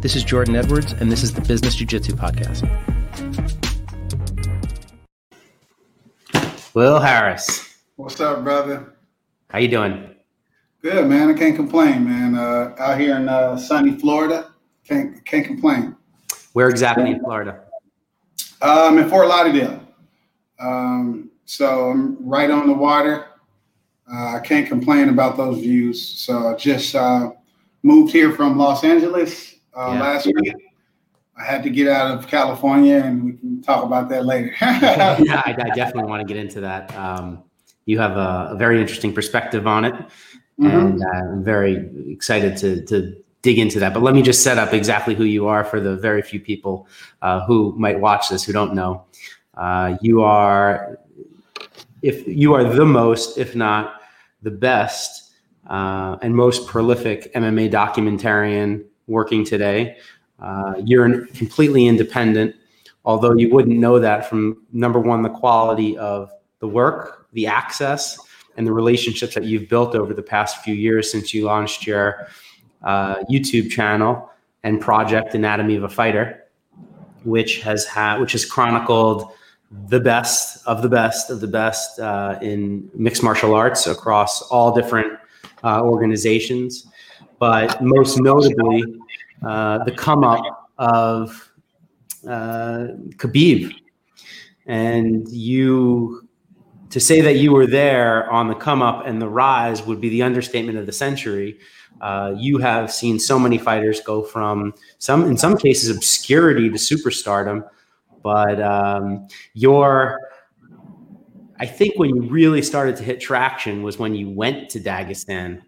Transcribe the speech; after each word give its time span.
This 0.00 0.14
is 0.14 0.22
Jordan 0.22 0.54
Edwards, 0.54 0.92
and 0.92 1.10
this 1.10 1.24
is 1.24 1.34
the 1.34 1.40
Business 1.40 1.74
Jiu 1.74 1.84
Jitsu 1.84 2.12
Podcast. 2.12 2.62
Will 6.72 7.00
Harris. 7.00 7.74
What's 7.96 8.20
up, 8.20 8.44
brother? 8.44 8.94
How 9.50 9.58
you 9.58 9.66
doing? 9.66 10.14
Good, 10.82 11.08
man. 11.08 11.30
I 11.30 11.32
can't 11.32 11.56
complain, 11.56 12.04
man. 12.04 12.36
Uh, 12.36 12.76
out 12.78 13.00
here 13.00 13.16
in 13.16 13.28
uh, 13.28 13.56
sunny 13.56 13.98
Florida, 13.98 14.52
can't 14.86 15.24
can't 15.26 15.44
complain. 15.44 15.96
Where 16.52 16.68
exactly 16.68 17.10
in 17.10 17.18
Florida? 17.18 17.64
Um, 18.62 18.98
in 18.98 19.08
Fort 19.08 19.26
Lauderdale. 19.26 19.80
Um, 20.60 21.32
so 21.44 21.90
I'm 21.90 22.24
right 22.24 22.52
on 22.52 22.68
the 22.68 22.72
water. 22.72 23.26
Uh, 24.08 24.36
I 24.36 24.40
can't 24.44 24.68
complain 24.68 25.08
about 25.08 25.36
those 25.36 25.58
views. 25.58 26.00
So 26.00 26.54
I 26.54 26.54
just 26.54 26.94
uh, 26.94 27.32
moved 27.82 28.12
here 28.12 28.30
from 28.32 28.56
Los 28.56 28.84
Angeles 28.84 29.57
uh, 29.74 29.92
yeah. 29.92 30.00
last 30.00 30.26
week. 30.26 30.54
I 31.36 31.44
had 31.44 31.62
to 31.62 31.70
get 31.70 31.86
out 31.86 32.18
of 32.18 32.26
California, 32.26 32.96
and 32.96 33.24
we 33.24 33.32
can 33.34 33.62
talk 33.62 33.84
about 33.84 34.08
that 34.08 34.26
later. 34.26 34.52
yeah, 34.60 35.42
I, 35.46 35.56
I, 35.56 35.74
definitely 35.74 36.10
want 36.10 36.26
to 36.26 36.26
get 36.26 36.36
into 36.36 36.60
that. 36.62 36.92
Um, 36.96 37.44
you 37.86 37.96
have 38.00 38.16
a, 38.16 38.50
a, 38.52 38.56
very 38.56 38.80
interesting 38.80 39.14
perspective 39.14 39.68
on 39.68 39.84
it, 39.84 39.94
mm-hmm. 39.94 40.66
and 40.66 41.00
uh, 41.00 41.32
I'm 41.32 41.44
very 41.44 41.88
excited 42.10 42.56
to 42.58 42.84
to 42.86 43.16
dig 43.42 43.58
into 43.58 43.78
that. 43.80 43.94
But 43.94 44.02
let 44.02 44.14
me 44.14 44.22
just 44.22 44.42
set 44.42 44.58
up 44.58 44.74
exactly 44.74 45.14
who 45.14 45.24
you 45.24 45.46
are 45.46 45.64
for 45.64 45.80
the 45.80 45.96
very 45.96 46.22
few 46.22 46.40
people 46.40 46.88
uh, 47.22 47.44
who 47.46 47.74
might 47.78 48.00
watch 48.00 48.28
this 48.28 48.44
who 48.44 48.52
don't 48.52 48.74
know. 48.74 49.04
Uh, 49.54 49.96
you 50.00 50.22
are, 50.22 50.98
if 52.02 52.26
you 52.26 52.54
are 52.54 52.64
the 52.64 52.84
most, 52.84 53.38
if 53.38 53.54
not 53.54 54.00
the 54.42 54.50
best, 54.50 55.32
uh, 55.68 56.16
and 56.22 56.34
most 56.34 56.66
prolific 56.66 57.32
MMA 57.34 57.70
documentarian 57.70 58.84
working 59.08 59.44
today. 59.44 59.96
Uh, 60.38 60.74
you're 60.84 61.26
completely 61.28 61.86
independent, 61.86 62.54
although 63.04 63.32
you 63.32 63.50
wouldn't 63.50 63.78
know 63.78 63.98
that 63.98 64.28
from 64.28 64.64
number 64.72 65.00
one, 65.00 65.22
the 65.22 65.30
quality 65.30 65.98
of 65.98 66.30
the 66.60 66.68
work, 66.68 67.26
the 67.32 67.46
access, 67.46 68.18
and 68.56 68.66
the 68.66 68.72
relationships 68.72 69.34
that 69.34 69.44
you've 69.44 69.68
built 69.68 69.94
over 69.94 70.12
the 70.12 70.22
past 70.22 70.62
few 70.62 70.74
years 70.74 71.10
since 71.10 71.32
you 71.32 71.44
launched 71.44 71.86
your 71.86 72.28
uh, 72.82 73.16
YouTube 73.30 73.70
channel 73.70 74.30
and 74.64 74.80
project 74.80 75.34
Anatomy 75.34 75.76
of 75.76 75.84
a 75.84 75.88
Fighter, 75.88 76.44
which 77.24 77.60
has 77.62 77.86
had 77.86 78.18
which 78.18 78.32
has 78.32 78.44
chronicled 78.44 79.32
the 79.88 80.00
best 80.00 80.66
of 80.66 80.82
the 80.82 80.88
best 80.88 81.30
of 81.30 81.40
the 81.40 81.46
best 81.46 82.00
uh, 82.00 82.38
in 82.42 82.90
mixed 82.94 83.22
martial 83.22 83.54
arts 83.54 83.86
across 83.86 84.42
all 84.42 84.74
different 84.74 85.18
uh, 85.62 85.82
organizations, 85.82 86.86
but 87.38 87.80
most 87.82 88.18
notably 88.20 88.82
uh, 89.42 89.84
the 89.84 89.92
come 89.92 90.24
up 90.24 90.70
of 90.78 91.50
uh, 92.26 92.88
Khabib. 93.16 93.72
And 94.66 95.28
you, 95.28 96.28
to 96.90 97.00
say 97.00 97.20
that 97.20 97.36
you 97.36 97.52
were 97.52 97.66
there 97.66 98.30
on 98.30 98.48
the 98.48 98.54
come 98.54 98.82
up 98.82 99.06
and 99.06 99.20
the 99.20 99.28
rise 99.28 99.82
would 99.84 100.00
be 100.00 100.08
the 100.08 100.22
understatement 100.22 100.78
of 100.78 100.86
the 100.86 100.92
century. 100.92 101.58
Uh, 102.00 102.34
you 102.36 102.58
have 102.58 102.92
seen 102.92 103.18
so 103.18 103.38
many 103.38 103.58
fighters 103.58 104.00
go 104.00 104.22
from 104.22 104.74
some, 104.98 105.24
in 105.24 105.36
some 105.36 105.56
cases, 105.56 105.94
obscurity 105.94 106.68
to 106.68 106.76
superstardom. 106.76 107.66
But 108.22 108.60
um, 108.60 109.26
your, 109.54 110.20
I 111.58 111.66
think 111.66 111.98
when 111.98 112.14
you 112.14 112.22
really 112.22 112.62
started 112.62 112.96
to 112.96 113.02
hit 113.02 113.20
traction 113.20 113.82
was 113.82 113.98
when 113.98 114.14
you 114.14 114.28
went 114.28 114.68
to 114.70 114.80
Dagestan 114.80 115.62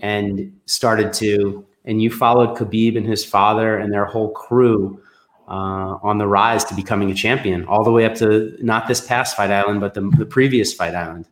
and 0.00 0.58
started 0.66 1.12
to 1.14 1.66
and 1.86 2.02
you 2.02 2.10
followed 2.10 2.56
Khabib 2.56 2.96
and 2.96 3.06
his 3.06 3.24
father 3.24 3.78
and 3.78 3.92
their 3.92 4.04
whole 4.04 4.30
crew 4.30 5.00
uh, 5.48 5.98
on 6.02 6.18
the 6.18 6.26
rise 6.26 6.64
to 6.64 6.74
becoming 6.74 7.10
a 7.10 7.14
champion, 7.14 7.64
all 7.66 7.84
the 7.84 7.92
way 7.92 8.04
up 8.04 8.14
to 8.16 8.56
not 8.60 8.88
this 8.88 9.00
past 9.00 9.36
Fight 9.36 9.50
Island, 9.50 9.80
but 9.80 9.94
the, 9.94 10.10
the 10.18 10.26
previous 10.26 10.74
Fight 10.74 10.94
Island. 10.94 11.28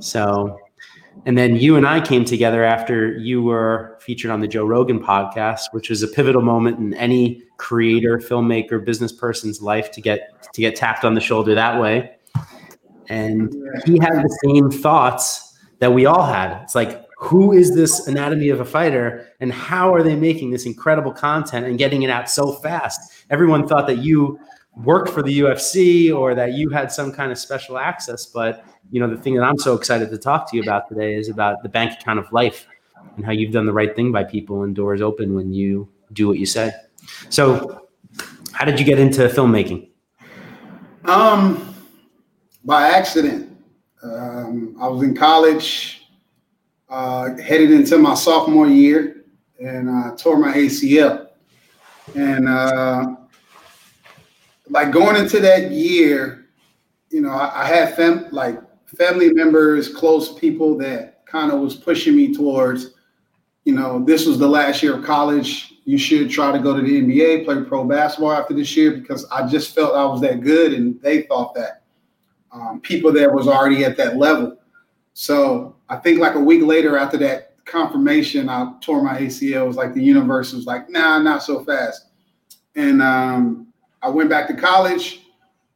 So, 0.00 0.58
and 1.26 1.38
then 1.38 1.54
you 1.54 1.76
and 1.76 1.86
I 1.86 2.00
came 2.00 2.24
together 2.24 2.64
after 2.64 3.16
you 3.16 3.42
were 3.42 3.96
featured 4.00 4.32
on 4.32 4.40
the 4.40 4.48
Joe 4.48 4.64
Rogan 4.64 4.98
podcast, 4.98 5.66
which 5.70 5.88
was 5.90 6.02
a 6.02 6.08
pivotal 6.08 6.42
moment 6.42 6.78
in 6.78 6.94
any 6.94 7.42
creator, 7.58 8.18
filmmaker, 8.18 8.84
business 8.84 9.12
person's 9.12 9.62
life 9.62 9.92
to 9.92 10.00
get 10.00 10.42
to 10.52 10.60
get 10.60 10.74
tapped 10.74 11.04
on 11.04 11.14
the 11.14 11.20
shoulder 11.20 11.54
that 11.54 11.80
way. 11.80 12.16
And 13.08 13.54
he 13.84 13.98
had 13.98 14.14
the 14.14 14.38
same 14.44 14.70
thoughts 14.70 15.56
that 15.78 15.92
we 15.92 16.06
all 16.06 16.24
had. 16.24 16.60
It's 16.62 16.74
like, 16.74 17.01
who 17.22 17.52
is 17.52 17.74
this 17.74 18.06
anatomy 18.06 18.48
of 18.48 18.60
a 18.60 18.64
fighter 18.64 19.28
and 19.40 19.52
how 19.52 19.94
are 19.94 20.02
they 20.02 20.16
making 20.16 20.50
this 20.50 20.66
incredible 20.66 21.12
content 21.12 21.66
and 21.66 21.78
getting 21.78 22.02
it 22.02 22.10
out 22.10 22.28
so 22.28 22.52
fast? 22.52 23.24
Everyone 23.30 23.66
thought 23.66 23.86
that 23.86 23.98
you 23.98 24.38
worked 24.74 25.10
for 25.10 25.22
the 25.22 25.40
ufc 25.40 26.16
or 26.16 26.34
that 26.34 26.54
you 26.54 26.70
had 26.70 26.90
some 26.90 27.12
kind 27.12 27.30
of 27.30 27.36
special 27.36 27.76
access 27.76 28.24
but 28.24 28.64
you 28.90 28.98
know 28.98 29.06
the 29.06 29.20
thing 29.20 29.34
that 29.34 29.42
i'm 29.42 29.58
so 29.58 29.74
excited 29.74 30.08
to 30.08 30.16
talk 30.16 30.50
to 30.50 30.56
you 30.56 30.62
about 30.62 30.88
today 30.88 31.14
is 31.14 31.28
about 31.28 31.62
the 31.62 31.68
bank 31.68 31.92
account 32.00 32.18
of 32.18 32.24
life 32.32 32.66
and 33.16 33.24
how 33.24 33.32
you've 33.32 33.52
done 33.52 33.66
the 33.66 33.72
right 33.72 33.94
thing 33.94 34.12
by 34.12 34.24
people 34.24 34.62
and 34.62 34.74
doors 34.74 35.00
open 35.00 35.34
when 35.34 35.52
you 35.52 35.88
do 36.12 36.28
what 36.28 36.38
you 36.38 36.46
say. 36.46 36.72
So 37.28 37.88
how 38.52 38.64
did 38.64 38.78
you 38.78 38.86
get 38.86 38.98
into 38.98 39.22
filmmaking? 39.28 39.88
Um 41.04 41.74
by 42.64 42.88
accident. 42.88 43.48
Um, 44.02 44.76
i 44.80 44.88
was 44.88 45.02
in 45.02 45.14
college 45.14 46.01
uh, 46.92 47.34
headed 47.38 47.70
into 47.70 47.96
my 47.96 48.14
sophomore 48.14 48.66
year 48.66 49.24
and 49.58 49.88
uh, 49.88 50.14
tore 50.16 50.36
my 50.36 50.52
ACL. 50.52 51.28
And 52.14 52.46
uh, 52.46 53.16
like 54.68 54.90
going 54.90 55.16
into 55.16 55.40
that 55.40 55.70
year, 55.70 56.48
you 57.10 57.22
know, 57.22 57.30
I, 57.30 57.62
I 57.62 57.66
had 57.66 57.96
fam- 57.96 58.28
like 58.30 58.60
family 58.84 59.32
members, 59.32 59.88
close 59.88 60.38
people 60.38 60.76
that 60.78 61.24
kind 61.24 61.50
of 61.50 61.60
was 61.60 61.74
pushing 61.74 62.14
me 62.14 62.34
towards, 62.34 62.90
you 63.64 63.74
know, 63.74 64.04
this 64.04 64.26
was 64.26 64.38
the 64.38 64.48
last 64.48 64.82
year 64.82 64.96
of 64.96 65.04
college. 65.04 65.72
You 65.84 65.96
should 65.96 66.30
try 66.30 66.52
to 66.52 66.58
go 66.58 66.76
to 66.76 66.82
the 66.82 67.00
NBA, 67.00 67.46
play 67.46 67.62
pro 67.64 67.84
basketball 67.84 68.32
after 68.32 68.52
this 68.52 68.76
year 68.76 68.92
because 68.92 69.24
I 69.30 69.48
just 69.48 69.74
felt 69.74 69.94
I 69.94 70.04
was 70.04 70.20
that 70.20 70.42
good, 70.42 70.74
and 70.74 71.00
they 71.00 71.22
thought 71.22 71.54
that 71.54 71.84
um, 72.52 72.80
people 72.82 73.12
that 73.12 73.32
was 73.32 73.48
already 73.48 73.84
at 73.84 73.96
that 73.96 74.18
level. 74.18 74.58
So 75.14 75.76
I 75.88 75.96
think 75.96 76.18
like 76.18 76.34
a 76.34 76.40
week 76.40 76.62
later 76.62 76.96
after 76.96 77.16
that 77.18 77.64
confirmation, 77.64 78.48
I 78.48 78.72
tore 78.80 79.02
my 79.02 79.18
ACL. 79.18 79.62
It 79.62 79.66
was 79.66 79.76
like 79.76 79.94
the 79.94 80.02
universe 80.02 80.52
was 80.52 80.66
like, 80.66 80.88
nah, 80.88 81.18
not 81.18 81.42
so 81.42 81.64
fast. 81.64 82.06
And 82.74 83.02
um, 83.02 83.68
I 84.02 84.08
went 84.08 84.30
back 84.30 84.48
to 84.48 84.54
college, 84.54 85.22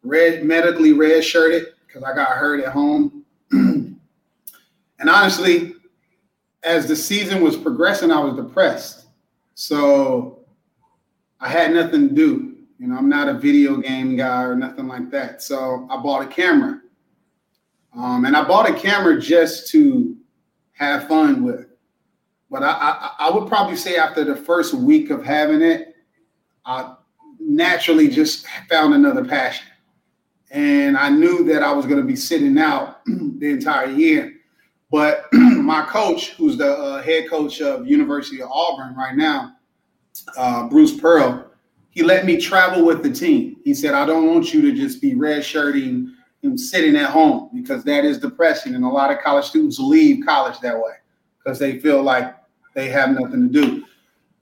red 0.03 0.45
medically 0.45 0.93
red 0.93 1.25
shirted 1.25 1.75
because 1.87 2.03
I 2.03 2.15
got 2.15 2.29
hurt 2.29 2.63
at 2.63 2.73
home. 2.73 3.25
and 3.53 3.99
honestly, 4.99 5.75
as 6.63 6.89
the 6.89 6.97
season 6.97 7.43
was 7.43 7.57
progressing, 7.57 8.11
I 8.11 8.21
was 8.21 8.35
depressed. 8.35 9.07
So 9.55 10.41
I 11.41 11.49
had 11.49 11.73
nothing 11.73 12.09
to 12.09 12.15
do. 12.15 12.57
You 12.79 12.89
know, 12.89 12.97
I'm 12.97 13.09
not 13.09 13.29
a 13.29 13.35
video 13.35 13.77
game 13.77 14.17
guy 14.17 14.43
or 14.43 14.55
nothing 14.55 14.87
like 14.87 15.11
that. 15.11 15.43
So 15.43 15.87
I 15.91 15.97
bought 15.97 16.23
a 16.23 16.27
camera. 16.27 16.81
Um, 17.97 18.27
and 18.27 18.37
I 18.37 18.45
bought 18.45 18.69
a 18.69 18.75
camera 18.75 19.19
just 19.19 19.71
to 19.71 20.17
have 20.73 21.09
fun 21.09 21.43
with. 21.43 21.67
But 22.51 22.63
I, 22.63 22.71
I, 22.71 23.11
I 23.27 23.31
would 23.31 23.49
probably 23.49 23.77
say 23.77 23.97
after 23.97 24.23
the 24.23 24.37
first 24.37 24.75
week 24.75 25.11
of 25.11 25.25
having 25.25 25.63
it, 25.63 25.97
I 26.65 26.95
naturally 27.41 28.09
just 28.09 28.47
found 28.69 28.95
another 28.95 29.25
passion. 29.25 29.67
And 30.51 30.97
I 30.97 31.09
knew 31.09 31.43
that 31.45 31.63
I 31.63 31.73
was 31.73 31.87
going 31.87 32.01
to 32.01 32.07
be 32.07 32.17
sitting 32.17 32.59
out 32.59 33.01
the 33.07 33.51
entire 33.51 33.91
year. 33.91 34.35
But 34.91 35.27
my 35.33 35.83
coach, 35.87 36.31
who's 36.33 36.57
the 36.57 36.73
uh, 36.73 37.03
head 37.03 37.29
coach 37.29 37.61
of 37.61 37.87
University 37.87 38.43
of 38.43 38.51
Auburn 38.51 38.95
right 38.95 39.17
now, 39.17 39.55
uh, 40.37 40.69
Bruce 40.69 40.99
Pearl, 40.99 41.51
he 41.91 42.03
let 42.03 42.27
me 42.27 42.39
travel 42.39 42.85
with 42.85 43.03
the 43.03 43.11
team. 43.11 43.57
He 43.65 43.75
said, 43.75 43.95
I 43.95 44.05
don't 44.05 44.27
want 44.27 44.53
you 44.53 44.61
to 44.63 44.73
just 44.73 45.01
be 45.01 45.15
red 45.15 45.45
shirting 45.45 46.16
sitting 46.57 46.97
at 46.97 47.11
home 47.11 47.51
because 47.55 47.83
that 47.85 48.05
is 48.05 48.19
depressing. 48.19 48.75
And 48.75 48.85
a 48.85 48.89
lot 48.89 49.11
of 49.11 49.19
college 49.21 49.47
students 49.47 49.79
leave 49.79 50.25
college 50.25 50.61
that 50.61 50.77
way 50.77 50.93
because 51.39 51.59
they 51.59 51.79
feel 51.79 52.03
like 52.03 52.35
they 52.75 52.89
have 52.91 53.11
nothing 53.11 53.51
to 53.51 53.63
do. 53.63 53.85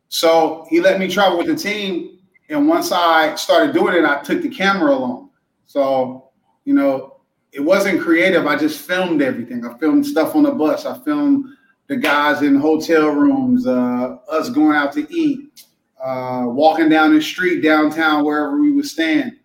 So 0.09 0.67
he 0.69 0.81
let 0.81 0.99
me 0.99 1.09
travel 1.09 1.39
with 1.39 1.47
the 1.47 1.56
team. 1.56 2.19
And 2.49 2.69
once 2.69 2.93
I 2.93 3.35
started 3.37 3.75
doing 3.75 3.95
it, 3.97 4.05
I 4.05 4.23
took 4.23 4.43
the 4.43 4.49
camera 4.49 4.95
along. 4.95 5.31
So, 5.67 6.31
you 6.65 6.75
know, 6.75 7.21
it 7.53 7.61
wasn't 7.61 8.01
creative. 8.01 8.47
I 8.47 8.56
just 8.56 8.81
filmed 8.81 9.23
everything. 9.23 9.65
I 9.65 9.79
filmed 9.79 10.05
stuff 10.05 10.35
on 10.35 10.43
the 10.43 10.51
bus. 10.51 10.87
I 10.87 10.99
filmed 10.99 11.47
the 11.87 11.97
guys 11.97 12.43
in 12.43 12.56
hotel 12.56 13.09
rooms, 13.09 13.67
uh, 13.67 14.17
us 14.29 14.51
going 14.51 14.77
out 14.77 14.93
to 14.95 15.06
eat, 15.15 15.65
uh, 16.03 16.45
walking 16.47 16.89
down 16.89 17.15
the 17.15 17.23
street 17.23 17.62
downtown, 17.62 18.25
wherever 18.25 18.61
we 18.61 18.73
would 18.73 18.87
stand. 18.87 19.37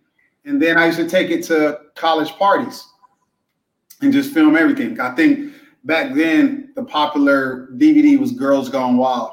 And 0.44 0.60
then 0.60 0.78
I 0.78 0.86
used 0.86 0.98
to 0.98 1.08
take 1.08 1.30
it 1.30 1.44
to 1.44 1.80
college 1.94 2.30
parties 2.32 2.86
and 4.00 4.12
just 4.12 4.32
film 4.32 4.56
everything. 4.56 4.98
I 5.00 5.14
think 5.14 5.52
back 5.84 6.14
then 6.14 6.72
the 6.74 6.84
popular 6.84 7.68
DVD 7.76 8.18
was 8.18 8.32
Girls 8.32 8.68
Gone 8.68 8.96
Wild. 8.96 9.32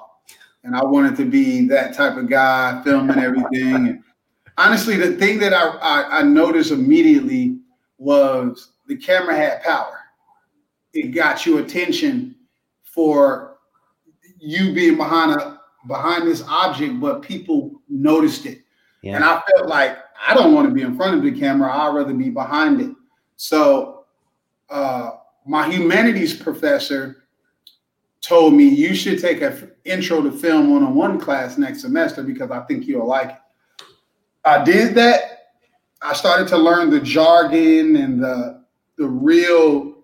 and 0.63 0.75
I 0.75 0.83
wanted 0.83 1.15
to 1.17 1.25
be 1.25 1.65
that 1.67 1.93
type 1.93 2.17
of 2.17 2.29
guy, 2.29 2.81
filming 2.83 3.19
everything. 3.19 3.87
And 3.87 4.03
honestly, 4.57 4.97
the 4.97 5.15
thing 5.15 5.39
that 5.39 5.53
I, 5.53 5.67
I, 5.77 6.19
I 6.19 6.23
noticed 6.23 6.71
immediately 6.71 7.59
was 7.97 8.71
the 8.87 8.97
camera 8.97 9.35
had 9.35 9.63
power. 9.63 9.99
It 10.93 11.09
got 11.09 11.45
you 11.45 11.59
attention 11.59 12.35
for 12.83 13.57
you 14.39 14.73
being 14.73 14.97
behind 14.97 15.39
a 15.39 15.57
behind 15.87 16.27
this 16.27 16.43
object, 16.47 16.99
but 16.99 17.21
people 17.21 17.81
noticed 17.87 18.45
it. 18.45 18.61
Yeah. 19.01 19.15
And 19.15 19.23
I 19.23 19.41
felt 19.49 19.69
like 19.69 19.97
I 20.25 20.33
don't 20.33 20.53
want 20.53 20.67
to 20.67 20.73
be 20.73 20.81
in 20.81 20.95
front 20.95 21.17
of 21.17 21.23
the 21.23 21.37
camera. 21.37 21.71
I'd 21.71 21.93
rather 21.93 22.13
be 22.13 22.29
behind 22.29 22.81
it. 22.81 22.95
So 23.35 24.05
uh, 24.69 25.11
my 25.45 25.69
humanities 25.69 26.35
professor 26.35 27.27
told 28.21 28.53
me 28.53 28.67
you 28.67 28.93
should 28.93 29.21
take 29.21 29.41
an 29.41 29.71
intro 29.85 30.21
to 30.21 30.31
film 30.31 30.71
one-on-one 30.71 31.19
class 31.19 31.57
next 31.57 31.81
semester 31.81 32.23
because 32.23 32.51
I 32.51 32.61
think 32.61 32.85
you'll 32.85 33.07
like 33.07 33.29
it. 33.29 33.85
I 34.43 34.63
did 34.63 34.95
that. 34.95 35.53
I 36.01 36.13
started 36.13 36.47
to 36.49 36.57
learn 36.57 36.89
the 36.89 36.99
jargon 36.99 37.95
and 37.95 38.21
the 38.23 38.63
the 38.97 39.07
real 39.07 40.03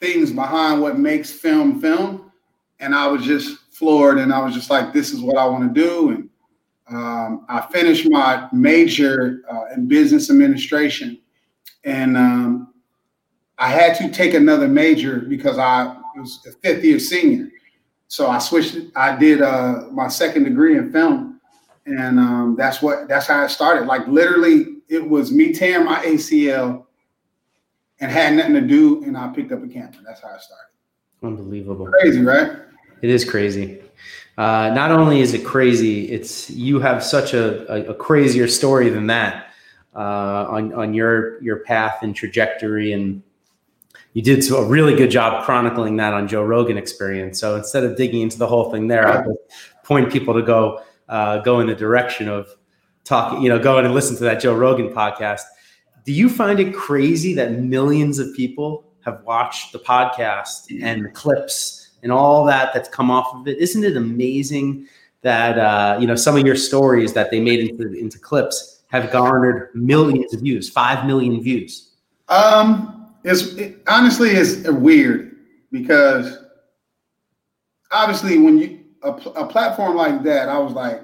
things 0.00 0.30
behind 0.30 0.80
what 0.80 0.98
makes 0.98 1.30
film 1.30 1.80
film, 1.80 2.32
and 2.80 2.94
I 2.94 3.06
was 3.06 3.24
just 3.24 3.58
floored. 3.70 4.18
And 4.18 4.32
I 4.32 4.40
was 4.44 4.54
just 4.54 4.70
like, 4.70 4.92
"This 4.92 5.12
is 5.12 5.20
what 5.20 5.36
I 5.36 5.46
want 5.46 5.74
to 5.74 5.80
do." 5.80 6.10
And 6.10 6.28
um, 6.88 7.46
I 7.48 7.60
finished 7.72 8.08
my 8.10 8.48
major 8.52 9.42
uh, 9.50 9.74
in 9.74 9.86
business 9.86 10.30
administration, 10.30 11.18
and 11.84 12.16
um, 12.16 12.74
I 13.58 13.68
had 13.68 13.96
to 13.98 14.10
take 14.10 14.34
another 14.34 14.68
major 14.68 15.20
because 15.20 15.58
I 15.58 15.96
was 16.16 16.44
a 16.46 16.52
fifth 16.52 16.84
year 16.84 16.98
senior. 16.98 17.48
So 18.08 18.28
I 18.28 18.38
switched. 18.38 18.76
I 18.96 19.16
did 19.16 19.40
uh, 19.40 19.84
my 19.92 20.08
second 20.08 20.44
degree 20.44 20.76
in 20.76 20.92
film, 20.92 21.40
and 21.86 22.18
um, 22.18 22.56
that's 22.58 22.82
what 22.82 23.08
that's 23.08 23.26
how 23.26 23.42
I 23.42 23.46
started. 23.46 23.86
Like 23.86 24.06
literally, 24.06 24.78
it 24.88 25.08
was 25.08 25.32
me 25.32 25.52
tearing 25.52 25.86
my 25.86 26.04
ACL, 26.04 26.84
and 28.00 28.10
had 28.10 28.34
nothing 28.34 28.54
to 28.54 28.60
do, 28.60 29.02
and 29.04 29.16
I 29.16 29.28
picked 29.28 29.52
up 29.52 29.62
a 29.62 29.68
camera. 29.68 29.94
That's 30.04 30.20
how 30.20 30.28
I 30.28 30.38
started. 30.38 30.72
Unbelievable. 31.22 31.86
Crazy, 31.86 32.20
right? 32.20 32.52
It 33.00 33.10
is 33.10 33.24
crazy. 33.24 33.81
Uh, 34.38 34.72
not 34.74 34.90
only 34.90 35.20
is 35.20 35.34
it 35.34 35.44
crazy, 35.44 36.10
it's 36.10 36.48
you 36.50 36.80
have 36.80 37.04
such 37.04 37.34
a, 37.34 37.70
a, 37.72 37.90
a 37.90 37.94
crazier 37.94 38.48
story 38.48 38.88
than 38.88 39.06
that 39.08 39.52
uh, 39.94 40.46
on 40.48 40.72
on 40.72 40.94
your 40.94 41.42
your 41.42 41.58
path 41.58 42.02
and 42.02 42.16
trajectory 42.16 42.92
and 42.92 43.22
you 44.14 44.22
did 44.22 44.48
a 44.50 44.64
really 44.64 44.94
good 44.94 45.10
job 45.10 45.44
chronicling 45.44 45.96
that 45.96 46.12
on 46.12 46.28
Joe 46.28 46.44
Rogan 46.44 46.76
Experience. 46.76 47.40
So 47.40 47.56
instead 47.56 47.84
of 47.84 47.96
digging 47.96 48.20
into 48.20 48.38
the 48.38 48.46
whole 48.46 48.70
thing 48.70 48.88
there, 48.88 49.06
I 49.08 49.26
would 49.26 49.36
point 49.84 50.12
people 50.12 50.34
to 50.34 50.42
go 50.42 50.82
uh, 51.08 51.38
go 51.38 51.60
in 51.60 51.66
the 51.66 51.74
direction 51.74 52.28
of 52.28 52.48
talking, 53.04 53.42
you 53.42 53.48
know, 53.48 53.58
going 53.58 53.84
and 53.84 53.94
listen 53.94 54.16
to 54.16 54.24
that 54.24 54.40
Joe 54.40 54.54
Rogan 54.54 54.90
podcast. 54.90 55.42
Do 56.04 56.12
you 56.12 56.28
find 56.28 56.60
it 56.60 56.74
crazy 56.74 57.32
that 57.34 57.52
millions 57.52 58.18
of 58.18 58.34
people 58.34 58.84
have 59.04 59.22
watched 59.24 59.72
the 59.72 59.78
podcast 59.78 60.66
and 60.82 61.04
the 61.04 61.10
clips 61.10 61.81
and 62.02 62.12
all 62.12 62.44
that 62.46 62.72
that's 62.74 62.88
come 62.88 63.10
off 63.10 63.34
of 63.34 63.46
it? 63.48 63.58
Isn't 63.58 63.84
it 63.84 63.96
amazing 63.96 64.88
that 65.22 65.58
uh, 65.58 65.98
you 66.00 66.06
know 66.06 66.16
some 66.16 66.36
of 66.36 66.44
your 66.46 66.56
stories 66.56 67.12
that 67.12 67.30
they 67.30 67.40
made 67.40 67.60
into 67.60 67.92
into 67.92 68.18
clips 68.18 68.82
have 68.88 69.10
garnered 69.10 69.70
millions 69.74 70.34
of 70.34 70.40
views, 70.40 70.68
five 70.68 71.06
million 71.06 71.42
views? 71.42 71.90
Um 72.28 73.14
it's 73.24 73.54
it, 73.54 73.82
honestly 73.86 74.30
it's 74.30 74.68
weird 74.68 75.36
because 75.70 76.38
obviously 77.90 78.38
when 78.38 78.58
you 78.58 78.82
a, 79.02 79.10
a 79.10 79.46
platform 79.46 79.96
like 79.96 80.22
that, 80.22 80.48
I 80.48 80.58
was 80.58 80.72
like, 80.72 81.02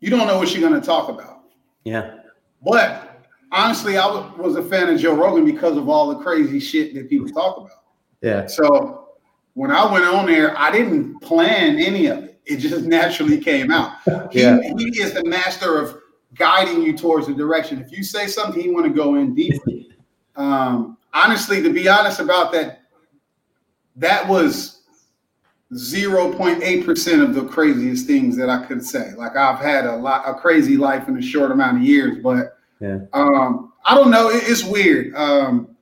you 0.00 0.10
don't 0.10 0.26
know 0.26 0.38
what 0.38 0.52
you're 0.52 0.66
going 0.66 0.80
to 0.80 0.86
talk 0.86 1.08
about. 1.08 1.44
Yeah. 1.84 2.16
But 2.62 3.24
honestly, 3.52 3.96
I 3.96 4.06
was 4.38 4.56
a 4.56 4.62
fan 4.62 4.88
of 4.90 5.00
Joe 5.00 5.14
Rogan 5.14 5.44
because 5.44 5.76
of 5.76 5.88
all 5.88 6.08
the 6.08 6.22
crazy 6.22 6.60
shit 6.60 6.94
that 6.94 7.08
people 7.08 7.28
talk 7.28 7.56
about. 7.56 7.84
Yeah. 8.20 8.46
So 8.46 9.07
when 9.58 9.72
I 9.72 9.92
went 9.92 10.04
on 10.04 10.26
there, 10.26 10.56
I 10.56 10.70
didn't 10.70 11.18
plan 11.18 11.80
any 11.80 12.06
of 12.06 12.18
it. 12.18 12.40
It 12.46 12.58
just 12.58 12.84
naturally 12.84 13.38
came 13.38 13.72
out. 13.72 13.96
He, 14.30 14.42
yeah. 14.42 14.60
he 14.62 15.02
is 15.02 15.14
the 15.14 15.24
master 15.24 15.80
of 15.80 15.98
guiding 16.36 16.80
you 16.80 16.96
towards 16.96 17.26
the 17.26 17.34
direction. 17.34 17.80
If 17.80 17.90
you 17.90 18.04
say 18.04 18.28
something, 18.28 18.62
he 18.62 18.70
want 18.70 18.86
to 18.86 18.92
go 18.92 19.16
in 19.16 19.34
deep. 19.34 19.60
Um, 20.36 20.96
honestly, 21.12 21.60
to 21.60 21.72
be 21.72 21.88
honest 21.88 22.20
about 22.20 22.52
that, 22.52 22.82
that 23.96 24.28
was 24.28 24.82
0.8% 25.72 27.20
of 27.20 27.34
the 27.34 27.44
craziest 27.44 28.06
things 28.06 28.36
that 28.36 28.48
I 28.48 28.64
could 28.64 28.84
say. 28.84 29.12
Like 29.14 29.34
I've 29.34 29.58
had 29.58 29.86
a 29.86 29.96
lot 29.96 30.22
a 30.24 30.34
crazy 30.34 30.76
life 30.76 31.08
in 31.08 31.18
a 31.18 31.22
short 31.22 31.50
amount 31.50 31.78
of 31.78 31.82
years, 31.82 32.18
but 32.22 32.56
yeah. 32.78 33.00
um, 33.12 33.72
I 33.84 33.96
don't 33.96 34.12
know. 34.12 34.30
It, 34.30 34.44
it's 34.46 34.62
weird. 34.62 35.16
Um, 35.16 35.76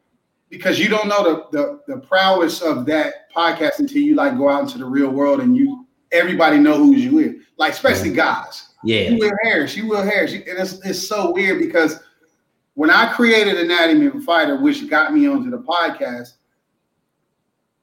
because 0.49 0.79
you 0.79 0.89
don't 0.89 1.09
know 1.09 1.23
the, 1.23 1.47
the 1.87 1.95
the 1.95 2.01
prowess 2.01 2.63
of 2.63 2.87
that 2.87 3.33
podcast 3.35 3.79
until 3.79 4.03
you 4.03 4.15
like 4.15 4.37
go 4.37 4.49
out 4.49 4.63
into 4.63 4.79
the 4.79 4.85
real 4.85 5.11
world 5.11 5.41
and 5.41 5.57
you 5.57 5.87
everybody 6.13 6.59
know 6.59 6.77
who 6.77 6.95
you 6.95 7.19
is. 7.19 7.43
Like 7.57 7.73
especially 7.73 8.13
guys. 8.13 8.71
Yeah. 8.85 9.11
You 9.11 9.19
Will 9.19 9.33
Harris, 9.43 9.77
you 9.77 9.89
Will 9.89 10.03
Harris. 10.03 10.33
And 10.33 10.45
it's, 10.47 10.85
it's 10.85 11.09
so 11.09 11.33
weird 11.33 11.59
because 11.59 12.01
when 12.75 12.91
I 12.91 13.13
created 13.13 13.59
Anatomy 13.59 14.07
of 14.07 14.17
a 14.17 14.21
Fighter, 14.21 14.61
which 14.61 14.89
got 14.89 15.13
me 15.13 15.27
onto 15.27 15.51
the 15.51 15.59
podcast, 15.59 16.35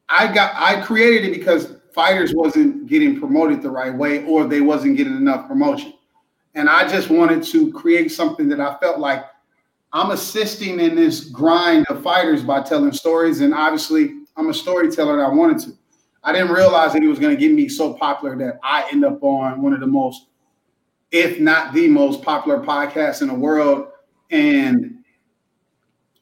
I 0.07 0.31
got 0.31 0.53
I 0.55 0.81
created 0.81 1.25
it 1.25 1.37
because 1.37 1.75
fighters 1.93 2.33
wasn't 2.33 2.87
getting 2.87 3.19
promoted 3.19 3.61
the 3.61 3.69
right 3.69 3.93
way 3.93 4.25
or 4.25 4.45
they 4.45 4.61
wasn't 4.61 4.97
getting 4.97 5.15
enough 5.15 5.47
promotion. 5.47 5.93
And 6.55 6.69
I 6.69 6.87
just 6.87 7.09
wanted 7.09 7.43
to 7.45 7.71
create 7.71 8.11
something 8.11 8.47
that 8.49 8.59
I 8.59 8.77
felt 8.77 8.99
like 8.99 9.25
I'm 9.93 10.11
assisting 10.11 10.79
in 10.79 10.95
this 10.95 11.25
grind 11.25 11.85
of 11.87 12.01
fighters 12.01 12.43
by 12.43 12.61
telling 12.61 12.91
stories. 12.91 13.41
And 13.41 13.53
obviously, 13.53 14.21
I'm 14.35 14.49
a 14.49 14.53
storyteller 14.53 15.23
I 15.23 15.29
wanted 15.29 15.59
to. 15.59 15.77
I 16.23 16.33
didn't 16.33 16.51
realize 16.51 16.93
that 16.93 17.03
it 17.03 17.07
was 17.07 17.19
going 17.19 17.35
to 17.35 17.39
get 17.39 17.53
me 17.53 17.69
so 17.69 17.93
popular 17.93 18.35
that 18.37 18.59
I 18.63 18.87
end 18.91 19.05
up 19.05 19.21
on 19.21 19.61
one 19.61 19.73
of 19.73 19.79
the 19.79 19.87
most, 19.87 20.27
if 21.11 21.39
not 21.39 21.73
the 21.73 21.87
most 21.87 22.23
popular 22.23 22.59
podcasts 22.59 23.21
in 23.21 23.27
the 23.27 23.33
world 23.33 23.89
and 24.33 25.03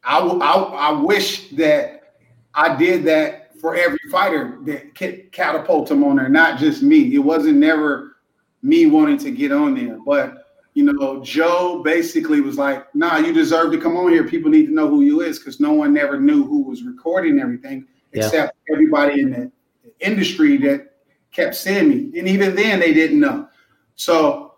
I, 0.03 0.19
I, 0.19 0.53
I 0.89 0.91
wish 0.91 1.50
that 1.51 2.15
I 2.53 2.75
did 2.75 3.03
that 3.06 3.57
for 3.59 3.75
every 3.75 4.00
fighter 4.12 4.57
that 4.63 4.95
catapult 5.31 5.88
them 5.88 6.03
on 6.03 6.17
there, 6.17 6.29
not 6.29 6.59
just 6.59 6.81
me. 6.81 7.13
It 7.13 7.19
wasn't 7.19 7.57
never 7.57 8.17
me 8.62 8.88
wanting 8.88 9.17
to 9.19 9.31
get 9.31 9.51
on 9.51 9.75
there, 9.75 9.97
but 10.06 10.50
you 10.73 10.83
know, 10.83 11.21
Joe 11.21 11.81
basically 11.83 12.41
was 12.41 12.57
like, 12.57 12.93
"Nah, 12.96 13.17
you 13.17 13.34
deserve 13.34 13.72
to 13.74 13.77
come 13.77 13.98
on 13.98 14.12
here. 14.12 14.24
People 14.24 14.50
need 14.50 14.67
to 14.67 14.74
know 14.74 14.88
who 14.88 15.01
you 15.01 15.22
is 15.22 15.39
because 15.39 15.60
no 15.60 15.74
one 15.74 15.93
never 15.93 16.19
knew 16.19 16.46
who 16.46 16.63
was 16.63 16.84
recording 16.84 17.39
everything 17.39 17.86
yeah. 18.13 18.25
except 18.25 18.55
everybody 18.72 19.22
in 19.22 19.31
the 19.31 19.51
industry 20.00 20.57
that 20.57 20.98
kept 21.31 21.55
seeing 21.55 21.89
me, 21.89 22.19
and 22.19 22.27
even 22.27 22.55
then 22.55 22.79
they 22.79 22.93
didn't 22.93 23.19
know." 23.19 23.48
So 23.96 24.51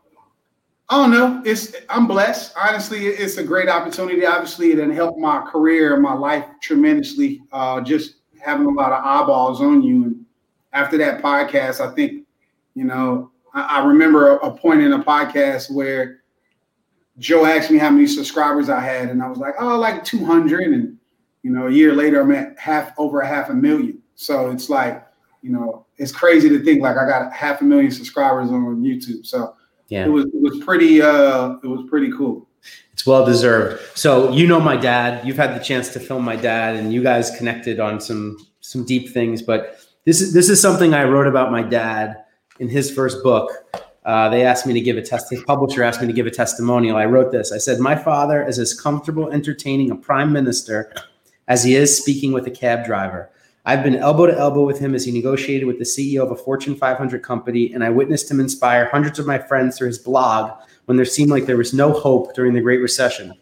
I 0.89 0.97
don't 0.97 1.11
know. 1.11 1.41
It's 1.45 1.73
I'm 1.89 2.07
blessed. 2.07 2.53
Honestly, 2.55 3.07
it's 3.07 3.37
a 3.37 3.43
great 3.43 3.67
opportunity. 3.67 4.25
Obviously, 4.25 4.73
it 4.73 4.93
helped 4.93 5.17
my 5.17 5.41
career 5.41 5.95
and 5.95 6.03
my 6.03 6.13
life 6.13 6.45
tremendously. 6.61 7.41
Uh, 7.51 7.81
just 7.81 8.17
having 8.39 8.67
a 8.67 8.69
lot 8.69 8.91
of 8.91 9.03
eyeballs 9.03 9.61
on 9.61 9.81
you. 9.81 10.03
And 10.03 10.25
after 10.73 10.97
that 10.99 11.21
podcast, 11.21 11.79
I 11.79 11.93
think, 11.95 12.27
you 12.75 12.83
know, 12.83 13.31
I, 13.53 13.79
I 13.79 13.85
remember 13.85 14.37
a, 14.37 14.47
a 14.47 14.57
point 14.57 14.81
in 14.81 14.93
a 14.93 15.03
podcast 15.03 15.71
where 15.71 16.23
Joe 17.19 17.45
asked 17.45 17.69
me 17.69 17.77
how 17.77 17.89
many 17.89 18.07
subscribers 18.07 18.69
I 18.69 18.79
had, 18.79 19.09
and 19.09 19.21
I 19.21 19.27
was 19.27 19.37
like, 19.37 19.55
oh, 19.59 19.77
like 19.77 20.03
200. 20.03 20.67
And 20.67 20.97
you 21.43 21.51
know, 21.51 21.67
a 21.67 21.71
year 21.71 21.93
later, 21.93 22.21
I'm 22.21 22.31
at 22.31 22.57
half 22.57 22.93
over 22.97 23.21
a 23.21 23.27
half 23.27 23.49
a 23.49 23.53
million. 23.53 24.01
So 24.15 24.49
it's 24.49 24.69
like, 24.69 25.05
you 25.41 25.51
know, 25.51 25.85
it's 25.97 26.11
crazy 26.11 26.49
to 26.49 26.63
think 26.63 26.81
like 26.81 26.97
I 26.97 27.07
got 27.07 27.31
half 27.33 27.61
a 27.61 27.63
million 27.63 27.91
subscribers 27.91 28.49
on 28.49 28.81
YouTube. 28.81 29.25
So 29.25 29.55
yeah, 29.89 30.05
it 30.05 30.09
was 30.09 30.25
it 30.25 30.41
was 30.41 30.63
pretty 30.63 31.01
uh 31.01 31.55
it 31.63 31.67
was 31.67 31.87
pretty 31.89 32.11
cool. 32.11 32.47
It's 32.93 33.05
well 33.05 33.25
deserved. 33.25 33.81
So 33.97 34.31
you 34.31 34.47
know 34.47 34.59
my 34.59 34.77
dad. 34.77 35.25
You've 35.27 35.37
had 35.37 35.59
the 35.59 35.63
chance 35.63 35.89
to 35.93 35.99
film 35.99 36.23
my 36.23 36.35
dad, 36.35 36.75
and 36.75 36.93
you 36.93 37.03
guys 37.03 37.31
connected 37.31 37.79
on 37.79 37.99
some 37.99 38.37
some 38.61 38.85
deep 38.85 39.09
things. 39.09 39.41
But 39.41 39.79
this 40.05 40.21
is 40.21 40.33
this 40.33 40.49
is 40.49 40.61
something 40.61 40.93
I 40.93 41.03
wrote 41.03 41.27
about 41.27 41.51
my 41.51 41.61
dad 41.61 42.22
in 42.59 42.69
his 42.69 42.91
first 42.91 43.23
book. 43.23 43.51
Uh, 44.05 44.29
they 44.29 44.45
asked 44.45 44.67
me 44.67 44.73
to 44.73 44.81
give 44.81 44.97
a 44.97 45.01
test. 45.01 45.29
His 45.29 45.43
publisher 45.43 45.83
asked 45.83 46.01
me 46.01 46.07
to 46.07 46.13
give 46.13 46.27
a 46.27 46.31
testimonial. 46.31 46.97
I 46.97 47.05
wrote 47.05 47.31
this. 47.31 47.51
I 47.51 47.57
said, 47.57 47.79
"My 47.79 47.95
father 47.95 48.45
is 48.45 48.59
as 48.59 48.73
comfortable 48.73 49.29
entertaining 49.31 49.91
a 49.91 49.95
prime 49.95 50.33
minister 50.33 50.93
as 51.47 51.63
he 51.63 51.75
is 51.75 51.95
speaking 51.95 52.31
with 52.31 52.47
a 52.47 52.51
cab 52.51 52.85
driver. 52.85 53.29
I've 53.65 53.83
been 53.83 53.95
elbow 53.95 54.25
to 54.25 54.37
elbow 54.37 54.65
with 54.65 54.79
him 54.79 54.93
as 54.93 55.05
he 55.05 55.11
negotiated 55.11 55.67
with 55.67 55.79
the 55.79 55.85
CEO 55.85 56.21
of 56.21 56.31
a 56.31 56.35
Fortune 56.35 56.75
500 56.75 57.23
company, 57.23 57.71
and 57.73 57.83
I 57.83 57.89
witnessed 57.89 58.29
him 58.29 58.41
inspire 58.41 58.89
hundreds 58.89 59.19
of 59.19 59.25
my 59.25 59.37
friends 59.37 59.77
through 59.77 59.87
his 59.87 59.99
blog 59.99 60.51
when 60.85 60.97
there 60.97 61.05
seemed 61.05 61.31
like 61.31 61.45
there 61.45 61.57
was 61.57 61.73
no 61.73 61.93
hope 61.93 62.33
during 62.35 62.53
the 62.53 62.61
Great 62.61 62.81
Recession. 62.81 63.33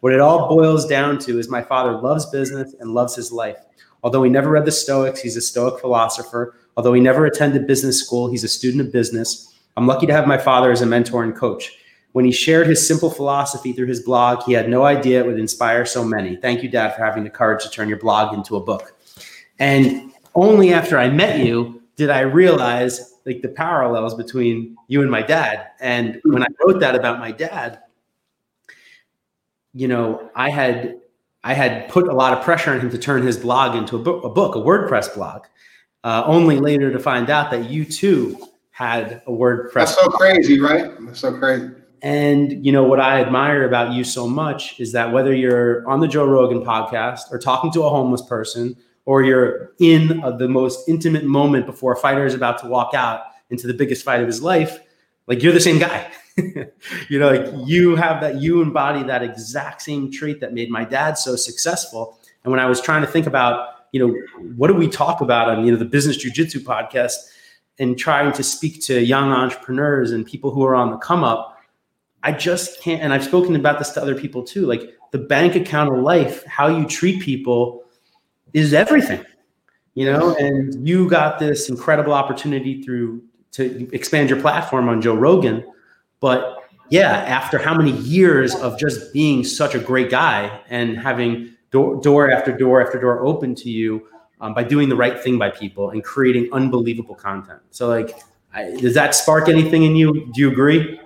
What 0.00 0.12
it 0.12 0.20
all 0.20 0.48
boils 0.48 0.86
down 0.86 1.18
to 1.20 1.38
is 1.38 1.48
my 1.48 1.62
father 1.62 1.92
loves 1.92 2.26
business 2.26 2.74
and 2.80 2.90
loves 2.90 3.14
his 3.14 3.30
life. 3.30 3.58
Although 4.02 4.22
he 4.24 4.30
never 4.30 4.50
read 4.50 4.64
the 4.64 4.72
Stoics, 4.72 5.20
he's 5.20 5.36
a 5.36 5.40
Stoic 5.40 5.80
philosopher. 5.80 6.56
Although 6.78 6.92
he 6.92 7.00
never 7.00 7.26
attended 7.26 7.66
business 7.66 8.00
school, 8.00 8.30
he's 8.30 8.44
a 8.44 8.48
student 8.48 8.80
of 8.80 8.92
business. 8.92 9.52
I'm 9.76 9.88
lucky 9.88 10.06
to 10.06 10.12
have 10.12 10.28
my 10.28 10.38
father 10.38 10.70
as 10.70 10.80
a 10.80 10.86
mentor 10.86 11.24
and 11.24 11.34
coach. 11.34 11.76
When 12.12 12.24
he 12.24 12.30
shared 12.30 12.68
his 12.68 12.86
simple 12.86 13.10
philosophy 13.10 13.72
through 13.72 13.88
his 13.88 14.00
blog, 14.00 14.44
he 14.44 14.52
had 14.52 14.68
no 14.68 14.84
idea 14.84 15.18
it 15.18 15.26
would 15.26 15.40
inspire 15.40 15.84
so 15.84 16.04
many. 16.04 16.36
Thank 16.36 16.62
you, 16.62 16.68
Dad, 16.68 16.94
for 16.94 17.04
having 17.04 17.24
the 17.24 17.30
courage 17.30 17.64
to 17.64 17.70
turn 17.70 17.88
your 17.88 17.98
blog 17.98 18.32
into 18.32 18.54
a 18.54 18.60
book. 18.60 18.96
And 19.58 20.12
only 20.36 20.72
after 20.72 20.96
I 20.96 21.10
met 21.10 21.44
you 21.44 21.82
did 21.96 22.10
I 22.10 22.20
realize 22.20 23.12
like 23.26 23.42
the 23.42 23.48
parallels 23.48 24.14
between 24.14 24.76
you 24.86 25.02
and 25.02 25.10
my 25.10 25.22
dad. 25.22 25.66
And 25.80 26.20
when 26.26 26.44
I 26.44 26.48
wrote 26.64 26.78
that 26.78 26.94
about 26.94 27.18
my 27.18 27.32
dad, 27.32 27.80
you 29.74 29.88
know, 29.88 30.30
I 30.36 30.50
had 30.50 31.00
I 31.42 31.54
had 31.54 31.88
put 31.88 32.06
a 32.06 32.14
lot 32.14 32.38
of 32.38 32.44
pressure 32.44 32.72
on 32.72 32.78
him 32.78 32.90
to 32.90 32.98
turn 32.98 33.26
his 33.26 33.36
blog 33.36 33.74
into 33.74 33.96
a 33.96 33.98
book, 33.98 34.22
a, 34.22 34.28
book, 34.28 34.54
a 34.54 34.60
WordPress 34.60 35.12
blog. 35.12 35.42
Uh, 36.08 36.24
only 36.24 36.58
later 36.58 36.90
to 36.90 36.98
find 36.98 37.28
out 37.28 37.50
that 37.50 37.68
you 37.68 37.84
too 37.84 38.34
had 38.70 39.20
a 39.26 39.30
WordPress. 39.30 39.74
That's 39.74 39.94
so 39.94 40.08
crazy, 40.08 40.58
right? 40.58 40.90
That's 41.00 41.20
so 41.20 41.38
crazy. 41.38 41.68
And 42.00 42.64
you 42.64 42.72
know 42.72 42.82
what 42.84 42.98
I 42.98 43.20
admire 43.20 43.64
about 43.64 43.92
you 43.92 44.04
so 44.04 44.26
much 44.26 44.80
is 44.80 44.92
that 44.92 45.12
whether 45.12 45.34
you're 45.34 45.86
on 45.86 46.00
the 46.00 46.08
Joe 46.08 46.24
Rogan 46.24 46.64
podcast 46.64 47.30
or 47.30 47.38
talking 47.38 47.70
to 47.72 47.82
a 47.82 47.90
homeless 47.90 48.22
person 48.22 48.74
or 49.04 49.22
you're 49.22 49.72
in 49.80 50.22
a, 50.24 50.34
the 50.34 50.48
most 50.48 50.88
intimate 50.88 51.24
moment 51.24 51.66
before 51.66 51.92
a 51.92 51.96
fighter 51.96 52.24
is 52.24 52.32
about 52.32 52.56
to 52.60 52.68
walk 52.68 52.94
out 52.94 53.24
into 53.50 53.66
the 53.66 53.74
biggest 53.74 54.02
fight 54.02 54.22
of 54.22 54.26
his 54.26 54.40
life, 54.40 54.80
like 55.26 55.42
you're 55.42 55.52
the 55.52 55.60
same 55.60 55.78
guy. 55.78 56.10
you 57.10 57.18
know, 57.18 57.32
like 57.32 57.68
you 57.68 57.96
have 57.96 58.22
that, 58.22 58.40
you 58.40 58.62
embody 58.62 59.02
that 59.02 59.22
exact 59.22 59.82
same 59.82 60.10
trait 60.10 60.40
that 60.40 60.54
made 60.54 60.70
my 60.70 60.84
dad 60.84 61.18
so 61.18 61.36
successful. 61.36 62.18
And 62.44 62.50
when 62.50 62.60
I 62.60 62.64
was 62.64 62.80
trying 62.80 63.02
to 63.02 63.06
think 63.06 63.26
about, 63.26 63.74
you 63.92 64.06
know, 64.06 64.14
what 64.56 64.68
do 64.68 64.74
we 64.74 64.88
talk 64.88 65.20
about 65.20 65.48
on, 65.48 65.64
you 65.64 65.72
know, 65.72 65.78
the 65.78 65.84
Business 65.84 66.16
Jiu 66.16 66.30
Jitsu 66.30 66.60
podcast 66.60 67.14
and 67.78 67.96
trying 67.98 68.32
to 68.32 68.42
speak 68.42 68.82
to 68.82 69.00
young 69.00 69.30
entrepreneurs 69.30 70.10
and 70.10 70.26
people 70.26 70.50
who 70.50 70.64
are 70.64 70.74
on 70.74 70.90
the 70.90 70.96
come 70.98 71.24
up, 71.24 71.56
I 72.22 72.32
just 72.32 72.80
can't. 72.80 73.02
And 73.02 73.12
I've 73.12 73.24
spoken 73.24 73.54
about 73.54 73.78
this 73.78 73.90
to 73.90 74.02
other 74.02 74.14
people 74.14 74.42
too. 74.42 74.66
Like 74.66 74.94
the 75.12 75.18
bank 75.18 75.54
account 75.54 75.94
of 75.94 76.02
life, 76.02 76.44
how 76.44 76.66
you 76.68 76.86
treat 76.86 77.22
people 77.22 77.84
is 78.52 78.74
everything, 78.74 79.24
you 79.94 80.04
know. 80.04 80.34
And 80.36 80.86
you 80.86 81.08
got 81.08 81.38
this 81.38 81.68
incredible 81.68 82.12
opportunity 82.12 82.82
through 82.82 83.22
to 83.52 83.88
expand 83.92 84.30
your 84.30 84.40
platform 84.40 84.88
on 84.88 85.00
Joe 85.00 85.14
Rogan. 85.14 85.64
But 86.20 86.56
yeah, 86.90 87.12
after 87.12 87.58
how 87.58 87.74
many 87.74 87.92
years 87.92 88.54
of 88.56 88.78
just 88.78 89.12
being 89.12 89.44
such 89.44 89.74
a 89.74 89.78
great 89.78 90.10
guy 90.10 90.60
and 90.68 90.98
having 90.98 91.54
door, 91.70 92.00
door 92.00 92.30
after 92.30 92.56
door 92.56 92.84
after 92.84 93.00
door 93.00 93.24
open 93.24 93.54
to 93.56 93.70
you 93.70 94.06
um, 94.40 94.54
by 94.54 94.62
doing 94.62 94.88
the 94.88 94.96
right 94.96 95.20
thing 95.20 95.38
by 95.38 95.50
people 95.50 95.90
and 95.90 96.02
creating 96.04 96.48
unbelievable 96.52 97.14
content. 97.14 97.60
So, 97.70 97.88
like, 97.88 98.18
I, 98.52 98.76
does 98.76 98.94
that 98.94 99.14
spark 99.14 99.48
anything 99.48 99.82
in 99.84 99.96
you? 99.96 100.30
Do 100.32 100.40
you 100.40 100.50
agree? 100.50 101.00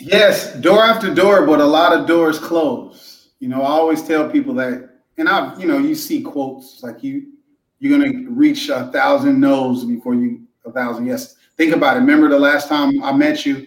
Yes, 0.00 0.54
door 0.54 0.84
after 0.84 1.12
door, 1.12 1.44
but 1.44 1.60
a 1.60 1.64
lot 1.64 1.92
of 1.92 2.06
doors 2.06 2.38
close. 2.38 3.30
You 3.40 3.48
know, 3.48 3.62
I 3.62 3.68
always 3.68 4.02
tell 4.02 4.28
people 4.30 4.54
that, 4.54 4.90
and 5.16 5.28
I've, 5.28 5.60
you 5.60 5.66
know, 5.66 5.78
you 5.78 5.94
see 5.94 6.22
quotes 6.22 6.82
like 6.82 7.02
you, 7.02 7.32
you're 7.80 7.96
gonna 7.96 8.30
reach 8.30 8.68
a 8.68 8.90
thousand 8.92 9.40
no's 9.40 9.84
before 9.84 10.14
you 10.14 10.42
a 10.64 10.72
thousand 10.72 11.06
yes. 11.06 11.36
Think 11.56 11.74
about 11.74 11.96
it. 11.96 12.00
Remember 12.00 12.28
the 12.28 12.38
last 12.38 12.68
time 12.68 13.02
I 13.02 13.12
met 13.12 13.44
you, 13.44 13.66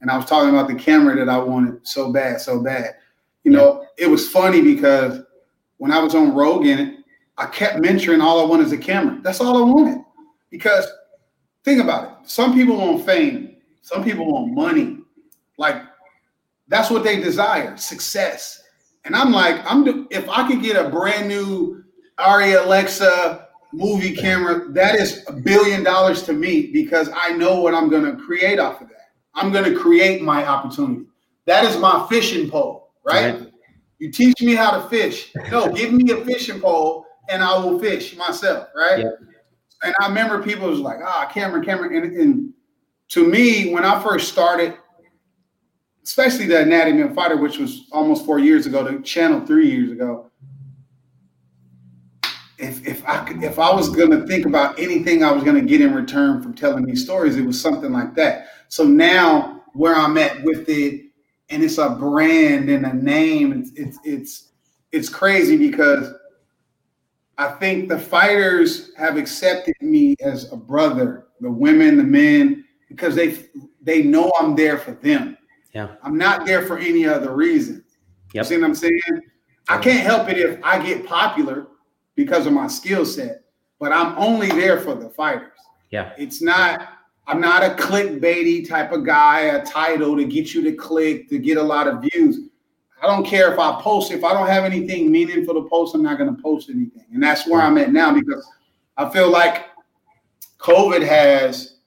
and 0.00 0.10
I 0.10 0.16
was 0.16 0.26
talking 0.26 0.50
about 0.50 0.68
the 0.68 0.76
camera 0.76 1.16
that 1.16 1.28
I 1.28 1.38
wanted 1.38 1.86
so 1.86 2.12
bad, 2.12 2.40
so 2.40 2.60
bad. 2.60 2.94
You 3.42 3.50
know, 3.50 3.86
it 3.98 4.06
was 4.06 4.28
funny 4.28 4.62
because 4.62 5.22
when 5.82 5.90
I 5.90 5.98
was 5.98 6.14
on 6.14 6.32
Rogan, 6.32 7.02
I 7.36 7.46
kept 7.46 7.80
mentioning 7.80 8.20
all 8.20 8.40
I 8.40 8.44
want 8.44 8.62
is 8.62 8.70
a 8.70 8.78
camera. 8.78 9.18
That's 9.20 9.40
all 9.40 9.56
I 9.56 9.68
wanted. 9.68 9.98
Because 10.48 10.86
think 11.64 11.82
about 11.82 12.04
it. 12.04 12.30
Some 12.30 12.54
people 12.54 12.76
want 12.76 13.04
fame. 13.04 13.56
Some 13.80 14.04
people 14.04 14.32
want 14.32 14.52
money. 14.52 14.98
Like 15.58 15.82
that's 16.68 16.88
what 16.88 17.02
they 17.02 17.18
desire, 17.20 17.76
success. 17.76 18.62
And 19.04 19.16
I'm 19.16 19.32
like, 19.32 19.60
I'm 19.68 20.06
if 20.12 20.28
I 20.28 20.46
could 20.46 20.62
get 20.62 20.76
a 20.76 20.88
brand 20.88 21.26
new 21.26 21.82
ARRI 22.16 22.64
Alexa 22.64 23.48
movie 23.72 24.14
camera, 24.14 24.68
that 24.74 24.94
is 24.94 25.24
a 25.26 25.32
billion 25.32 25.82
dollars 25.82 26.22
to 26.22 26.32
me 26.32 26.68
because 26.68 27.10
I 27.12 27.32
know 27.32 27.60
what 27.60 27.74
I'm 27.74 27.90
to 28.04 28.22
create 28.22 28.60
off 28.60 28.80
of 28.80 28.88
that. 28.90 29.10
I'm 29.34 29.50
to 29.64 29.76
create 29.76 30.22
my 30.22 30.46
opportunity. 30.46 31.06
That 31.46 31.64
is 31.64 31.76
my 31.76 32.06
fishing 32.08 32.48
pole, 32.48 32.92
right? 33.04 33.34
right? 33.34 33.51
You 34.02 34.10
teach 34.10 34.42
me 34.42 34.56
how 34.56 34.72
to 34.72 34.88
fish. 34.88 35.32
No, 35.52 35.68
give 35.72 35.92
me 35.92 36.10
a 36.10 36.24
fishing 36.24 36.60
pole 36.60 37.06
and 37.28 37.40
I 37.40 37.56
will 37.56 37.78
fish 37.78 38.16
myself, 38.16 38.66
right? 38.74 38.98
Yep. 38.98 39.18
And 39.84 39.94
I 40.00 40.08
remember 40.08 40.42
people 40.42 40.68
was 40.68 40.80
like, 40.80 40.98
ah, 41.04 41.30
camera, 41.32 41.64
camera. 41.64 41.86
And, 41.96 42.16
and 42.16 42.52
to 43.10 43.24
me, 43.24 43.72
when 43.72 43.84
I 43.84 44.02
first 44.02 44.28
started, 44.32 44.76
especially 46.02 46.46
the 46.46 46.62
Anatomy 46.62 47.02
of 47.02 47.14
Fighter, 47.14 47.36
which 47.36 47.58
was 47.58 47.86
almost 47.92 48.26
four 48.26 48.40
years 48.40 48.66
ago, 48.66 48.82
the 48.82 49.00
channel 49.02 49.46
three 49.46 49.70
years 49.70 49.92
ago, 49.92 50.32
if 52.58 52.84
if 52.84 53.06
I 53.06 53.18
could, 53.24 53.44
if 53.44 53.60
I 53.60 53.72
was 53.72 53.88
gonna 53.88 54.26
think 54.26 54.46
about 54.46 54.80
anything 54.80 55.22
I 55.22 55.30
was 55.30 55.44
gonna 55.44 55.62
get 55.62 55.80
in 55.80 55.94
return 55.94 56.42
from 56.42 56.54
telling 56.54 56.84
these 56.84 57.04
stories, 57.04 57.36
it 57.36 57.46
was 57.46 57.60
something 57.60 57.92
like 57.92 58.16
that. 58.16 58.48
So 58.68 58.82
now 58.82 59.62
where 59.74 59.94
I'm 59.94 60.18
at 60.18 60.42
with 60.42 60.68
it, 60.68 61.11
and 61.52 61.62
it's 61.62 61.78
a 61.78 61.90
brand 61.90 62.70
and 62.70 62.86
a 62.86 62.94
name, 62.94 63.52
it's 63.52 63.70
it's 63.76 63.98
it's, 64.04 64.48
it's 64.90 65.08
crazy 65.08 65.56
because 65.56 66.12
I 67.38 67.52
think 67.52 67.88
the 67.88 67.98
fighters 67.98 68.92
have 68.96 69.16
accepted 69.16 69.74
me 69.80 70.16
as 70.22 70.50
a 70.52 70.56
brother, 70.56 71.26
the 71.40 71.50
women, 71.50 71.96
the 71.96 72.04
men, 72.04 72.64
because 72.88 73.14
they 73.14 73.44
they 73.82 74.02
know 74.02 74.32
I'm 74.40 74.56
there 74.56 74.78
for 74.78 74.92
them. 74.92 75.36
Yeah. 75.74 75.94
I'm 76.02 76.18
not 76.18 76.46
there 76.46 76.66
for 76.66 76.78
any 76.78 77.06
other 77.06 77.34
reason. 77.34 77.84
Yep. 78.34 78.44
You 78.44 78.48
see 78.48 78.56
what 78.58 78.64
I'm 78.64 78.74
saying? 78.74 79.00
I 79.68 79.78
can't 79.78 80.00
help 80.00 80.28
it 80.28 80.38
if 80.38 80.58
I 80.62 80.84
get 80.84 81.06
popular 81.06 81.68
because 82.14 82.46
of 82.46 82.52
my 82.52 82.66
skill 82.66 83.04
set, 83.04 83.44
but 83.78 83.92
I'm 83.92 84.16
only 84.18 84.48
there 84.48 84.80
for 84.80 84.94
the 84.94 85.08
fighters. 85.10 85.58
Yeah. 85.90 86.12
It's 86.18 86.42
not, 86.42 86.88
I'm 87.26 87.40
not 87.40 87.62
a 87.62 87.70
clickbaity 87.70 88.68
type 88.68 88.92
of 88.92 89.06
guy, 89.06 89.40
a 89.40 89.64
title 89.64 90.16
to 90.16 90.24
get 90.24 90.54
you 90.54 90.62
to 90.62 90.72
click, 90.72 91.28
to 91.28 91.38
get 91.38 91.56
a 91.56 91.62
lot 91.62 91.86
of 91.86 92.02
views. 92.02 92.48
I 93.02 93.06
don't 93.06 93.24
care 93.24 93.52
if 93.52 93.58
I 93.58 93.80
post, 93.80 94.12
if 94.12 94.24
I 94.24 94.32
don't 94.32 94.46
have 94.46 94.64
anything 94.64 95.10
meaningful 95.10 95.54
to 95.54 95.68
post, 95.68 95.94
I'm 95.94 96.02
not 96.02 96.18
going 96.18 96.34
to 96.34 96.42
post 96.42 96.70
anything. 96.70 97.04
And 97.12 97.22
that's 97.22 97.46
where 97.48 97.60
I'm 97.60 97.78
at 97.78 97.92
now 97.92 98.12
because 98.12 98.48
I 98.96 99.08
feel 99.08 99.30
like 99.30 99.66
COVID 100.58 101.06
has 101.06 101.78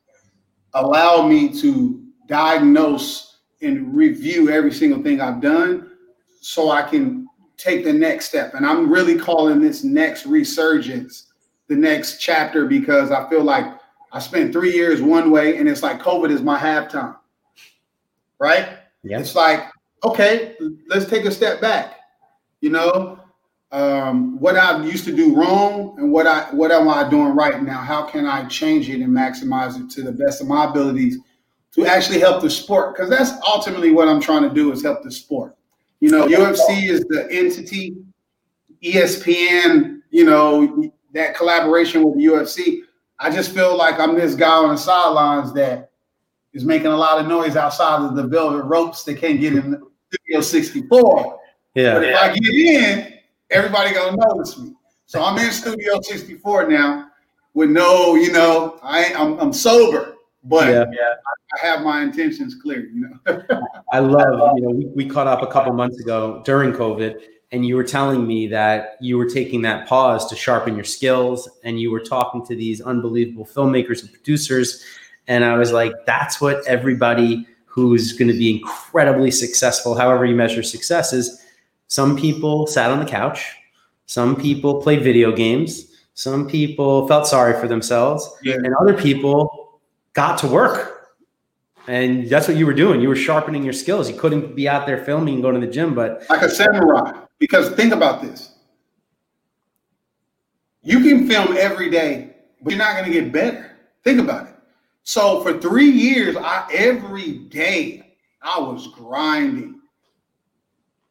allowed 0.73 1.27
me 1.27 1.49
to 1.61 2.03
diagnose 2.27 3.39
and 3.61 3.95
review 3.95 4.49
every 4.49 4.71
single 4.71 5.01
thing 5.01 5.21
I've 5.21 5.41
done 5.41 5.91
so 6.41 6.69
I 6.69 6.81
can 6.81 7.27
take 7.57 7.85
the 7.85 7.93
next 7.93 8.25
step. 8.25 8.53
And 8.53 8.65
I'm 8.65 8.91
really 8.91 9.17
calling 9.17 9.61
this 9.61 9.83
next 9.83 10.25
resurgence 10.25 11.31
the 11.67 11.75
next 11.75 12.19
chapter 12.19 12.65
because 12.65 13.11
I 13.11 13.27
feel 13.29 13.43
like 13.43 13.65
I 14.15 14.19
spent 14.19 14.53
three 14.53 14.71
years 14.71 15.01
one 15.01 15.29
way 15.29 15.57
and 15.57 15.67
it's 15.67 15.83
like 15.83 16.01
COVID 16.01 16.31
is 16.31 16.41
my 16.41 16.57
halftime. 16.57 17.17
Right? 18.39 18.77
Yeah. 19.03 19.19
It's 19.19 19.35
like, 19.35 19.65
okay, 20.05 20.55
let's 20.87 21.05
take 21.05 21.25
a 21.25 21.31
step 21.31 21.59
back. 21.59 21.99
You 22.61 22.69
know, 22.69 23.19
um, 23.73 24.39
what 24.39 24.55
I 24.55 24.81
used 24.85 25.03
to 25.05 25.13
do 25.13 25.35
wrong 25.35 25.95
and 25.97 26.13
what 26.13 26.27
I 26.27 26.45
what 26.51 26.71
am 26.71 26.87
I 26.87 27.09
doing 27.09 27.35
right 27.35 27.61
now? 27.61 27.79
How 27.79 28.03
can 28.03 28.25
I 28.25 28.45
change 28.45 28.89
it 28.89 29.01
and 29.01 29.09
maximize 29.09 29.77
it 29.77 29.89
to 29.95 30.01
the 30.01 30.13
best 30.13 30.39
of 30.39 30.47
my 30.47 30.63
abilities 30.63 31.17
to 31.73 31.85
actually 31.85 32.21
help 32.21 32.41
the 32.41 32.49
sport? 32.49 32.95
Because 32.95 33.09
that's 33.09 33.31
ultimately 33.45 33.91
what 33.91 34.07
I'm 34.07 34.21
trying 34.21 34.43
to 34.43 34.49
do 34.49 34.71
is 34.71 34.81
help 34.81 35.03
the 35.03 35.11
sport. 35.11 35.57
You 35.99 36.09
know, 36.09 36.25
UFC 36.25 36.89
is 36.89 37.01
the 37.09 37.27
entity. 37.29 37.97
ESPN, 38.81 39.99
you 40.09 40.23
know, 40.23 40.89
that 41.13 41.35
collaboration 41.35 42.01
with 42.01 42.15
the 42.17 42.25
UFC. 42.25 42.83
I 43.19 43.29
just 43.29 43.53
feel 43.53 43.77
like 43.77 43.99
I'm 43.99 44.15
this 44.15 44.35
guy 44.35 44.51
on 44.51 44.69
the 44.69 44.77
sidelines 44.77 45.53
that 45.53 45.91
is 46.53 46.65
making 46.65 46.87
a 46.87 46.97
lot 46.97 47.19
of 47.19 47.27
noise 47.27 47.55
outside 47.55 48.01
of 48.01 48.15
the 48.15 48.23
velvet 48.23 48.63
ropes. 48.63 49.03
They 49.03 49.15
can't 49.15 49.39
get 49.39 49.53
in 49.53 49.81
Studio 50.11 50.41
64. 50.41 51.39
Yeah. 51.75 51.93
But 51.93 52.03
if 52.03 52.09
yeah. 52.11 52.19
I 52.19 52.33
get 52.33 52.53
in, 52.53 53.13
everybody 53.51 53.93
gonna 53.93 54.17
notice 54.17 54.57
me. 54.57 54.73
So 55.05 55.23
I'm 55.23 55.37
in 55.37 55.51
Studio 55.51 56.01
64 56.01 56.69
now 56.69 57.09
with 57.53 57.69
no, 57.69 58.15
you 58.15 58.31
know, 58.31 58.79
I 58.83 59.13
I'm, 59.13 59.39
I'm 59.39 59.53
sober, 59.53 60.15
but 60.43 60.69
yeah. 60.69 60.85
I 61.53 61.65
have 61.65 61.81
my 61.81 62.01
intentions 62.03 62.55
clear. 62.55 62.85
You 62.87 63.09
know, 63.25 63.41
I 63.93 63.99
love. 63.99 64.57
You 64.57 64.63
know, 64.63 64.69
we, 64.71 64.85
we 64.87 65.05
caught 65.05 65.27
up 65.27 65.41
a 65.41 65.47
couple 65.47 65.73
months 65.73 65.99
ago 65.99 66.41
during 66.45 66.73
COVID, 66.73 67.21
and 67.51 67.65
you 67.65 67.75
were 67.75 67.83
telling 67.83 68.27
me 68.27 68.47
that 68.47 68.97
you 68.99 69.17
were 69.17 69.29
taking 69.29 69.61
that 69.63 69.87
pause 69.87 70.25
to 70.27 70.35
sharpen 70.35 70.75
your 70.75 70.83
skills, 70.83 71.49
and 71.63 71.79
you 71.79 71.91
were 71.91 71.99
talking 71.99 72.45
to 72.45 72.55
these 72.55 72.81
unbelievable 72.81 73.45
filmmakers 73.45 74.01
and 74.01 74.11
producers, 74.11 74.83
and 75.27 75.43
I 75.43 75.57
was 75.57 75.71
like, 75.71 75.93
that's 76.05 76.41
what 76.41 76.65
everybody 76.67 77.47
who's 77.65 78.13
going 78.13 78.27
to 78.27 78.37
be 78.37 78.57
incredibly 78.57 79.31
successful, 79.31 79.95
however 79.95 80.25
you 80.25 80.35
measure 80.35 80.63
success, 80.63 81.13
is. 81.13 81.41
Some 81.87 82.17
people 82.17 82.65
sat 82.65 82.89
on 82.89 82.97
the 82.97 83.05
couch. 83.05 83.55
Some 84.07 84.35
people 84.35 84.81
played 84.81 85.03
video 85.03 85.31
games. 85.31 85.91
Some 86.15 86.47
people 86.47 87.07
felt 87.07 87.27
sorry 87.27 87.59
for 87.59 87.67
themselves, 87.67 88.27
yeah. 88.41 88.55
and 88.55 88.73
other 88.75 88.95
people 88.95 89.79
got 90.13 90.37
to 90.39 90.47
work 90.47 90.95
and 91.87 92.27
that's 92.29 92.47
what 92.47 92.57
you 92.57 92.65
were 92.65 92.73
doing. 92.73 93.01
You 93.01 93.09
were 93.09 93.15
sharpening 93.15 93.63
your 93.63 93.73
skills. 93.73 94.09
You 94.09 94.17
couldn't 94.17 94.55
be 94.55 94.67
out 94.67 94.85
there 94.87 95.03
filming 95.03 95.35
and 95.35 95.43
going 95.43 95.59
to 95.59 95.65
the 95.65 95.71
gym, 95.71 95.93
but 95.93 96.23
like 96.29 96.41
a 96.41 96.49
samurai. 96.49 97.11
Because 97.39 97.69
think 97.71 97.93
about 97.93 98.21
this: 98.21 98.51
you 100.81 100.99
can 100.99 101.27
film 101.27 101.55
every 101.57 101.89
day, 101.89 102.35
but 102.61 102.71
you're 102.71 102.79
not 102.79 102.97
going 102.97 103.11
to 103.11 103.21
get 103.21 103.31
better. 103.31 103.77
Think 104.03 104.19
about 104.19 104.47
it. 104.47 104.55
So 105.03 105.41
for 105.41 105.59
three 105.59 105.89
years, 105.89 106.35
I 106.35 106.67
every 106.73 107.33
day 107.33 108.15
I 108.41 108.59
was 108.59 108.87
grinding. 108.87 109.79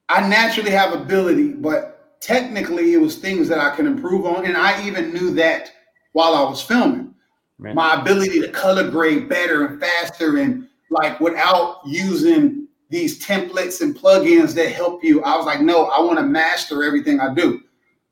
I 0.09 0.27
naturally 0.29 0.71
have 0.71 0.93
ability, 0.93 1.53
but 1.53 2.21
technically 2.21 2.95
it 2.95 2.99
was 2.99 3.17
things 3.17 3.49
that 3.49 3.59
I 3.59 3.75
can 3.75 3.87
improve 3.87 4.27
on, 4.27 4.47
and 4.47 4.57
I 4.57 4.85
even 4.87 5.13
knew 5.13 5.33
that 5.35 5.73
while 6.13 6.35
I 6.35 6.43
was 6.43 6.63
filming. 6.63 7.15
Right. 7.59 7.75
My 7.75 8.01
ability 8.01 8.41
to 8.41 8.49
color 8.49 8.91
grade 8.91 9.29
better 9.29 9.67
and 9.67 9.81
faster, 9.81 10.39
and 10.39 10.69
like 10.91 11.21
without 11.21 11.81
using 11.87 12.64
these 12.91 13.25
templates 13.25 13.81
and 13.81 13.97
plugins 13.97 14.55
that 14.55 14.73
help 14.73 15.03
you. 15.03 15.23
I 15.23 15.37
was 15.37 15.47
like, 15.47 15.61
no, 15.61 15.87
I 15.87 16.01
want 16.01 16.19
to 16.19 16.25
master 16.25 16.85
everything 16.85 17.21
I 17.21 17.35
do. 17.35 17.61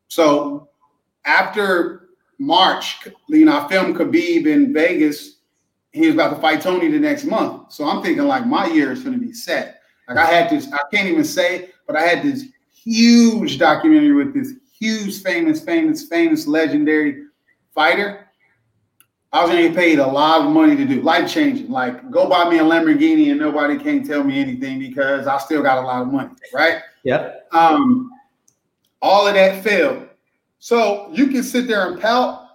So 0.09 0.69
after 1.25 2.09
March, 2.39 3.07
you 3.29 3.45
know, 3.45 3.59
I 3.59 3.69
filmed 3.69 3.97
Khabib 3.97 4.47
in 4.47 4.73
Vegas. 4.73 5.39
He 5.93 6.07
was 6.07 6.15
about 6.15 6.35
to 6.35 6.41
fight 6.41 6.63
Tony 6.63 6.91
the 6.91 6.99
next 6.99 7.25
month. 7.25 7.73
So 7.73 7.85
I'm 7.85 8.03
thinking 8.03 8.25
like 8.25 8.47
my 8.47 8.67
year 8.67 8.93
is 8.93 9.03
going 9.03 9.19
to 9.19 9.25
be 9.25 9.33
set. 9.33 9.81
Like 10.09 10.19
I 10.19 10.27
had 10.27 10.51
this, 10.51 10.73
I 10.73 10.81
can't 10.93 11.09
even 11.09 11.25
say, 11.25 11.71
but 11.87 11.97
I 11.97 12.03
had 12.03 12.23
this 12.23 12.47
huge 12.73 13.59
documentary 13.59 14.13
with 14.13 14.35
this 14.35 14.55
huge, 14.79 15.23
famous, 15.23 15.63
famous, 15.63 16.09
famous, 16.09 16.47
legendary 16.47 17.25
fighter. 17.75 18.29
I 19.33 19.41
was 19.41 19.51
gonna 19.51 19.63
get 19.63 19.75
paid 19.75 19.99
a 19.99 20.07
lot 20.07 20.45
of 20.45 20.51
money 20.53 20.77
to 20.77 20.85
do 20.85 21.01
life 21.01 21.33
changing. 21.33 21.71
Like 21.71 22.11
go 22.11 22.29
buy 22.29 22.51
me 22.51 22.59
a 22.59 22.63
Lamborghini 22.63 23.31
and 23.31 23.41
nobody 23.41 23.79
can't 23.79 24.07
tell 24.07 24.23
me 24.23 24.39
anything 24.39 24.79
because 24.79 25.27
I 25.27 25.39
still 25.39 25.63
got 25.63 25.79
a 25.79 25.87
lot 25.87 26.03
of 26.03 26.09
money, 26.09 26.31
right? 26.53 26.83
Yep. 27.05 27.49
Um, 27.53 28.11
all 29.01 29.27
of 29.27 29.35
that 29.35 29.65
failed. 29.65 30.09
So 30.59 31.09
you 31.13 31.29
can 31.29 31.43
sit 31.43 31.67
there 31.67 31.89
and 31.89 32.01
pout. 32.01 32.47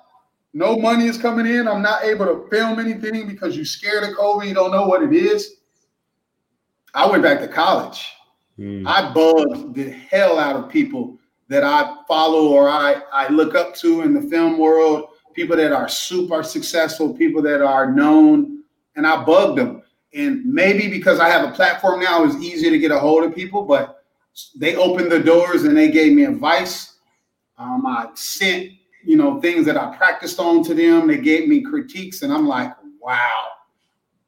No 0.53 0.77
money 0.77 1.07
is 1.07 1.17
coming 1.17 1.46
in. 1.46 1.67
I'm 1.67 1.81
not 1.81 2.03
able 2.03 2.25
to 2.25 2.48
film 2.50 2.79
anything 2.79 3.27
because 3.27 3.55
you're 3.55 3.65
scared 3.65 4.03
of 4.03 4.12
COVID. 4.12 4.48
You 4.48 4.53
don't 4.53 4.72
know 4.72 4.88
what 4.88 5.03
it 5.03 5.13
is. 5.13 5.55
I 6.93 7.05
went 7.05 7.22
back 7.22 7.39
to 7.41 7.48
college. 7.48 8.07
Mm. 8.57 8.88
I 8.88 9.13
bugged 9.13 9.75
the 9.75 9.89
hell 9.91 10.39
out 10.39 10.55
of 10.55 10.69
people 10.69 11.19
that 11.48 11.63
I 11.63 11.98
follow 12.07 12.50
or 12.50 12.69
I, 12.69 13.01
I 13.12 13.27
look 13.29 13.55
up 13.55 13.75
to 13.75 14.01
in 14.01 14.13
the 14.13 14.22
film 14.29 14.57
world, 14.57 15.10
people 15.38 15.56
that 15.56 15.72
are 15.72 15.88
super 15.88 16.44
successful, 16.44 17.13
people 17.13 17.41
that 17.44 17.62
are 17.62 17.89
known, 17.89 18.63
and 18.98 19.08
I 19.08 19.24
bugged 19.24 19.60
them. 19.60 19.84
And 20.13 20.44
maybe 20.44 20.89
because 20.89 21.20
I 21.20 21.29
have 21.29 21.48
a 21.48 21.53
platform 21.53 22.01
now, 22.01 22.25
it's 22.25 22.36
easier 22.36 22.72
to 22.72 22.79
get 22.79 22.91
a 22.91 23.00
hold 23.00 23.24
of 23.24 23.36
people, 23.36 23.63
but 23.63 24.03
they 24.56 24.75
opened 24.75 25.12
the 25.12 25.20
doors 25.20 25.63
and 25.63 25.77
they 25.77 25.89
gave 25.91 26.13
me 26.13 26.25
advice 26.25 26.98
um, 27.58 27.86
I 27.88 28.10
sent, 28.13 28.72
you 29.03 29.17
know, 29.17 29.41
things 29.41 29.65
that 29.65 29.77
I 29.77 29.96
practiced 29.96 30.39
on 30.39 30.63
to 30.65 30.74
them. 30.74 31.08
They 31.08 31.17
gave 31.17 31.48
me 31.48 31.62
critiques, 31.62 32.22
and 32.22 32.32
I'm 32.32 32.48
like, 32.48 32.72
wow, 33.01 33.46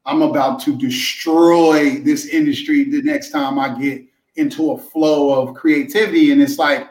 I'm 0.04 0.22
about 0.22 0.60
to 0.62 0.76
destroy 0.76 2.00
this 2.00 2.26
industry 2.26 2.84
the 2.84 3.02
next 3.02 3.30
time 3.30 3.58
I 3.58 3.78
get 3.80 4.02
into 4.36 4.72
a 4.72 4.78
flow 4.78 5.40
of 5.40 5.54
creativity. 5.54 6.32
And 6.32 6.42
it's 6.42 6.58
like, 6.58 6.88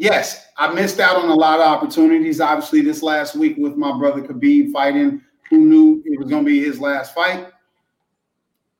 yes, 0.00 0.48
I 0.56 0.72
missed 0.72 0.98
out 0.98 1.16
on 1.16 1.28
a 1.28 1.34
lot 1.34 1.60
of 1.60 1.66
opportunities. 1.66 2.40
Obviously, 2.40 2.80
this 2.80 3.02
last 3.02 3.36
week 3.36 3.56
with 3.58 3.76
my 3.76 3.96
brother 3.96 4.22
Khabib 4.22 4.72
fighting, 4.72 5.20
who 5.50 5.58
knew 5.58 6.02
it 6.04 6.18
was 6.18 6.28
going 6.28 6.44
to 6.44 6.50
be 6.50 6.64
his 6.64 6.80
last 6.80 7.14
fight. 7.14 7.48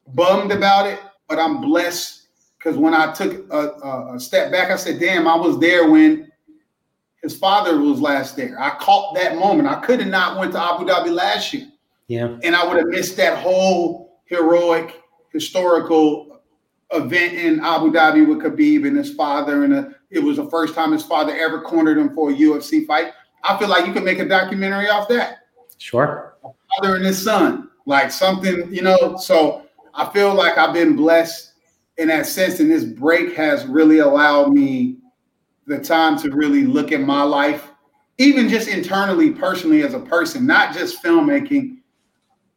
Bummed 0.08 0.50
about 0.50 0.86
it, 0.86 0.98
but 1.28 1.38
I'm 1.38 1.60
blessed 1.60 2.22
because 2.58 2.76
when 2.76 2.94
I 2.94 3.12
took 3.12 3.50
a, 3.52 4.14
a, 4.14 4.20
step 4.20 4.50
back, 4.50 4.70
I 4.70 4.76
said, 4.76 4.98
damn, 4.98 5.28
I 5.28 5.36
was 5.36 5.58
there 5.58 5.88
when 5.88 6.32
his 7.22 7.36
father 7.36 7.78
was 7.78 8.00
last 8.00 8.36
there. 8.36 8.58
I 8.60 8.70
caught 8.70 9.14
that 9.14 9.36
moment. 9.36 9.68
I 9.68 9.80
could 9.80 10.00
have 10.00 10.08
not 10.08 10.38
went 10.38 10.52
to 10.52 10.62
Abu 10.62 10.84
Dhabi 10.84 11.12
last 11.12 11.52
year. 11.52 11.68
Yeah. 12.08 12.36
And 12.42 12.56
I 12.56 12.66
would 12.66 12.76
have 12.76 12.88
missed 12.88 13.16
that 13.18 13.38
whole 13.38 14.20
heroic, 14.24 15.00
historical 15.32 16.40
event 16.92 17.34
in 17.34 17.60
Abu 17.60 17.92
Dhabi 17.92 18.26
with 18.26 18.38
Khabib 18.38 18.86
and 18.86 18.96
his 18.96 19.14
father. 19.14 19.64
And 19.64 19.74
a, 19.74 19.94
it 20.10 20.18
was 20.18 20.36
the 20.36 20.50
first 20.50 20.74
time 20.74 20.92
his 20.92 21.04
father 21.04 21.34
ever 21.36 21.60
cornered 21.60 21.98
him 21.98 22.14
for 22.14 22.30
a 22.30 22.34
UFC 22.34 22.86
fight. 22.86 23.12
I 23.44 23.56
feel 23.58 23.68
like 23.68 23.86
you 23.86 23.92
can 23.92 24.04
make 24.04 24.18
a 24.18 24.28
documentary 24.28 24.88
off 24.88 25.08
that. 25.08 25.46
Sure. 25.78 26.36
A 26.44 26.50
father 26.74 26.96
and 26.96 27.04
his 27.04 27.22
son, 27.22 27.70
like 27.86 28.10
something, 28.10 28.72
you 28.72 28.82
know. 28.82 29.16
So 29.16 29.66
I 29.94 30.10
feel 30.10 30.34
like 30.34 30.58
I've 30.58 30.74
been 30.74 30.96
blessed 30.96 31.52
in 31.96 32.08
that 32.08 32.26
sense. 32.26 32.60
And 32.60 32.70
this 32.70 32.84
break 32.84 33.34
has 33.36 33.64
really 33.66 34.00
allowed 34.00 34.52
me 34.52 34.96
the 35.66 35.78
time 35.78 36.18
to 36.18 36.30
really 36.30 36.64
look 36.64 36.92
at 36.92 37.00
my 37.00 37.22
life, 37.22 37.70
even 38.18 38.48
just 38.48 38.68
internally, 38.68 39.30
personally, 39.30 39.82
as 39.82 39.94
a 39.94 40.00
person, 40.00 40.46
not 40.46 40.74
just 40.74 41.02
filmmaking. 41.02 41.78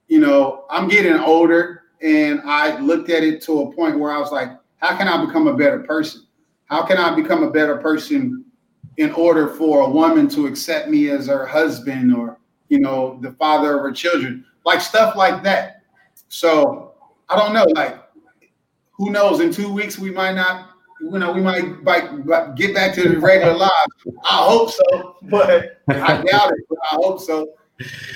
You 0.07 0.19
know, 0.19 0.65
I'm 0.69 0.87
getting 0.87 1.17
older 1.17 1.83
and 2.01 2.41
I 2.43 2.77
looked 2.79 3.09
at 3.09 3.23
it 3.23 3.41
to 3.43 3.61
a 3.61 3.73
point 3.73 3.97
where 3.97 4.11
I 4.11 4.19
was 4.19 4.31
like, 4.31 4.49
how 4.77 4.97
can 4.97 5.07
I 5.07 5.23
become 5.25 5.47
a 5.47 5.55
better 5.55 5.79
person? 5.79 6.23
How 6.65 6.83
can 6.83 6.97
I 6.97 7.15
become 7.15 7.43
a 7.43 7.51
better 7.51 7.77
person 7.77 8.45
in 8.97 9.11
order 9.11 9.49
for 9.49 9.81
a 9.81 9.89
woman 9.89 10.27
to 10.29 10.47
accept 10.47 10.89
me 10.89 11.09
as 11.09 11.27
her 11.27 11.45
husband 11.45 12.13
or, 12.15 12.37
you 12.69 12.79
know, 12.79 13.19
the 13.21 13.31
father 13.31 13.77
of 13.77 13.83
her 13.83 13.91
children? 13.91 14.45
Like 14.65 14.81
stuff 14.81 15.15
like 15.15 15.43
that. 15.43 15.81
So 16.29 16.93
I 17.29 17.35
don't 17.35 17.53
know, 17.53 17.65
like, 17.75 17.99
who 18.91 19.11
knows? 19.11 19.39
In 19.39 19.51
two 19.51 19.71
weeks, 19.71 19.97
we 19.97 20.11
might 20.11 20.33
not 20.33 20.73
you 21.11 21.19
know, 21.19 21.31
we 21.33 21.41
might, 21.41 21.83
might 21.83 22.55
get 22.55 22.73
back 22.73 22.93
to 22.95 23.09
the 23.09 23.19
regular 23.19 23.55
lives. 23.55 23.71
I 24.23 24.37
hope 24.47 24.71
so, 24.71 25.17
but 25.23 25.81
I 25.89 26.21
doubt 26.23 26.51
it. 26.51 26.65
But 26.69 26.77
I 26.91 26.95
hope 26.95 27.19
so. 27.19 27.49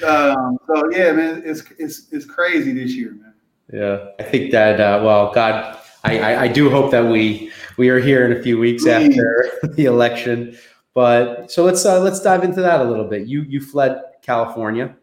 Um, 0.06 0.58
so 0.68 0.90
yeah, 0.92 1.12
man, 1.12 1.42
it's 1.46 1.64
it's 1.80 2.08
it's 2.12 2.26
crazy 2.26 2.72
this 2.74 2.94
year, 2.94 3.12
man. 3.12 3.34
Yeah, 3.74 4.10
I 4.20 4.24
think 4.24 4.52
that. 4.52 4.80
Uh, 4.80 5.02
well, 5.04 5.34
God, 5.34 5.77
I, 6.08 6.20
I, 6.20 6.42
I 6.44 6.48
do 6.48 6.70
hope 6.70 6.92
that 6.92 7.06
we 7.06 7.52
we 7.78 7.90
are 7.90 8.00
here 8.00 8.26
in 8.26 8.38
a 8.38 8.42
few 8.42 8.58
weeks 8.58 8.88
after 8.88 9.50
the 9.64 9.86
election. 9.86 10.58
But 10.94 11.52
so 11.52 11.64
let's 11.64 11.86
uh, 11.86 12.00
let's 12.00 12.22
dive 12.22 12.44
into 12.44 12.62
that 12.62 12.80
a 12.82 12.84
little 12.84 13.06
bit. 13.06 13.28
You 13.28 13.42
you 13.42 13.62
fled 13.62 14.02
California. 14.22 14.96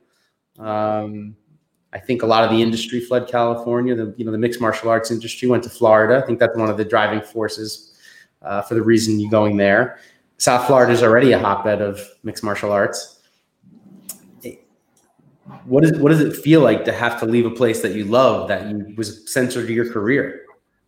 Um, 0.58 1.36
I 1.92 1.98
think 1.98 2.22
a 2.22 2.26
lot 2.26 2.42
of 2.42 2.50
the 2.50 2.60
industry 2.60 3.00
fled 3.00 3.28
California. 3.28 3.94
The 3.94 4.14
you 4.16 4.24
know 4.24 4.32
the 4.32 4.38
mixed 4.38 4.60
martial 4.60 4.88
arts 4.88 5.10
industry 5.10 5.48
went 5.48 5.62
to 5.64 5.70
Florida. 5.70 6.22
I 6.22 6.26
think 6.26 6.38
that's 6.38 6.56
one 6.56 6.70
of 6.70 6.76
the 6.76 6.84
driving 6.84 7.20
forces 7.20 7.98
uh, 8.42 8.62
for 8.62 8.74
the 8.74 8.82
reason 8.82 9.20
you 9.20 9.30
going 9.30 9.56
there. 9.56 9.98
South 10.38 10.66
Florida 10.66 10.92
is 10.92 11.02
already 11.02 11.32
a 11.32 11.38
hotbed 11.38 11.80
of 11.80 12.00
mixed 12.22 12.42
martial 12.42 12.72
arts. 12.72 13.20
What 15.66 15.84
is 15.84 15.98
what 15.98 16.08
does 16.08 16.20
it 16.20 16.34
feel 16.34 16.62
like 16.62 16.84
to 16.86 16.92
have 16.92 17.20
to 17.20 17.26
leave 17.26 17.44
a 17.44 17.50
place 17.50 17.82
that 17.82 17.92
you 17.92 18.04
love 18.04 18.48
that 18.48 18.70
you 18.70 18.94
was 18.96 19.30
centered 19.30 19.66
to 19.66 19.72
your 19.72 19.92
career? 19.92 20.43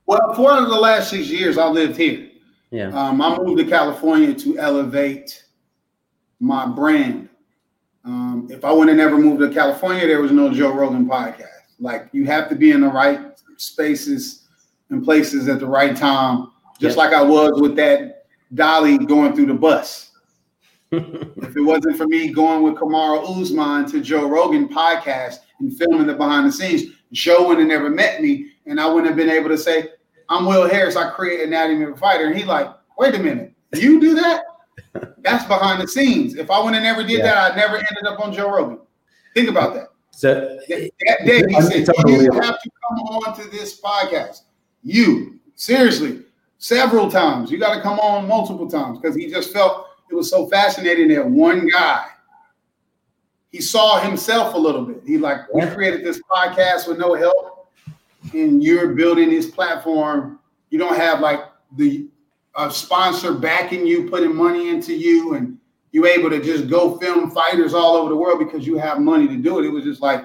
Well, 0.06 0.34
for 0.34 0.42
one 0.42 0.62
of 0.62 0.70
the 0.70 0.76
last 0.76 1.10
six 1.10 1.26
years, 1.28 1.58
I 1.58 1.68
lived 1.68 1.96
here. 1.96 2.30
Yeah. 2.70 2.88
Um, 2.88 3.20
I 3.20 3.36
moved 3.36 3.58
to 3.58 3.64
California 3.64 4.34
to 4.34 4.58
elevate 4.58 5.44
my 6.40 6.66
brand 6.66 7.28
um, 8.06 8.46
if 8.50 8.64
I 8.64 8.72
would 8.72 8.86
have 8.86 8.96
never 8.96 9.18
moved 9.18 9.40
to 9.40 9.52
California, 9.52 10.06
there 10.06 10.22
was 10.22 10.30
no 10.30 10.52
Joe 10.52 10.72
Rogan 10.72 11.06
podcast. 11.06 11.48
Like 11.80 12.08
you 12.12 12.24
have 12.26 12.48
to 12.48 12.54
be 12.54 12.70
in 12.70 12.80
the 12.80 12.88
right 12.88 13.20
spaces 13.56 14.46
and 14.90 15.04
places 15.04 15.48
at 15.48 15.58
the 15.58 15.66
right 15.66 15.96
time, 15.96 16.52
just 16.78 16.96
like 16.96 17.12
I 17.12 17.22
was 17.22 17.60
with 17.60 17.74
that 17.76 18.26
Dolly 18.54 18.96
going 18.96 19.34
through 19.34 19.46
the 19.46 19.54
bus. 19.54 20.12
if 20.92 21.56
it 21.56 21.60
wasn't 21.60 21.96
for 21.96 22.06
me 22.06 22.32
going 22.32 22.62
with 22.62 22.74
Kamaru 22.74 23.42
Usman 23.42 23.90
to 23.90 24.00
Joe 24.00 24.28
Rogan 24.28 24.68
podcast 24.68 25.38
and 25.58 25.76
filming 25.76 26.06
the 26.06 26.14
behind 26.14 26.46
the 26.46 26.52
scenes, 26.52 26.84
Joe 27.10 27.48
would 27.48 27.58
have 27.58 27.66
never 27.66 27.90
met 27.90 28.22
me, 28.22 28.52
and 28.66 28.80
I 28.80 28.86
wouldn't 28.86 29.08
have 29.08 29.16
been 29.16 29.30
able 29.30 29.48
to 29.48 29.58
say, 29.58 29.88
"I'm 30.28 30.46
Will 30.46 30.68
Harris. 30.68 30.96
I 30.96 31.10
create 31.10 31.40
Anatomy 31.40 31.84
of 31.84 31.92
a 31.92 31.96
Fighter." 31.96 32.26
And 32.26 32.36
he 32.36 32.44
like, 32.44 32.68
"Wait 32.98 33.14
a 33.14 33.18
minute, 33.18 33.52
you 33.74 34.00
do 34.00 34.14
that?" 34.14 34.42
That's 35.18 35.44
behind 35.44 35.82
the 35.82 35.88
scenes. 35.88 36.36
If 36.36 36.50
I 36.50 36.62
would 36.62 36.74
have 36.74 36.82
never 36.82 37.02
did 37.02 37.18
yeah. 37.18 37.22
that, 37.24 37.52
I 37.52 37.56
never 37.56 37.76
ended 37.76 38.06
up 38.06 38.20
on 38.20 38.32
Joe 38.32 38.50
Rogan. 38.50 38.78
Think 39.34 39.48
about 39.48 39.74
that. 39.74 39.88
So 40.10 40.34
that, 40.68 40.90
that 41.06 41.26
day 41.26 41.44
he 41.48 41.60
said, 41.60 41.86
totally 41.86 42.24
"You 42.24 42.32
have 42.32 42.60
to 42.60 42.70
come 42.88 42.98
on 43.00 43.36
to 43.36 43.50
this 43.50 43.80
podcast." 43.80 44.42
You 44.82 45.40
seriously, 45.56 46.22
several 46.58 47.10
times. 47.10 47.50
You 47.50 47.58
got 47.58 47.74
to 47.74 47.80
come 47.80 47.98
on 47.98 48.28
multiple 48.28 48.68
times 48.68 48.98
because 48.98 49.16
he 49.16 49.28
just 49.28 49.52
felt 49.52 49.86
it 50.10 50.14
was 50.14 50.30
so 50.30 50.46
fascinating 50.46 51.08
that 51.08 51.28
one 51.28 51.68
guy. 51.68 52.06
He 53.50 53.60
saw 53.60 54.00
himself 54.00 54.54
a 54.54 54.58
little 54.58 54.82
bit. 54.82 55.02
He 55.06 55.18
like, 55.18 55.52
we 55.52 55.66
created 55.66 56.04
this 56.04 56.20
podcast 56.30 56.86
with 56.88 56.98
no 56.98 57.14
help, 57.14 57.55
and 58.34 58.62
you're 58.62 58.94
building 58.94 59.30
this 59.30 59.50
platform. 59.50 60.38
You 60.70 60.78
don't 60.78 60.96
have 60.96 61.20
like 61.20 61.40
the 61.76 62.08
a 62.56 62.70
sponsor 62.70 63.34
backing 63.34 63.86
you, 63.86 64.08
putting 64.08 64.34
money 64.34 64.70
into 64.70 64.94
you, 64.94 65.34
and 65.34 65.58
you're 65.92 66.06
able 66.06 66.30
to 66.30 66.42
just 66.42 66.68
go 66.68 66.98
film 66.98 67.30
fighters 67.30 67.74
all 67.74 67.96
over 67.96 68.08
the 68.08 68.16
world 68.16 68.38
because 68.38 68.66
you 68.66 68.78
have 68.78 68.98
money 68.98 69.28
to 69.28 69.36
do 69.36 69.58
it. 69.58 69.66
It 69.66 69.70
was 69.70 69.84
just 69.84 70.00
like 70.00 70.24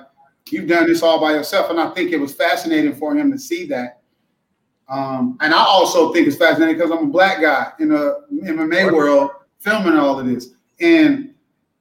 you've 0.49 0.67
done 0.67 0.87
this 0.87 1.03
all 1.03 1.19
by 1.19 1.33
yourself. 1.33 1.69
And 1.69 1.79
I 1.79 1.89
think 1.91 2.11
it 2.11 2.17
was 2.17 2.33
fascinating 2.33 2.95
for 2.95 3.15
him 3.15 3.31
to 3.31 3.37
see 3.37 3.65
that. 3.67 4.01
Um, 4.89 5.37
and 5.39 5.53
I 5.53 5.63
also 5.63 6.11
think 6.11 6.27
it's 6.27 6.35
fascinating 6.35 6.75
because 6.75 6.91
I'm 6.91 7.05
a 7.05 7.11
black 7.11 7.41
guy 7.41 7.71
in 7.79 7.89
the 7.89 8.25
MMA 8.33 8.91
world 8.91 9.31
filming 9.59 9.97
all 9.97 10.19
of 10.19 10.25
this. 10.25 10.49
And 10.81 11.33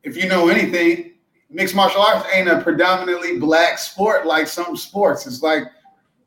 if 0.05 0.17
you 0.17 0.29
know 0.29 0.49
anything, 0.49 1.15
mixed 1.51 1.75
martial 1.75 2.03
arts 2.03 2.29
ain't 2.33 2.49
a 2.49 2.61
predominantly 2.61 3.39
black 3.39 3.79
sport 3.79 4.27
like 4.27 4.47
some 4.47 4.77
sports. 4.77 5.27
It's 5.27 5.43
like 5.43 5.65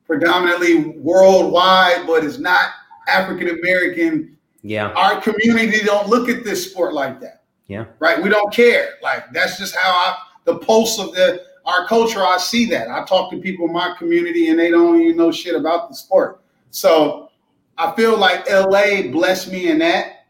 predominantly 0.05 0.85
worldwide, 0.99 2.05
but 2.05 2.23
it's 2.23 2.39
not 2.39 2.69
African 3.07 3.49
American. 3.49 4.37
Yeah. 4.61 4.89
Our 4.91 5.21
community 5.21 5.83
don't 5.83 6.07
look 6.07 6.29
at 6.29 6.43
this 6.43 6.69
sport 6.69 6.93
like 6.93 7.19
that. 7.21 7.43
Yeah. 7.67 7.85
Right. 7.99 8.21
We 8.21 8.29
don't 8.29 8.53
care. 8.53 8.95
Like 9.01 9.31
that's 9.33 9.57
just 9.57 9.75
how 9.75 9.89
I 9.89 10.17
the 10.45 10.57
pulse 10.57 10.99
of 10.99 11.13
the 11.13 11.43
our 11.65 11.87
culture. 11.87 12.23
I 12.23 12.37
see 12.37 12.65
that. 12.67 12.89
I 12.89 13.05
talk 13.05 13.31
to 13.31 13.37
people 13.37 13.67
in 13.67 13.73
my 13.73 13.95
community 13.97 14.49
and 14.49 14.59
they 14.59 14.69
don't 14.69 14.99
even 15.01 15.17
know 15.17 15.31
shit 15.31 15.55
about 15.55 15.89
the 15.89 15.95
sport. 15.95 16.41
So 16.71 17.29
I 17.77 17.91
feel 17.95 18.17
like 18.17 18.49
LA 18.49 19.03
blessed 19.11 19.51
me 19.51 19.69
in 19.69 19.79
that. 19.79 20.25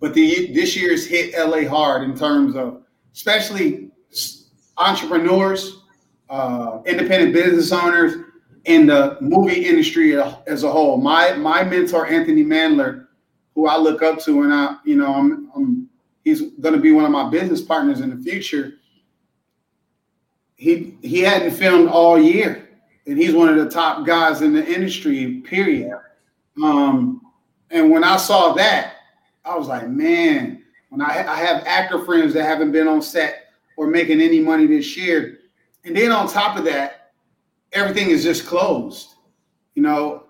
But 0.00 0.14
the 0.14 0.52
this 0.52 0.76
year's 0.76 1.06
hit 1.06 1.34
LA 1.36 1.68
hard 1.68 2.04
in 2.04 2.16
terms 2.16 2.54
of 2.54 2.82
especially 3.12 3.90
entrepreneurs, 4.76 5.80
uh, 6.30 6.80
independent 6.86 7.32
business 7.32 7.72
owners, 7.72 8.14
in 8.68 8.86
the 8.86 9.16
movie 9.22 9.64
industry 9.64 10.14
as 10.46 10.62
a 10.62 10.70
whole. 10.70 10.98
My 10.98 11.32
my 11.32 11.64
mentor 11.64 12.06
Anthony 12.06 12.44
Mandler, 12.44 13.06
who 13.54 13.66
I 13.66 13.78
look 13.78 14.02
up 14.02 14.20
to, 14.20 14.42
and 14.42 14.52
I 14.52 14.76
you 14.84 14.94
know 14.94 15.12
I'm, 15.12 15.50
I'm 15.56 15.88
he's 16.22 16.42
going 16.60 16.74
to 16.74 16.80
be 16.80 16.92
one 16.92 17.06
of 17.06 17.10
my 17.10 17.30
business 17.30 17.62
partners 17.62 18.00
in 18.00 18.10
the 18.10 18.22
future. 18.22 18.74
He 20.56 20.96
he 21.02 21.20
hadn't 21.20 21.52
filmed 21.52 21.88
all 21.88 22.20
year, 22.20 22.68
and 23.06 23.18
he's 23.18 23.32
one 23.32 23.48
of 23.48 23.56
the 23.56 23.70
top 23.70 24.06
guys 24.06 24.42
in 24.42 24.52
the 24.52 24.64
industry. 24.64 25.40
Period. 25.40 25.98
Um, 26.62 27.22
and 27.70 27.90
when 27.90 28.04
I 28.04 28.18
saw 28.18 28.52
that, 28.54 28.96
I 29.44 29.56
was 29.56 29.66
like, 29.66 29.88
man. 29.88 30.62
When 30.90 31.02
I, 31.02 31.22
I 31.28 31.36
have 31.36 31.66
actor 31.66 32.02
friends 32.02 32.32
that 32.32 32.44
haven't 32.44 32.72
been 32.72 32.88
on 32.88 33.02
set 33.02 33.52
or 33.76 33.88
making 33.88 34.22
any 34.22 34.40
money 34.40 34.66
this 34.66 34.96
year, 34.96 35.40
and 35.84 35.94
then 35.94 36.12
on 36.12 36.26
top 36.26 36.56
of 36.56 36.64
that, 36.64 36.97
everything 37.72 38.10
is 38.10 38.22
just 38.22 38.46
closed. 38.46 39.14
You 39.74 39.82
know, 39.82 40.24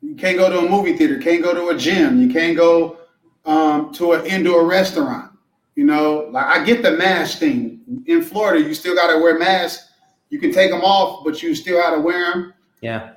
you 0.00 0.14
can't 0.14 0.38
go 0.38 0.48
to 0.50 0.66
a 0.66 0.68
movie 0.68 0.96
theater, 0.96 1.18
can't 1.18 1.42
go 1.42 1.54
to 1.54 1.74
a 1.74 1.78
gym, 1.78 2.20
you 2.20 2.32
can't 2.32 2.56
go 2.56 2.98
um, 3.44 3.92
to 3.94 4.12
an 4.12 4.26
indoor 4.26 4.66
restaurant. 4.66 5.32
You 5.74 5.84
know, 5.84 6.28
like 6.30 6.46
I 6.46 6.64
get 6.64 6.82
the 6.82 6.92
mask 6.92 7.38
thing. 7.38 8.02
In 8.06 8.22
Florida, 8.22 8.66
you 8.66 8.74
still 8.74 8.94
got 8.94 9.12
to 9.12 9.18
wear 9.18 9.38
masks. 9.38 9.90
You 10.28 10.38
can 10.38 10.52
take 10.52 10.70
them 10.70 10.82
off, 10.82 11.24
but 11.24 11.42
you 11.42 11.54
still 11.54 11.80
got 11.80 11.94
to 11.94 12.00
wear 12.00 12.32
them. 12.32 12.54
Yeah. 12.80 13.12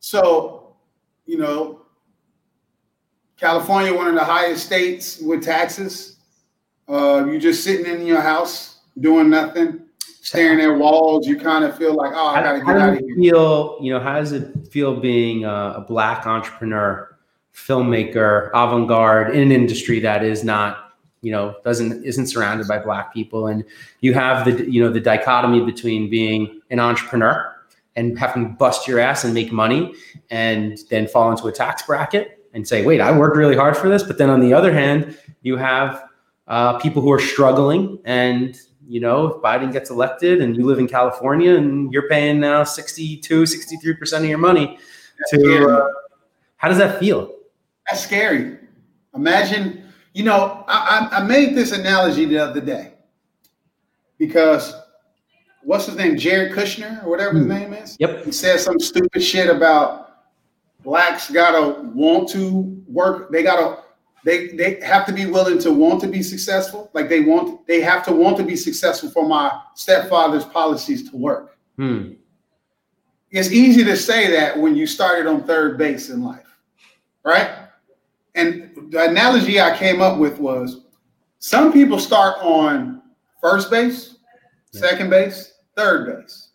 So, 0.00 0.76
you 1.26 1.38
know, 1.38 1.82
California, 3.36 3.92
one 3.92 4.06
of 4.06 4.14
the 4.14 4.24
highest 4.24 4.66
states 4.66 5.18
with 5.18 5.42
taxes. 5.42 6.18
Uh, 6.86 7.24
you 7.26 7.40
just 7.40 7.64
sitting 7.64 7.86
in 7.86 8.06
your 8.06 8.20
house 8.20 8.80
doing 9.00 9.30
nothing 9.30 9.83
staring 10.24 10.58
at 10.60 10.74
walls, 10.78 11.26
you 11.26 11.38
kind 11.38 11.64
of 11.64 11.76
feel 11.76 11.94
like, 11.94 12.12
oh, 12.14 12.28
I 12.28 12.42
gotta 12.42 12.60
get 12.60 12.76
out 12.76 12.94
of 12.94 12.98
here. 12.98 13.14
Feel, 13.14 13.78
you 13.80 13.92
know, 13.92 14.00
how 14.00 14.18
does 14.18 14.32
it 14.32 14.66
feel 14.68 14.96
being 14.96 15.44
a, 15.44 15.74
a 15.76 15.84
black 15.86 16.26
entrepreneur, 16.26 17.14
filmmaker, 17.54 18.48
avant-garde 18.54 19.34
in 19.34 19.42
an 19.42 19.52
industry 19.52 20.00
that 20.00 20.24
is 20.24 20.42
not, 20.42 20.94
you 21.20 21.30
know, 21.30 21.54
doesn't 21.62 22.02
isn't 22.04 22.26
surrounded 22.26 22.66
by 22.66 22.78
black 22.78 23.12
people, 23.12 23.48
and 23.48 23.64
you 24.00 24.14
have 24.14 24.46
the, 24.46 24.70
you 24.70 24.82
know, 24.82 24.90
the 24.90 25.00
dichotomy 25.00 25.60
between 25.60 26.08
being 26.08 26.60
an 26.70 26.80
entrepreneur 26.80 27.54
and 27.94 28.18
having 28.18 28.44
to 28.44 28.48
bust 28.54 28.88
your 28.88 28.98
ass 28.98 29.24
and 29.24 29.34
make 29.34 29.52
money, 29.52 29.94
and 30.30 30.78
then 30.88 31.06
fall 31.06 31.30
into 31.30 31.46
a 31.48 31.52
tax 31.52 31.82
bracket 31.82 32.48
and 32.54 32.66
say, 32.66 32.84
wait, 32.84 33.00
I 33.00 33.16
worked 33.16 33.36
really 33.36 33.56
hard 33.56 33.76
for 33.76 33.90
this, 33.90 34.02
but 34.02 34.16
then 34.16 34.30
on 34.30 34.40
the 34.40 34.54
other 34.54 34.72
hand, 34.72 35.18
you 35.42 35.56
have 35.58 36.02
uh, 36.46 36.78
people 36.78 37.02
who 37.02 37.12
are 37.12 37.20
struggling 37.20 37.98
and 38.04 38.58
you 38.86 39.00
know, 39.00 39.26
if 39.26 39.42
Biden 39.42 39.72
gets 39.72 39.90
elected 39.90 40.40
and 40.40 40.56
you 40.56 40.64
live 40.64 40.78
in 40.78 40.86
California 40.86 41.54
and 41.54 41.92
you're 41.92 42.08
paying 42.08 42.40
now 42.40 42.64
62, 42.64 43.42
63% 43.42 44.18
of 44.18 44.24
your 44.24 44.38
money 44.38 44.78
to, 45.28 45.68
uh, 45.68 45.88
how 46.56 46.68
does 46.68 46.78
that 46.78 46.98
feel? 46.98 47.34
That's 47.88 48.02
scary. 48.02 48.58
Imagine, 49.14 49.84
you 50.12 50.24
know, 50.24 50.64
I, 50.66 51.08
I, 51.12 51.22
made 51.24 51.54
this 51.54 51.72
analogy 51.72 52.24
the 52.24 52.38
other 52.38 52.60
day 52.60 52.94
because 54.18 54.74
what's 55.62 55.86
his 55.86 55.96
name? 55.96 56.16
Jared 56.16 56.52
Kushner 56.52 57.04
or 57.04 57.10
whatever 57.10 57.34
his 57.34 57.44
hmm. 57.44 57.52
name 57.52 57.72
is. 57.74 57.96
Yep. 58.00 58.24
He 58.24 58.32
said 58.32 58.60
some 58.60 58.80
stupid 58.80 59.22
shit 59.22 59.48
about 59.48 60.04
blacks 60.82 61.30
gotta 61.30 61.80
want 61.82 62.28
to 62.30 62.82
work. 62.86 63.30
They 63.30 63.42
gotta 63.42 63.83
they 64.24 64.48
they 64.48 64.80
have 64.80 65.04
to 65.06 65.12
be 65.12 65.26
willing 65.26 65.58
to 65.60 65.70
want 65.70 66.00
to 66.00 66.08
be 66.08 66.22
successful. 66.22 66.90
Like 66.94 67.08
they 67.08 67.20
want 67.20 67.66
they 67.66 67.80
have 67.82 68.04
to 68.06 68.12
want 68.12 68.36
to 68.38 68.42
be 68.42 68.56
successful 68.56 69.10
for 69.10 69.28
my 69.28 69.60
stepfather's 69.74 70.44
policies 70.44 71.08
to 71.10 71.16
work. 71.16 71.58
Hmm. 71.76 72.12
It's 73.30 73.50
easy 73.50 73.84
to 73.84 73.96
say 73.96 74.30
that 74.30 74.58
when 74.58 74.76
you 74.76 74.86
started 74.86 75.26
on 75.26 75.44
third 75.44 75.76
base 75.76 76.08
in 76.08 76.22
life, 76.22 76.46
right? 77.24 77.50
And 78.34 78.90
the 78.90 79.10
analogy 79.10 79.60
I 79.60 79.76
came 79.76 80.00
up 80.00 80.18
with 80.18 80.38
was 80.38 80.86
some 81.38 81.72
people 81.72 81.98
start 81.98 82.36
on 82.40 83.02
first 83.40 83.70
base, 83.70 84.16
yeah. 84.72 84.80
second 84.80 85.10
base, 85.10 85.54
third 85.76 86.06
base. 86.06 86.48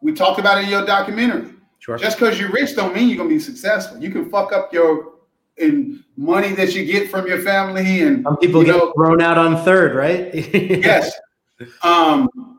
We 0.00 0.12
talked 0.12 0.38
about 0.38 0.58
it 0.58 0.64
in 0.64 0.70
your 0.70 0.86
documentary. 0.86 1.54
Sure. 1.80 1.96
Just 1.98 2.18
because 2.18 2.38
you're 2.38 2.52
rich 2.52 2.76
don't 2.76 2.94
mean 2.94 3.08
you're 3.08 3.16
gonna 3.16 3.28
be 3.28 3.40
successful. 3.40 3.98
You 3.98 4.10
can 4.10 4.30
fuck 4.30 4.52
up 4.52 4.72
your 4.72 5.14
and 5.58 6.02
money 6.16 6.52
that 6.52 6.74
you 6.74 6.84
get 6.84 7.10
from 7.10 7.26
your 7.26 7.40
family 7.40 8.02
and 8.02 8.24
some 8.24 8.36
people 8.38 8.62
get 8.62 8.76
know, 8.76 8.92
thrown 8.92 9.20
out 9.20 9.38
on 9.38 9.62
third 9.64 9.94
right? 9.94 10.34
Yes. 10.54 11.12
Um 11.82 12.58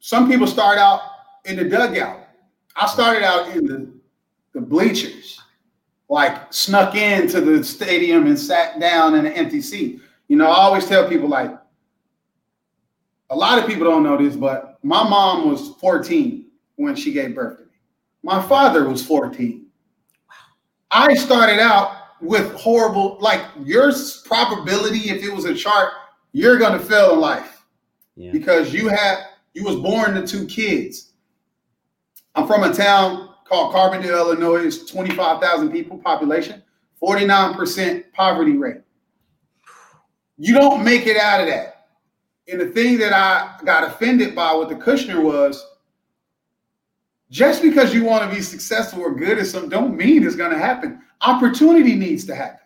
some 0.00 0.28
people 0.28 0.46
start 0.46 0.78
out 0.78 1.00
in 1.44 1.56
the 1.56 1.64
dugout. 1.64 2.20
I 2.76 2.86
started 2.86 3.22
out 3.22 3.56
in 3.56 3.64
the 3.64 3.92
the 4.52 4.60
bleachers 4.60 5.40
like 6.08 6.52
snuck 6.52 6.94
into 6.94 7.40
the 7.40 7.64
stadium 7.64 8.26
and 8.26 8.38
sat 8.38 8.78
down 8.78 9.14
in 9.14 9.26
an 9.26 9.32
empty 9.32 9.60
seat. 9.60 10.00
You 10.28 10.36
know 10.36 10.46
i 10.46 10.56
always 10.56 10.86
tell 10.86 11.08
people 11.08 11.28
like 11.28 11.50
a 13.30 13.36
lot 13.36 13.58
of 13.58 13.66
people 13.66 13.84
don't 13.84 14.02
know 14.02 14.16
this 14.16 14.36
but 14.36 14.78
my 14.82 15.08
mom 15.08 15.48
was 15.48 15.74
14 15.80 16.46
when 16.76 16.94
she 16.94 17.12
gave 17.12 17.34
birth 17.34 17.58
to 17.58 17.64
me. 17.64 17.70
My 18.22 18.42
father 18.42 18.88
was 18.88 19.04
14 19.04 19.66
i 20.90 21.14
started 21.14 21.58
out 21.58 21.93
with 22.24 22.52
horrible, 22.54 23.18
like 23.20 23.42
your 23.62 23.92
probability, 24.24 25.10
if 25.10 25.22
it 25.22 25.32
was 25.32 25.44
a 25.44 25.54
chart, 25.54 25.92
you're 26.32 26.58
gonna 26.58 26.78
fail 26.78 27.12
in 27.12 27.20
life 27.20 27.64
yeah. 28.16 28.32
because 28.32 28.72
you 28.72 28.88
have 28.88 29.18
you 29.52 29.64
was 29.64 29.76
born 29.76 30.14
to 30.14 30.26
two 30.26 30.46
kids. 30.46 31.12
I'm 32.34 32.46
from 32.46 32.64
a 32.64 32.72
town 32.72 33.30
called 33.44 33.74
Carbondale, 33.74 34.18
Illinois. 34.18 34.64
It's 34.64 34.90
25,000 34.90 35.70
people 35.70 35.98
population, 35.98 36.62
49% 37.00 38.12
poverty 38.12 38.56
rate. 38.56 38.80
You 40.36 40.54
don't 40.54 40.82
make 40.82 41.06
it 41.06 41.16
out 41.16 41.40
of 41.40 41.46
that. 41.46 41.86
And 42.50 42.60
the 42.60 42.66
thing 42.66 42.98
that 42.98 43.12
I 43.12 43.56
got 43.64 43.84
offended 43.84 44.34
by 44.34 44.52
with 44.54 44.68
the 44.68 44.74
Kushner 44.74 45.22
was 45.22 45.64
just 47.30 47.62
because 47.62 47.94
you 47.94 48.04
want 48.04 48.28
to 48.28 48.34
be 48.34 48.42
successful 48.42 49.00
or 49.02 49.14
good 49.14 49.38
at 49.38 49.46
something 49.46 49.70
don't 49.70 49.96
mean 49.96 50.24
it's 50.24 50.36
going 50.36 50.52
to 50.52 50.58
happen 50.58 51.00
opportunity 51.24 51.94
needs 51.94 52.24
to 52.26 52.34
happen. 52.34 52.60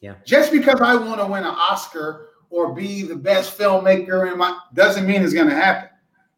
Yeah. 0.00 0.14
Just 0.24 0.52
because 0.52 0.80
I 0.80 0.94
want 0.94 1.20
to 1.20 1.26
win 1.26 1.44
an 1.44 1.54
Oscar 1.54 2.28
or 2.50 2.74
be 2.74 3.02
the 3.02 3.16
best 3.16 3.58
filmmaker 3.58 4.30
in 4.30 4.38
my 4.38 4.58
doesn't 4.74 5.06
mean 5.06 5.22
it's 5.22 5.32
going 5.32 5.48
to 5.48 5.54
happen. 5.54 5.88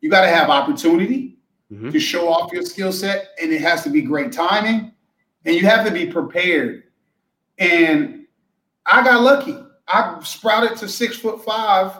You 0.00 0.10
got 0.10 0.22
to 0.22 0.28
have 0.28 0.50
opportunity 0.50 1.38
mm-hmm. 1.72 1.90
to 1.90 2.00
show 2.00 2.28
off 2.28 2.52
your 2.52 2.62
skill 2.62 2.92
set, 2.92 3.30
and 3.40 3.52
it 3.52 3.60
has 3.60 3.82
to 3.84 3.90
be 3.90 4.02
great 4.02 4.32
timing, 4.32 4.92
and 5.44 5.54
you 5.54 5.62
have 5.62 5.84
to 5.84 5.92
be 5.92 6.06
prepared. 6.06 6.84
And 7.58 8.26
I 8.84 9.02
got 9.02 9.22
lucky. 9.22 9.56
I 9.88 10.20
sprouted 10.22 10.78
to 10.78 10.88
six 10.88 11.16
foot 11.16 11.44
five 11.44 11.92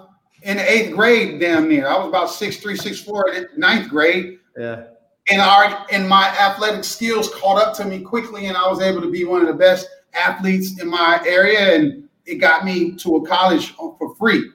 in 0.43 0.59
the 0.59 0.71
eighth 0.71 0.95
grade, 0.95 1.41
damn 1.41 1.69
near. 1.69 1.89
I 1.89 1.99
was 1.99 2.09
about 2.09 2.31
six 2.31 2.59
three, 2.59 2.77
six 2.77 3.01
four 3.01 3.31
in 3.31 3.49
ninth 3.57 3.89
grade. 3.89 4.39
Yeah 4.57 4.85
and 5.29 5.41
our 5.41 5.87
and 5.91 6.09
my 6.09 6.29
athletic 6.29 6.85
skills 6.85 7.35
caught 7.35 7.61
up 7.61 7.75
to 7.77 7.85
me 7.85 8.01
quickly, 8.01 8.47
and 8.47 8.57
I 8.57 8.69
was 8.69 8.81
able 8.81 9.01
to 9.03 9.11
be 9.11 9.25
one 9.25 9.41
of 9.41 9.49
the 9.49 9.55
best 9.55 9.89
athletes 10.15 10.81
in 10.81 10.89
my 10.89 11.21
area, 11.27 11.75
and 11.75 12.09
it 12.25 12.37
got 12.37 12.65
me 12.65 12.93
to 12.97 13.17
a 13.17 13.27
college 13.27 13.73
for 13.73 14.15
free. 14.17 14.51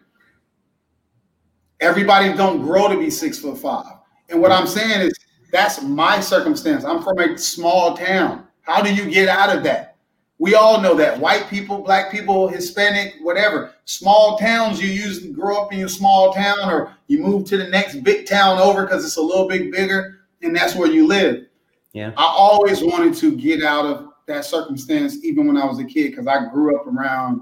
Everybody 1.79 2.33
don't 2.33 2.61
grow 2.61 2.87
to 2.87 2.97
be 2.97 3.09
six 3.09 3.39
foot 3.39 3.57
five, 3.57 3.97
and 4.29 4.41
what 4.41 4.51
I'm 4.51 4.67
saying 4.67 5.01
is 5.01 5.13
that's 5.51 5.81
my 5.81 6.19
circumstance. 6.21 6.85
I'm 6.85 7.03
from 7.03 7.19
a 7.19 7.37
small 7.37 7.97
town. 7.97 8.47
How 8.61 8.81
do 8.81 8.93
you 8.93 9.09
get 9.09 9.27
out 9.27 9.55
of 9.55 9.63
that? 9.63 9.97
We 10.37 10.55
all 10.55 10.81
know 10.81 10.95
that 10.95 11.19
white 11.19 11.49
people, 11.49 11.83
black 11.83 12.11
people, 12.11 12.47
Hispanic, 12.47 13.15
whatever, 13.21 13.73
small 13.85 14.37
towns, 14.37 14.81
you 14.81 14.87
usually 14.89 15.31
grow 15.31 15.61
up 15.61 15.73
in 15.73 15.77
your 15.77 15.87
small 15.87 16.33
town 16.33 16.67
or 16.71 16.95
you 17.05 17.19
move 17.19 17.45
to 17.49 17.57
the 17.57 17.67
next 17.67 18.03
big 18.03 18.25
town 18.25 18.57
over 18.57 18.83
because 18.83 19.05
it's 19.05 19.17
a 19.17 19.21
little 19.21 19.47
bit 19.47 19.71
bigger 19.71 20.20
and 20.43 20.55
that's 20.55 20.75
where 20.75 20.89
you 20.89 21.07
live. 21.07 21.45
Yeah. 21.93 22.11
I 22.17 22.23
always 22.23 22.81
wanted 22.81 23.15
to 23.15 23.35
get 23.35 23.63
out 23.63 23.85
of 23.85 24.09
that 24.27 24.45
circumstance, 24.45 25.23
even 25.23 25.47
when 25.47 25.57
I 25.57 25.65
was 25.65 25.79
a 25.79 25.85
kid, 25.85 26.11
because 26.11 26.27
I 26.27 26.47
grew 26.49 26.75
up 26.75 26.87
around 26.87 27.41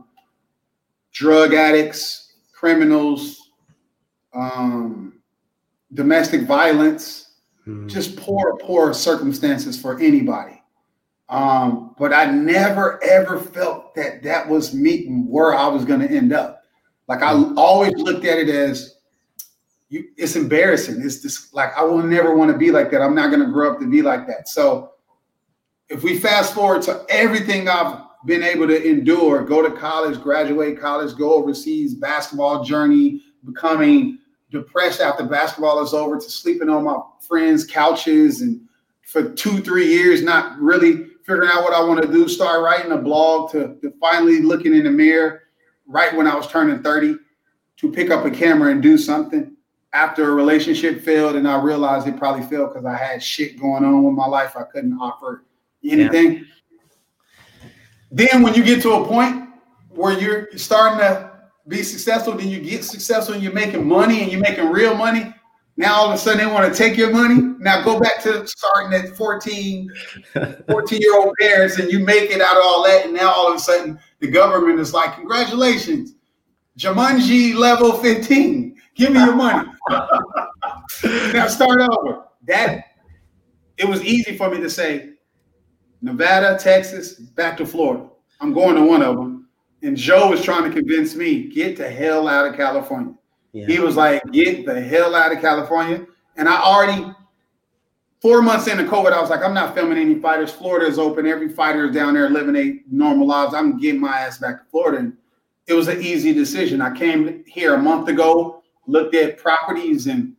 drug 1.11 1.53
addicts, 1.53 2.33
criminals, 2.53 3.51
um, 4.33 5.21
domestic 5.93 6.41
violence, 6.41 7.33
mm. 7.67 7.87
just 7.87 8.15
poor, 8.15 8.57
poor 8.57 8.93
circumstances 8.93 9.79
for 9.79 9.99
anybody. 9.99 10.61
Um, 11.29 11.95
but 11.99 12.11
I 12.11 12.25
never 12.25 13.03
ever 13.03 13.39
felt 13.39 13.93
that 13.95 14.23
that 14.23 14.47
was 14.47 14.73
me 14.73 15.05
where 15.05 15.53
I 15.53 15.67
was 15.67 15.85
going 15.85 15.99
to 15.99 16.09
end 16.09 16.33
up. 16.33 16.63
Like 17.07 17.21
I 17.21 17.33
always 17.55 17.93
looked 17.93 18.25
at 18.25 18.39
it 18.39 18.49
as 18.49 18.95
you, 19.89 20.09
it's 20.17 20.35
embarrassing. 20.35 21.01
It's 21.01 21.21
just 21.21 21.53
like 21.53 21.75
I 21.75 21.83
will 21.83 22.03
never 22.03 22.35
want 22.35 22.51
to 22.51 22.57
be 22.57 22.71
like 22.71 22.91
that. 22.91 23.01
I'm 23.01 23.15
not 23.15 23.29
going 23.29 23.45
to 23.45 23.51
grow 23.51 23.71
up 23.71 23.79
to 23.79 23.89
be 23.89 24.01
like 24.01 24.27
that. 24.27 24.47
So 24.47 24.91
if 25.89 26.03
we 26.03 26.17
fast 26.17 26.53
forward 26.53 26.83
to 26.83 27.05
everything 27.09 27.67
I've 27.67 28.01
been 28.25 28.43
able 28.43 28.67
to 28.67 28.87
endure, 28.87 29.43
go 29.43 29.67
to 29.67 29.75
college, 29.75 30.21
graduate 30.21 30.79
college, 30.79 31.17
go 31.17 31.33
overseas, 31.33 31.95
basketball 31.95 32.63
journey, 32.63 33.21
becoming 33.45 34.19
depressed 34.51 35.01
after 35.01 35.23
basketball 35.23 35.83
is 35.83 35.93
over, 35.93 36.19
to 36.19 36.29
sleeping 36.29 36.69
on 36.69 36.83
my 36.83 36.99
friends' 37.27 37.65
couches 37.65 38.41
and 38.41 38.61
for 39.03 39.31
two, 39.33 39.59
three 39.61 39.87
years, 39.87 40.21
not 40.21 40.59
really 40.59 41.05
figuring 41.25 41.49
out 41.51 41.63
what 41.63 41.73
I 41.73 41.83
want 41.83 42.01
to 42.01 42.11
do, 42.11 42.27
start 42.27 42.61
writing 42.61 42.91
a 42.91 42.97
blog 42.97 43.51
to, 43.51 43.75
to 43.81 43.91
finally 43.99 44.41
looking 44.41 44.75
in 44.75 44.83
the 44.83 44.91
mirror 44.91 45.43
right 45.87 46.15
when 46.15 46.27
I 46.27 46.35
was 46.35 46.47
turning 46.47 46.83
30 46.83 47.15
to 47.77 47.91
pick 47.91 48.11
up 48.11 48.25
a 48.25 48.31
camera 48.31 48.71
and 48.71 48.83
do 48.83 48.97
something. 48.97 49.55
After 49.91 50.29
a 50.29 50.33
relationship 50.33 51.01
failed, 51.01 51.35
and 51.35 51.47
I 51.47 51.59
realized 51.59 52.07
it 52.07 52.17
probably 52.17 52.45
failed 52.45 52.73
because 52.73 52.85
I 52.85 52.95
had 52.95 53.23
shit 53.23 53.59
going 53.59 53.83
on 53.83 54.03
with 54.03 54.13
my 54.13 54.27
life. 54.27 54.55
I 54.55 54.63
couldn't 54.63 54.93
offer 54.99 55.45
anything. 55.83 56.33
Yeah. 56.33 56.41
Then 58.11 58.41
when 58.43 58.53
you 58.53 58.63
get 58.63 58.81
to 58.83 58.93
a 58.93 59.05
point 59.05 59.49
where 59.89 60.17
you're 60.19 60.47
starting 60.57 60.99
to 60.99 61.31
be 61.67 61.83
successful, 61.83 62.33
then 62.33 62.47
you 62.47 62.59
get 62.59 62.83
successful 62.83 63.35
and 63.35 63.43
you're 63.43 63.53
making 63.53 63.87
money 63.87 64.21
and 64.21 64.31
you're 64.31 64.41
making 64.41 64.69
real 64.69 64.95
money. 64.95 65.33
Now 65.77 65.95
all 65.95 66.09
of 66.09 66.15
a 66.15 66.17
sudden 66.17 66.39
they 66.39 66.51
want 66.51 66.71
to 66.71 66.77
take 66.77 66.97
your 66.97 67.11
money. 67.11 67.55
Now 67.59 67.83
go 67.83 67.99
back 67.99 68.21
to 68.23 68.45
starting 68.47 68.93
at 68.93 69.15
14, 69.15 69.89
14 70.69 71.01
year 71.01 71.17
old 71.17 71.33
parents 71.39 71.79
and 71.79 71.91
you 71.91 71.99
make 71.99 72.31
it 72.31 72.41
out 72.41 72.57
of 72.57 72.63
all 72.63 72.83
that. 72.83 73.05
And 73.05 73.13
now 73.13 73.31
all 73.31 73.49
of 73.49 73.55
a 73.55 73.59
sudden 73.59 73.99
the 74.19 74.27
government 74.27 74.79
is 74.79 74.93
like, 74.93 75.15
congratulations, 75.15 76.15
Jumanji 76.77 77.55
level 77.55 77.93
15. 77.93 78.75
Give 78.99 79.13
me 79.13 79.19
your 79.21 79.33
money. 79.33 79.69
now 81.33 81.47
start 81.47 81.79
over. 81.79 82.25
That 82.47 82.83
it 83.77 83.87
was 83.87 84.03
easy 84.03 84.35
for 84.35 84.49
me 84.49 84.59
to 84.59 84.69
say, 84.69 85.11
Nevada, 86.01 86.59
Texas, 86.59 87.13
back 87.13 87.55
to 87.57 87.65
Florida. 87.65 88.07
I'm 88.41 88.51
going 88.51 88.75
to 88.75 88.83
one 88.83 89.01
of 89.01 89.15
them. 89.15 89.47
And 89.81 89.95
Joe 89.95 90.29
was 90.29 90.43
trying 90.43 90.69
to 90.69 90.69
convince 90.69 91.15
me, 91.15 91.43
get 91.43 91.77
the 91.77 91.89
hell 91.89 92.27
out 92.27 92.45
of 92.45 92.57
California. 92.57 93.13
Yeah. 93.53 93.67
He 93.67 93.79
was 93.79 93.95
like, 93.95 94.21
get 94.33 94.65
the 94.65 94.81
hell 94.81 95.15
out 95.15 95.31
of 95.31 95.39
California. 95.39 96.05
And 96.35 96.49
I 96.49 96.61
already, 96.61 97.09
four 98.21 98.41
months 98.41 98.67
into 98.67 98.83
COVID, 98.83 99.13
I 99.13 99.21
was 99.21 99.29
like, 99.29 99.41
I'm 99.41 99.53
not 99.53 99.73
filming 99.75 99.97
any 99.97 100.19
fighters. 100.19 100.51
Florida 100.51 100.85
is 100.85 100.99
open. 100.99 101.25
Every 101.25 101.47
fighter 101.47 101.87
is 101.87 101.95
down 101.95 102.15
there 102.15 102.29
living 102.29 102.57
a 102.57 102.81
normal 102.91 103.27
lives. 103.27 103.53
I'm 103.53 103.77
getting 103.77 104.01
my 104.01 104.19
ass 104.19 104.39
back 104.39 104.59
to 104.59 104.69
Florida. 104.69 104.97
And 104.97 105.17
it 105.67 105.73
was 105.73 105.87
an 105.87 106.01
easy 106.01 106.33
decision. 106.33 106.81
I 106.81 106.93
came 106.93 107.45
here 107.47 107.75
a 107.75 107.77
month 107.77 108.09
ago, 108.09 108.58
looked 108.89 109.15
at 109.15 109.37
properties 109.37 110.07
and 110.07 110.35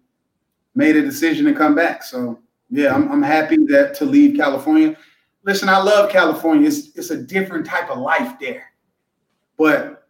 made 0.75 0.97
a 0.97 1.03
decision 1.03 1.45
to 1.47 1.55
come 1.55 1.75
back. 1.75 2.03
So 2.03 2.41
yeah, 2.71 2.95
I'm, 2.95 3.11
I'm 3.11 3.23
happy 3.23 3.57
that 3.69 3.95
to 3.97 4.05
leave 4.05 4.37
California. 4.37 4.97
Listen, 5.45 5.69
I 5.69 5.79
love 5.79 6.11
California. 6.11 6.69
It's, 6.69 6.97
it's 6.97 7.11
a 7.11 7.17
different 7.17 7.67
type 7.67 7.91
of 7.91 7.99
life 7.99 8.39
there. 8.39 8.73
But 9.57 10.01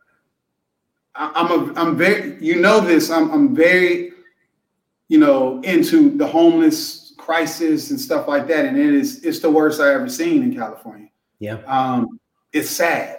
I'm 1.15 1.51
a 1.51 1.81
I'm 1.81 1.97
very 1.97 2.43
you 2.43 2.61
know 2.61 2.81
this 2.81 3.11
I'm 3.11 3.31
I'm 3.31 3.55
very 3.55 4.13
you 5.09 5.19
know 5.19 5.61
into 5.63 6.17
the 6.17 6.27
homeless 6.27 7.15
crisis 7.19 7.91
and 7.91 8.01
stuff 8.01 8.27
like 8.27 8.47
that 8.49 8.65
and 8.65 8.79
it 8.79 8.95
is 8.95 9.23
it's 9.25 9.41
the 9.41 9.51
worst 9.51 9.81
I 9.81 9.93
ever 9.93 10.09
seen 10.09 10.43
in 10.43 10.55
California. 10.55 11.09
Yeah. 11.39 11.59
Um 11.67 12.21
it's 12.53 12.71
sad. 12.71 13.19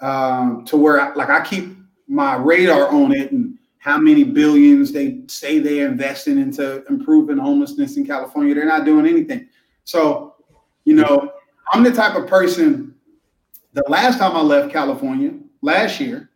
Um 0.00 0.64
to 0.66 0.76
where 0.76 1.00
I, 1.00 1.14
like 1.14 1.28
I 1.28 1.44
keep 1.44 1.76
my 2.08 2.36
radar 2.36 2.88
on 2.88 3.12
it 3.12 3.32
and 3.32 3.58
how 3.84 3.98
many 3.98 4.24
billions 4.24 4.92
they 4.92 5.20
say 5.26 5.58
they're 5.58 5.86
investing 5.86 6.38
into 6.38 6.82
improving 6.86 7.36
homelessness 7.36 7.98
in 7.98 8.06
California. 8.06 8.54
They're 8.54 8.64
not 8.64 8.86
doing 8.86 9.06
anything. 9.06 9.46
So, 9.84 10.36
you 10.86 10.94
know, 10.94 11.30
I'm 11.70 11.82
the 11.82 11.92
type 11.92 12.16
of 12.16 12.26
person 12.26 12.94
the 13.74 13.84
last 13.88 14.18
time 14.18 14.34
I 14.34 14.40
left 14.40 14.72
California 14.72 15.34
last 15.60 16.00
year 16.00 16.30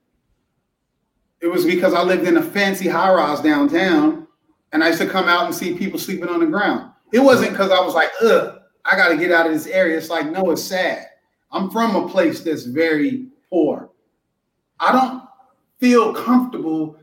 it 1.41 1.47
was 1.47 1.65
because 1.65 1.95
I 1.95 2.03
lived 2.03 2.29
in 2.29 2.37
a 2.37 2.43
fancy 2.43 2.87
high 2.87 3.15
rise 3.15 3.41
downtown 3.41 4.27
and 4.73 4.85
I 4.85 4.89
used 4.89 5.01
to 5.01 5.09
come 5.09 5.27
out 5.27 5.47
and 5.47 5.55
see 5.55 5.75
people 5.75 5.99
sleeping 5.99 6.29
on 6.29 6.41
the 6.41 6.47
ground. 6.47 6.93
It 7.15 7.21
wasn't 7.21 7.53
because 7.53 7.71
I 7.71 7.81
was 7.81 7.95
like, 7.95 8.11
ugh, 8.21 8.59
I 8.85 8.95
got 8.95 9.09
to 9.09 9.17
get 9.17 9.33
out 9.33 9.47
of 9.47 9.53
this 9.53 9.69
area. 9.69 9.97
It's 9.97 10.11
like, 10.11 10.31
no, 10.31 10.51
it's 10.51 10.63
sad. 10.63 11.07
I'm 11.51 11.71
from 11.71 11.97
a 11.97 12.07
place 12.11 12.41
that's 12.41 12.65
very 12.65 13.29
poor. 13.49 13.89
I 14.79 14.93
don't 14.93 15.23
feel 15.79 16.13
comfortable 16.13 16.98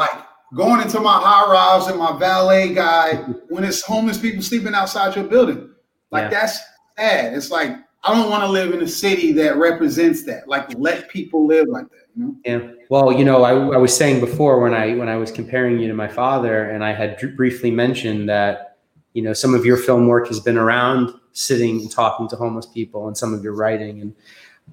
like 0.00 0.26
going 0.54 0.80
into 0.80 0.98
my 0.98 1.20
high 1.20 1.50
rise 1.52 1.86
and 1.86 1.98
my 1.98 2.18
valet 2.18 2.72
guy 2.72 3.16
when 3.50 3.62
it's 3.64 3.82
homeless 3.82 4.18
people 4.18 4.42
sleeping 4.42 4.74
outside 4.74 5.14
your 5.14 5.26
building. 5.26 5.70
Like 6.10 6.24
yeah. 6.24 6.40
that's 6.40 6.58
sad. 6.96 7.34
It's 7.34 7.50
like 7.50 7.76
I 8.02 8.14
don't 8.14 8.30
want 8.30 8.42
to 8.42 8.48
live 8.48 8.72
in 8.72 8.82
a 8.82 8.88
city 8.88 9.32
that 9.32 9.58
represents 9.58 10.24
that. 10.24 10.48
Like 10.48 10.66
let 10.78 11.10
people 11.10 11.46
live 11.46 11.68
like 11.68 11.88
that. 11.90 12.06
You 12.16 12.24
know? 12.24 12.36
Yeah. 12.46 12.72
Well, 12.88 13.12
you 13.12 13.24
know, 13.24 13.44
I, 13.44 13.52
I 13.52 13.76
was 13.76 13.94
saying 13.94 14.20
before 14.20 14.58
when 14.60 14.72
I 14.72 14.96
when 14.96 15.08
I 15.08 15.16
was 15.16 15.30
comparing 15.30 15.78
you 15.78 15.86
to 15.88 15.94
my 15.94 16.08
father, 16.08 16.70
and 16.70 16.82
I 16.82 16.92
had 16.92 17.20
briefly 17.36 17.70
mentioned 17.70 18.28
that 18.30 18.78
you 19.12 19.22
know 19.22 19.34
some 19.34 19.54
of 19.54 19.64
your 19.66 19.76
film 19.76 20.08
work 20.08 20.28
has 20.28 20.40
been 20.40 20.56
around 20.56 21.12
sitting 21.32 21.80
and 21.80 21.90
talking 21.90 22.26
to 22.28 22.36
homeless 22.36 22.66
people, 22.66 23.06
and 23.06 23.16
some 23.16 23.34
of 23.34 23.44
your 23.44 23.54
writing, 23.54 24.00
and 24.00 24.14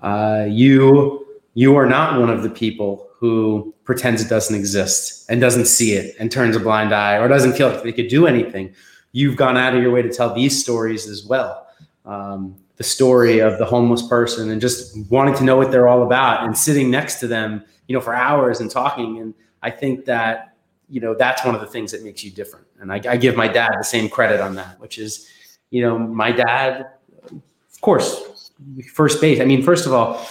uh, 0.02 0.46
you 0.50 1.28
you 1.54 1.76
are 1.76 1.86
not 1.86 2.20
one 2.20 2.30
of 2.30 2.44
the 2.44 2.50
people 2.50 3.10
who 3.20 3.74
pretends 3.88 4.22
it 4.22 4.30
doesn't 4.30 4.56
exist 4.56 5.26
and 5.30 5.42
doesn't 5.42 5.66
see 5.66 5.94
it 5.94 6.16
and 6.20 6.32
turns 6.32 6.56
a 6.56 6.60
blind 6.60 6.94
eye 6.94 7.18
or 7.18 7.28
doesn't 7.28 7.54
feel 7.54 7.70
like 7.70 7.82
they 7.82 7.92
could 7.92 8.10
do 8.10 8.28
anything. 8.28 8.72
You've 9.14 9.36
gone 9.36 9.58
out 9.58 9.76
of 9.76 9.82
your 9.82 9.92
way 9.92 10.04
to 10.04 10.14
tell 10.14 10.36
these 10.36 10.62
stories 10.62 11.08
as 11.08 11.26
well. 11.26 11.68
Um, 12.06 12.56
the 12.76 12.84
story 12.84 13.40
of 13.40 13.58
the 13.58 13.66
homeless 13.66 14.06
person 14.06 14.52
and 14.52 14.62
just 14.62 14.96
wanting 15.10 15.34
to 15.36 15.44
know 15.44 15.58
what 15.58 15.72
they're 15.72 15.88
all 15.88 16.04
about 16.04 16.44
and 16.44 16.56
sitting 16.56 16.92
next 16.92 17.20
to 17.22 17.28
them 17.28 17.64
you 17.88 17.94
know, 17.94 18.02
for 18.02 18.14
hours 18.14 18.60
and 18.60 18.70
talking. 18.70 19.20
And 19.20 19.34
I 19.62 19.72
think 19.72 20.06
that, 20.06 20.56
you 20.90 21.02
know, 21.02 21.16
that's 21.16 21.44
one 21.44 21.56
of 21.56 21.62
the 21.62 21.68
things 21.68 21.92
that 21.92 22.04
makes 22.04 22.24
you 22.24 22.32
different. 22.32 22.68
And 22.80 22.92
I, 22.92 23.02
I 23.08 23.18
give 23.18 23.36
my 23.36 23.48
dad 23.48 23.72
the 23.80 23.84
same 23.84 24.10
credit 24.10 24.40
on 24.40 24.56
that, 24.56 24.80
which 24.80 24.98
is, 24.98 25.28
you 25.72 25.82
know, 25.82 25.98
my 25.98 26.32
dad, 26.32 26.88
of 27.32 27.82
course, 27.82 28.52
first 28.94 29.20
base. 29.20 29.40
I 29.40 29.46
mean, 29.46 29.64
first 29.64 29.86
of 29.86 29.94
all, 29.94 30.26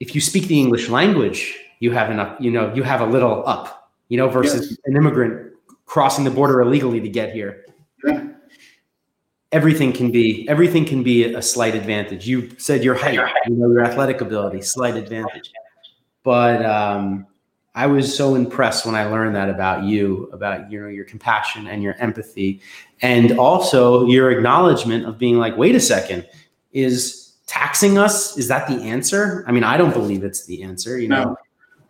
if 0.00 0.14
you 0.14 0.20
speak 0.20 0.46
the 0.46 0.58
English 0.58 0.88
language, 0.88 1.58
you 1.80 1.90
have 1.92 2.10
enough, 2.10 2.36
you 2.40 2.50
know, 2.50 2.72
you 2.74 2.82
have 2.82 3.00
a 3.00 3.06
little 3.06 3.42
up, 3.46 3.90
you 4.08 4.16
know, 4.16 4.28
versus 4.28 4.70
yes. 4.70 4.78
an 4.86 4.96
immigrant 4.96 5.52
crossing 5.86 6.24
the 6.24 6.30
border 6.30 6.60
illegally 6.60 7.00
to 7.00 7.08
get 7.08 7.32
here. 7.32 7.64
Yeah 8.04 8.28
everything 9.54 9.92
can 9.92 10.10
be 10.10 10.46
everything 10.48 10.84
can 10.84 11.02
be 11.02 11.32
a 11.32 11.40
slight 11.40 11.74
advantage. 11.74 12.26
You 12.26 12.50
said 12.58 12.82
your 12.82 12.96
height, 12.96 13.14
you 13.46 13.54
know, 13.54 13.70
your 13.70 13.84
athletic 13.84 14.20
ability, 14.20 14.60
slight 14.62 14.96
advantage. 14.96 15.52
But 16.24 16.66
um, 16.66 17.26
I 17.74 17.86
was 17.86 18.14
so 18.14 18.34
impressed 18.34 18.84
when 18.84 18.96
I 18.96 19.04
learned 19.04 19.36
that 19.36 19.48
about 19.48 19.84
you, 19.84 20.28
about 20.32 20.70
you 20.70 20.80
know 20.80 20.88
your 20.88 21.04
compassion 21.04 21.68
and 21.68 21.82
your 21.82 21.94
empathy, 21.98 22.60
and 23.00 23.38
also 23.38 24.06
your 24.06 24.32
acknowledgement 24.32 25.06
of 25.06 25.18
being 25.18 25.38
like, 25.38 25.56
wait 25.56 25.76
a 25.76 25.80
second, 25.80 26.26
is 26.72 27.23
taxing 27.54 27.98
us 27.98 28.36
is 28.36 28.48
that 28.48 28.66
the 28.66 28.82
answer? 28.82 29.44
I 29.46 29.52
mean, 29.52 29.62
I 29.62 29.76
don't 29.76 29.92
believe 29.92 30.24
it's 30.24 30.44
the 30.46 30.64
answer. 30.64 30.98
You 30.98 31.08
know, 31.08 31.36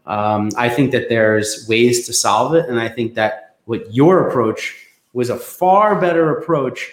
no. 0.07 0.13
um, 0.13 0.51
I 0.59 0.69
think 0.69 0.93
that 0.93 1.09
there's 1.09 1.67
ways 1.69 2.07
to 2.07 2.13
solve 2.13 2.55
it, 2.55 2.69
and 2.69 2.79
I 2.79 2.89
think 2.89 3.15
that 3.15 3.57
what 3.65 3.95
your 3.95 4.29
approach 4.29 4.77
was 5.15 5.31
a 5.31 5.39
far 5.39 5.99
better 5.99 6.37
approach 6.37 6.93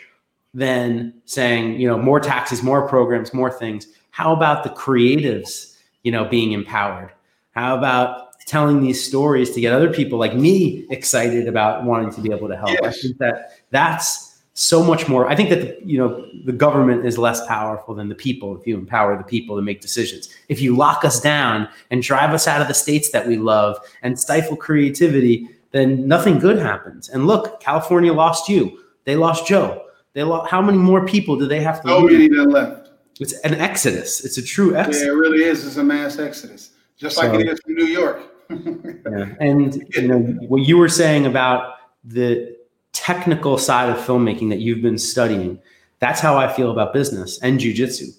than 0.54 1.14
saying, 1.26 1.80
you 1.82 1.88
know, 1.88 1.98
more 1.98 2.20
taxes, 2.20 2.64
more 2.64 2.88
programs, 2.88 3.34
more 3.34 3.52
things. 3.52 3.88
How 4.12 4.34
about 4.34 4.64
the 4.64 4.70
creatives, 4.70 5.78
you 6.04 6.12
know, 6.12 6.26
being 6.26 6.54
empowered? 6.54 7.12
How 7.52 7.78
about 7.78 8.40
telling 8.48 8.82
these 8.82 9.04
stories 9.04 9.52
to 9.52 9.62
get 9.62 9.74
other 9.74 9.92
people 9.92 10.18
like 10.18 10.36
me 10.36 10.86
excited 10.90 11.48
about 11.48 11.84
wanting 11.84 12.12
to 12.12 12.22
be 12.22 12.32
able 12.32 12.48
to 12.48 12.56
help? 12.56 12.70
Yes. 12.70 12.98
I 12.98 13.02
think 13.02 13.18
that 13.18 13.60
that's 13.70 14.31
so 14.54 14.84
much 14.84 15.08
more. 15.08 15.28
I 15.28 15.36
think 15.36 15.50
that 15.50 15.86
you 15.86 15.98
know 15.98 16.28
the 16.46 16.52
government 16.52 17.06
is 17.06 17.18
less 17.18 17.46
powerful 17.48 17.96
than 17.96 18.10
the 18.10 18.16
people 18.16 18.58
if 18.60 18.68
you 18.68 18.78
empower 18.78 19.18
the 19.18 19.24
people 19.24 19.56
to 19.56 19.62
make 19.62 19.82
decisions. 19.82 20.30
If 20.50 20.62
you 20.62 20.76
lock 20.76 21.06
us 21.06 21.22
down 21.22 21.70
and 21.90 22.02
drive 22.02 22.32
us 22.32 22.48
out 22.48 22.62
of 22.62 22.68
the 22.68 22.74
states 22.74 23.12
that 23.12 23.28
we 23.28 23.38
love 23.38 23.78
and 24.02 24.20
stifle 24.20 24.58
creativity, 24.58 25.50
then 25.72 26.08
nothing 26.08 26.40
good 26.40 26.58
happens. 26.58 27.10
And 27.10 27.28
look, 27.28 27.62
California 27.62 28.14
lost 28.14 28.50
you. 28.50 28.84
They 29.06 29.16
lost 29.16 29.48
Joe. 29.48 29.86
They 30.14 30.24
lost. 30.24 30.52
How 30.52 30.62
many 30.62 30.78
more 30.78 31.06
people 31.06 31.38
do 31.38 31.48
they 31.48 31.62
have 31.62 31.82
to? 31.84 31.88
So 31.88 32.02
many 32.02 32.28
that 32.28 32.50
left. 32.50 32.90
It's 33.20 33.34
an 33.42 33.54
exodus. 33.54 34.26
It's 34.26 34.38
a 34.38 34.44
true 34.44 34.76
exodus. 34.76 35.02
Yeah, 35.02 35.10
it 35.10 35.16
really 35.16 35.44
is. 35.44 35.66
It's 35.66 35.78
a 35.78 35.84
mass 35.84 36.18
exodus, 36.18 36.72
just 36.98 37.18
like 37.18 37.32
so, 37.32 37.40
it 37.40 37.48
is 37.48 37.60
in 37.68 37.76
New 37.76 37.86
York. 37.86 38.22
yeah. 38.50 39.36
And 39.40 39.82
you 39.96 40.08
know 40.08 40.20
what 40.48 40.64
you 40.64 40.78
were 40.78 40.90
saying 40.90 41.26
about 41.26 41.76
the 42.04 42.58
technical 42.94 43.58
side 43.58 43.90
of 43.90 43.98
filmmaking 43.98 44.50
that 44.50 44.60
you've 44.60 44.82
been 44.82 44.98
studying. 44.98 45.60
That's 46.00 46.20
how 46.20 46.38
I 46.38 46.52
feel 46.52 46.72
about 46.72 46.94
business 46.94 47.40
and 47.42 47.60
jujitsu. 47.60 48.10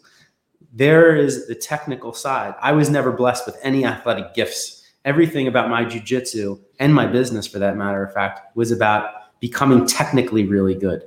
There 0.73 1.15
is 1.15 1.47
the 1.49 1.55
technical 1.55 2.13
side. 2.13 2.55
I 2.61 2.73
was 2.73 2.89
never 2.89 3.13
blessed 3.13 3.45
with 3.45 3.59
any 3.63 3.85
athletic 3.85 4.35
gifts. 4.35 4.83
Everything 5.05 5.47
about 5.49 5.69
my 5.69 5.85
jujitsu 5.85 6.61
and 6.79 6.95
my 6.95 7.07
business, 7.07 7.47
for 7.47 7.59
that 7.59 7.77
matter 7.77 8.03
of 8.03 8.13
fact, 8.15 8.57
was 8.57 8.71
about 8.71 9.11
becoming 9.41 9.87
technically 9.87 10.47
really 10.47 10.75
good, 10.75 11.03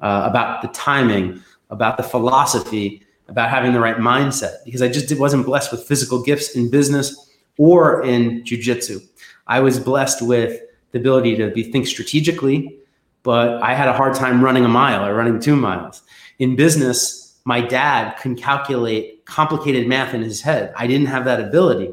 uh, 0.00 0.26
about 0.28 0.62
the 0.62 0.68
timing, 0.68 1.42
about 1.68 1.96
the 1.96 2.02
philosophy, 2.02 3.02
about 3.28 3.50
having 3.50 3.72
the 3.72 3.80
right 3.80 3.96
mindset. 3.96 4.64
Because 4.64 4.80
I 4.80 4.88
just 4.88 5.12
wasn't 5.18 5.44
blessed 5.44 5.72
with 5.72 5.82
physical 5.82 6.22
gifts 6.22 6.54
in 6.56 6.70
business 6.70 7.30
or 7.58 8.02
in 8.04 8.42
jujitsu. 8.44 9.04
I 9.46 9.60
was 9.60 9.78
blessed 9.78 10.22
with 10.22 10.60
the 10.92 10.98
ability 10.98 11.36
to 11.36 11.50
be 11.50 11.64
think 11.64 11.86
strategically, 11.86 12.79
but 13.22 13.62
I 13.62 13.74
had 13.74 13.88
a 13.88 13.92
hard 13.92 14.14
time 14.14 14.42
running 14.42 14.64
a 14.64 14.68
mile 14.68 15.06
or 15.06 15.14
running 15.14 15.40
two 15.40 15.56
miles. 15.56 16.02
In 16.38 16.56
business, 16.56 17.38
my 17.44 17.60
dad 17.60 18.16
can 18.18 18.36
calculate 18.36 19.24
complicated 19.24 19.86
math 19.86 20.14
in 20.14 20.22
his 20.22 20.40
head. 20.40 20.72
I 20.76 20.86
didn't 20.86 21.06
have 21.06 21.24
that 21.24 21.40
ability. 21.40 21.92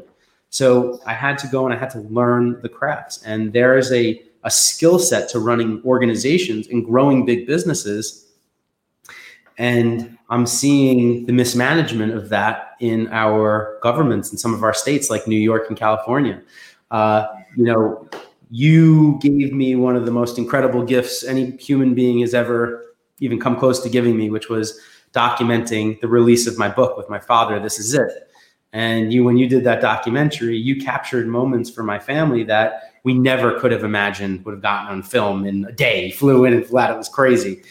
So 0.50 1.00
I 1.06 1.12
had 1.12 1.38
to 1.38 1.48
go 1.48 1.66
and 1.66 1.74
I 1.74 1.78
had 1.78 1.90
to 1.90 2.00
learn 2.00 2.60
the 2.62 2.68
crafts. 2.68 3.22
And 3.22 3.52
there 3.52 3.76
is 3.76 3.92
a, 3.92 4.22
a 4.44 4.50
skill 4.50 4.98
set 4.98 5.28
to 5.30 5.38
running 5.38 5.82
organizations 5.84 6.68
and 6.68 6.84
growing 6.84 7.26
big 7.26 7.46
businesses. 7.46 8.26
And 9.58 10.16
I'm 10.30 10.46
seeing 10.46 11.26
the 11.26 11.32
mismanagement 11.32 12.12
of 12.14 12.28
that 12.30 12.76
in 12.80 13.08
our 13.08 13.78
governments 13.82 14.32
in 14.32 14.38
some 14.38 14.54
of 14.54 14.62
our 14.62 14.74
states, 14.74 15.10
like 15.10 15.26
New 15.26 15.38
York 15.38 15.66
and 15.68 15.76
California. 15.76 16.42
Uh, 16.90 17.26
you 17.56 17.64
know, 17.64 18.08
you 18.50 19.18
gave 19.20 19.52
me 19.52 19.76
one 19.76 19.96
of 19.96 20.04
the 20.04 20.10
most 20.10 20.38
incredible 20.38 20.82
gifts 20.82 21.24
any 21.24 21.52
human 21.56 21.94
being 21.94 22.20
has 22.20 22.34
ever 22.34 22.94
even 23.20 23.38
come 23.38 23.56
close 23.56 23.80
to 23.82 23.88
giving 23.88 24.16
me, 24.16 24.30
which 24.30 24.48
was 24.48 24.80
documenting 25.12 26.00
the 26.00 26.08
release 26.08 26.46
of 26.46 26.58
my 26.58 26.68
book 26.68 26.96
with 26.96 27.08
my 27.08 27.18
father. 27.18 27.58
This 27.60 27.78
is 27.78 27.94
it. 27.94 28.30
And 28.72 29.12
you, 29.12 29.24
when 29.24 29.36
you 29.38 29.48
did 29.48 29.64
that 29.64 29.80
documentary, 29.80 30.56
you 30.56 30.80
captured 30.80 31.26
moments 31.26 31.70
for 31.70 31.82
my 31.82 31.98
family 31.98 32.44
that 32.44 32.92
we 33.02 33.14
never 33.14 33.58
could 33.58 33.72
have 33.72 33.84
imagined 33.84 34.44
would 34.44 34.52
have 34.52 34.62
gotten 34.62 34.88
on 34.88 35.02
film 35.02 35.46
in 35.46 35.64
a 35.64 35.72
day. 35.72 36.06
You 36.06 36.12
Flew 36.12 36.44
in 36.44 36.52
and 36.52 36.66
flew 36.66 36.78
out. 36.78 36.90
It 36.90 36.96
was 36.96 37.08
crazy. 37.08 37.62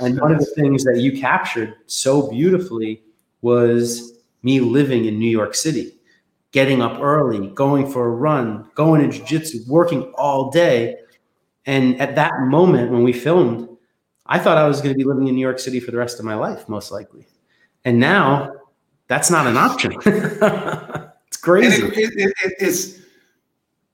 And 0.00 0.18
one 0.18 0.32
of 0.32 0.38
the 0.38 0.46
things 0.46 0.84
that 0.84 1.00
you 1.00 1.20
captured 1.20 1.74
so 1.86 2.30
beautifully 2.30 3.02
was 3.42 4.18
me 4.42 4.60
living 4.60 5.04
in 5.04 5.18
New 5.18 5.30
York 5.30 5.54
City 5.54 5.92
getting 6.52 6.82
up 6.82 7.00
early, 7.00 7.48
going 7.48 7.90
for 7.90 8.06
a 8.06 8.10
run, 8.10 8.70
going 8.74 9.00
to 9.02 9.08
jiu-jitsu, 9.08 9.60
working 9.66 10.12
all 10.14 10.50
day. 10.50 10.96
And 11.66 12.00
at 12.00 12.14
that 12.14 12.32
moment 12.42 12.92
when 12.92 13.02
we 13.02 13.12
filmed, 13.12 13.68
I 14.26 14.38
thought 14.38 14.58
I 14.58 14.68
was 14.68 14.80
going 14.80 14.94
to 14.94 14.98
be 14.98 15.04
living 15.04 15.28
in 15.28 15.34
New 15.34 15.40
York 15.40 15.58
City 15.58 15.80
for 15.80 15.90
the 15.90 15.96
rest 15.96 16.18
of 16.18 16.24
my 16.24 16.34
life, 16.34 16.68
most 16.68 16.92
likely. 16.92 17.26
And 17.84 17.98
now 17.98 18.52
that's 19.08 19.30
not 19.30 19.46
an 19.46 19.56
option. 19.56 19.92
it's 21.26 21.36
crazy. 21.36 21.84
It, 21.86 21.98
it, 21.98 22.34
it, 22.44 22.54
it's 22.60 23.00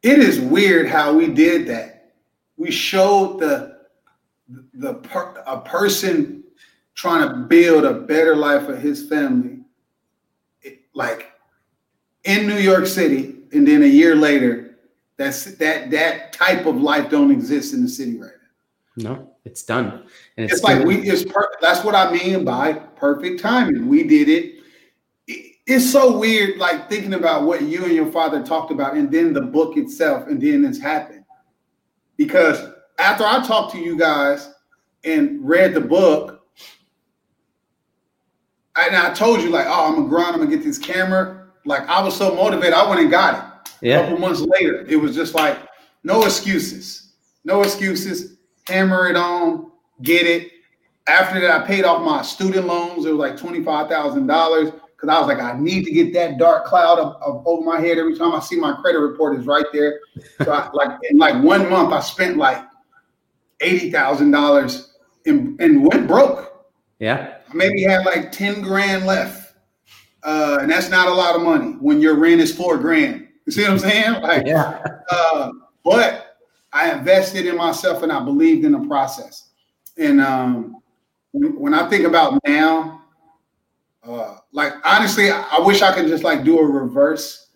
it 0.02 0.18
is 0.20 0.40
weird 0.40 0.88
how 0.88 1.12
we 1.12 1.28
did 1.28 1.66
that. 1.68 2.12
We 2.56 2.70
showed 2.70 3.40
the 3.40 3.78
the 4.74 4.94
per, 4.94 5.42
a 5.46 5.60
person 5.60 6.44
trying 6.94 7.28
to 7.28 7.34
build 7.46 7.84
a 7.84 7.94
better 7.94 8.36
life 8.36 8.66
for 8.66 8.76
his 8.76 9.08
family, 9.08 9.60
like 10.94 11.27
in 12.28 12.46
New 12.46 12.58
York 12.58 12.86
City, 12.86 13.36
and 13.52 13.66
then 13.66 13.82
a 13.82 13.86
year 13.86 14.14
later, 14.14 14.76
that's 15.16 15.44
that 15.56 15.90
that 15.90 16.32
type 16.32 16.66
of 16.66 16.76
life 16.76 17.10
don't 17.10 17.30
exist 17.30 17.74
in 17.74 17.82
the 17.82 17.88
city 17.88 18.18
right 18.18 18.30
now. 18.96 19.10
No, 19.10 19.30
it's 19.44 19.62
done. 19.62 20.04
And 20.36 20.44
it's, 20.44 20.54
it's 20.54 20.62
like 20.62 20.84
we 20.84 20.96
it's 21.08 21.24
perfect. 21.24 21.56
that's 21.62 21.82
what 21.82 21.94
I 21.94 22.12
mean 22.12 22.44
by 22.44 22.74
perfect 22.74 23.40
timing. 23.40 23.88
We 23.88 24.04
did 24.04 24.28
it. 24.28 24.54
It's 25.66 25.90
so 25.90 26.16
weird, 26.16 26.58
like 26.58 26.88
thinking 26.88 27.14
about 27.14 27.42
what 27.42 27.62
you 27.62 27.84
and 27.84 27.92
your 27.92 28.10
father 28.12 28.42
talked 28.42 28.70
about, 28.70 28.94
and 28.94 29.10
then 29.10 29.32
the 29.32 29.42
book 29.42 29.76
itself, 29.76 30.26
and 30.28 30.40
then 30.40 30.64
it's 30.64 30.78
happened. 30.78 31.24
Because 32.16 32.72
after 32.98 33.24
I 33.24 33.44
talked 33.46 33.72
to 33.72 33.78
you 33.78 33.96
guys 33.98 34.52
and 35.04 35.46
read 35.46 35.72
the 35.72 35.80
book, 35.80 36.46
and 38.76 38.94
I 38.94 39.12
told 39.14 39.40
you 39.40 39.50
like, 39.50 39.66
oh, 39.66 39.88
I'm 39.88 39.96
gonna 39.96 40.08
grind, 40.08 40.34
I'm 40.34 40.40
gonna 40.40 40.50
get 40.50 40.62
this 40.62 40.78
camera 40.78 41.47
like 41.68 41.86
I 41.86 42.02
was 42.02 42.16
so 42.16 42.34
motivated, 42.34 42.72
I 42.72 42.88
went 42.88 43.00
and 43.00 43.10
got 43.10 43.34
it. 43.34 43.70
Yeah. 43.80 43.98
A 43.98 44.02
couple 44.02 44.18
months 44.18 44.40
later, 44.40 44.84
it 44.88 44.96
was 44.96 45.14
just 45.14 45.34
like 45.34 45.58
no 46.02 46.24
excuses, 46.24 47.12
no 47.44 47.62
excuses. 47.62 48.38
Hammer 48.66 49.08
it 49.08 49.16
on, 49.16 49.70
get 50.02 50.26
it. 50.26 50.50
After 51.06 51.40
that, 51.40 51.62
I 51.62 51.66
paid 51.66 51.84
off 51.84 52.02
my 52.02 52.22
student 52.22 52.66
loans. 52.66 53.04
It 53.04 53.10
was 53.10 53.18
like 53.18 53.38
twenty 53.38 53.62
five 53.62 53.88
thousand 53.88 54.26
dollars 54.26 54.70
because 54.70 55.08
I 55.08 55.18
was 55.20 55.28
like, 55.28 55.40
I 55.40 55.58
need 55.58 55.84
to 55.84 55.90
get 55.90 56.12
that 56.14 56.38
dark 56.38 56.64
cloud 56.64 56.98
up, 56.98 57.20
up, 57.24 57.42
over 57.46 57.64
my 57.64 57.80
head 57.80 57.98
every 57.98 58.16
time 58.16 58.32
I 58.32 58.40
see 58.40 58.56
my 58.56 58.72
credit 58.80 58.98
report 58.98 59.38
is 59.38 59.46
right 59.46 59.66
there. 59.72 60.00
So 60.42 60.50
I, 60.50 60.70
like 60.72 60.98
in 61.08 61.18
like 61.18 61.42
one 61.42 61.68
month, 61.70 61.92
I 61.92 62.00
spent 62.00 62.36
like 62.38 62.64
eighty 63.60 63.90
thousand 63.90 64.30
dollars 64.30 64.96
and 65.26 65.60
and 65.60 65.86
went 65.86 66.08
broke. 66.08 66.66
Yeah, 66.98 67.36
maybe 67.52 67.82
had 67.82 68.04
like 68.06 68.32
ten 68.32 68.62
grand 68.62 69.06
left 69.06 69.47
uh, 70.22 70.58
and 70.60 70.70
that's 70.70 70.88
not 70.88 71.08
a 71.08 71.12
lot 71.14 71.36
of 71.36 71.42
money 71.42 71.72
when 71.80 72.00
your 72.00 72.14
rent 72.14 72.40
is 72.40 72.54
four 72.54 72.76
grand. 72.76 73.28
You 73.46 73.52
see 73.52 73.62
what 73.62 73.70
I'm 73.72 73.78
saying? 73.78 74.12
Like, 74.22 74.46
yeah. 74.46 74.82
Uh, 75.10 75.52
but 75.84 76.36
I 76.72 76.92
invested 76.92 77.46
in 77.46 77.56
myself 77.56 78.02
and 78.02 78.12
I 78.12 78.22
believed 78.22 78.64
in 78.64 78.72
the 78.72 78.86
process. 78.86 79.50
And 79.96 80.20
um, 80.20 80.82
when 81.32 81.74
I 81.74 81.88
think 81.88 82.04
about 82.04 82.38
now, 82.46 83.02
uh, 84.04 84.38
like 84.52 84.72
honestly, 84.84 85.30
I 85.30 85.58
wish 85.60 85.82
I 85.82 85.94
could 85.94 86.06
just 86.08 86.24
like 86.24 86.44
do 86.44 86.58
a 86.58 86.66
reverse 86.66 87.48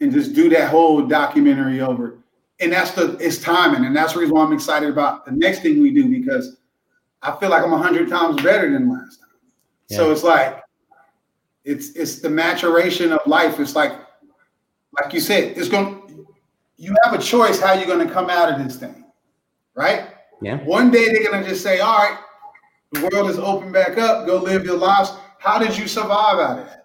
and 0.00 0.12
just 0.12 0.34
do 0.34 0.48
that 0.50 0.70
whole 0.70 1.06
documentary 1.06 1.80
over. 1.80 2.18
And 2.60 2.72
that's 2.72 2.92
the 2.92 3.16
it's 3.18 3.38
timing, 3.38 3.84
and 3.84 3.96
that's 3.96 4.12
the 4.12 4.20
reason 4.20 4.34
why 4.34 4.44
I'm 4.44 4.52
excited 4.52 4.88
about 4.88 5.24
the 5.24 5.32
next 5.32 5.62
thing 5.62 5.82
we 5.82 5.90
do 5.90 6.08
because 6.08 6.58
I 7.22 7.34
feel 7.36 7.48
like 7.48 7.62
I'm 7.62 7.72
a 7.72 7.78
hundred 7.78 8.08
times 8.08 8.40
better 8.42 8.70
than 8.70 8.88
last 8.88 9.18
time. 9.18 9.28
Yeah. 9.88 9.96
So 9.96 10.12
it's 10.12 10.22
like 10.22 10.61
it's 11.64 11.90
it's 11.90 12.18
the 12.18 12.30
maturation 12.30 13.12
of 13.12 13.20
life. 13.26 13.60
It's 13.60 13.76
like, 13.76 13.92
like 15.00 15.12
you 15.12 15.20
said, 15.20 15.56
it's 15.56 15.68
going. 15.68 16.00
You 16.76 16.94
have 17.04 17.14
a 17.14 17.22
choice 17.22 17.60
how 17.60 17.74
you're 17.74 17.86
going 17.86 18.06
to 18.06 18.12
come 18.12 18.28
out 18.28 18.52
of 18.52 18.64
this 18.64 18.76
thing, 18.76 19.04
right? 19.74 20.08
Yeah. 20.40 20.56
One 20.64 20.90
day 20.90 21.06
they're 21.12 21.30
going 21.30 21.42
to 21.42 21.48
just 21.48 21.62
say, 21.62 21.80
"All 21.80 21.98
right, 21.98 22.18
the 22.92 23.08
world 23.12 23.30
is 23.30 23.38
open 23.38 23.70
back 23.70 23.98
up. 23.98 24.26
Go 24.26 24.38
live 24.38 24.64
your 24.64 24.78
lives." 24.78 25.12
How 25.38 25.58
did 25.58 25.76
you 25.76 25.88
survive 25.88 26.38
out 26.38 26.58
of 26.60 26.66
that? 26.66 26.84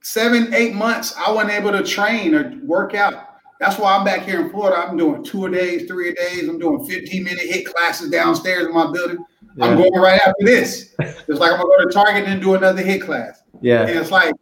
Seven, 0.00 0.54
eight 0.54 0.74
months, 0.74 1.14
I 1.18 1.30
wasn't 1.30 1.52
able 1.52 1.72
to 1.72 1.82
train 1.82 2.34
or 2.34 2.58
work 2.64 2.94
out. 2.94 3.26
That's 3.60 3.78
why 3.78 3.94
I'm 3.94 4.04
back 4.04 4.22
here 4.22 4.40
in 4.40 4.50
Florida. 4.50 4.78
I'm 4.78 4.96
doing 4.96 5.24
two 5.24 5.46
a 5.46 5.50
days, 5.50 5.86
three 5.86 6.10
a 6.10 6.14
days. 6.14 6.48
I'm 6.48 6.58
doing 6.58 6.86
15 6.86 7.24
minute 7.24 7.40
hit 7.40 7.66
classes 7.66 8.10
downstairs 8.10 8.66
in 8.66 8.72
my 8.72 8.90
building. 8.90 9.18
Yeah. 9.56 9.64
I'm 9.64 9.76
going 9.76 10.00
right 10.00 10.20
after 10.20 10.44
this. 10.44 10.94
It's 10.98 11.40
like 11.40 11.52
I'm 11.52 11.58
gonna 11.58 11.68
go 11.78 11.84
to 11.86 11.92
Target 11.92 12.24
and 12.24 12.40
do 12.40 12.54
another 12.54 12.82
hit 12.82 13.02
class. 13.02 13.42
Yeah. 13.60 13.86
And 13.86 13.98
it's 13.98 14.10
like 14.10 14.34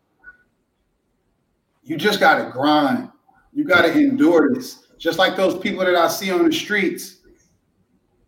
you 1.84 1.96
just 1.96 2.18
gotta 2.18 2.50
grind. 2.50 3.10
You 3.52 3.64
gotta 3.64 3.92
endure 3.92 4.52
this. 4.52 4.86
Just 4.98 5.18
like 5.18 5.36
those 5.36 5.58
people 5.58 5.84
that 5.84 5.94
I 5.94 6.08
see 6.08 6.32
on 6.32 6.44
the 6.44 6.52
streets, 6.52 7.18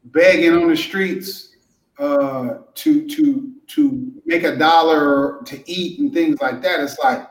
begging 0.04 0.52
on 0.52 0.68
the 0.68 0.76
streets 0.76 1.56
uh, 1.98 2.58
to 2.74 3.08
to 3.08 3.52
to 3.66 4.12
make 4.24 4.44
a 4.44 4.56
dollar 4.56 5.42
to 5.44 5.70
eat 5.70 5.98
and 5.98 6.12
things 6.12 6.40
like 6.40 6.62
that. 6.62 6.80
It's 6.80 6.98
like 6.98 7.26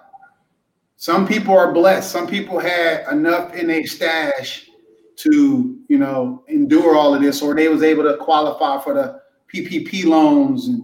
some 0.98 1.28
people 1.28 1.58
are 1.58 1.72
blessed. 1.72 2.12
Some 2.12 2.28
people 2.28 2.60
had 2.60 3.08
enough 3.12 3.54
in 3.54 3.70
a 3.70 3.84
stash 3.86 4.70
to, 5.18 5.80
you 5.88 5.98
know, 5.98 6.44
endure 6.48 6.96
all 6.96 7.14
of 7.14 7.22
this, 7.22 7.42
or 7.42 7.56
they 7.56 7.70
was 7.70 7.84
able 7.84 8.04
to 8.04 8.18
qualify 8.18 8.84
for 8.84 8.94
the 8.94 9.22
PPP 9.54 10.06
loans, 10.06 10.68
and 10.68 10.84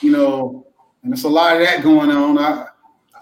you 0.00 0.12
know, 0.12 0.66
and 1.02 1.12
it's 1.12 1.24
a 1.24 1.28
lot 1.28 1.56
of 1.56 1.62
that 1.62 1.82
going 1.82 2.10
on. 2.10 2.38
I, 2.38 2.66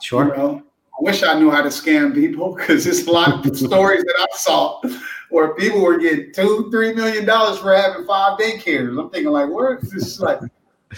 sure. 0.01 0.29
You 0.29 0.37
know, 0.37 0.63
I 1.01 1.03
wish 1.03 1.23
I 1.23 1.39
knew 1.39 1.51
how 1.51 1.63
to 1.63 1.69
scam 1.69 2.15
people 2.15 2.55
because 2.55 2.85
there's 2.85 3.07
a 3.07 3.11
lot 3.11 3.47
of 3.47 3.57
stories 3.57 4.03
that 4.05 4.29
I 4.31 4.37
saw 4.37 4.81
where 5.31 5.55
people 5.55 5.81
were 5.81 5.99
getting 5.99 6.33
two, 6.33 6.69
three 6.71 6.93
million 6.93 7.25
dollars 7.25 7.59
for 7.59 7.75
having 7.75 8.07
five 8.07 8.39
daycares. 8.39 8.99
I'm 8.99 9.11
thinking 9.11 9.31
like, 9.31 9.49
where 9.49 9.79
is 9.79 9.91
this 9.91 10.21
like? 10.21 10.41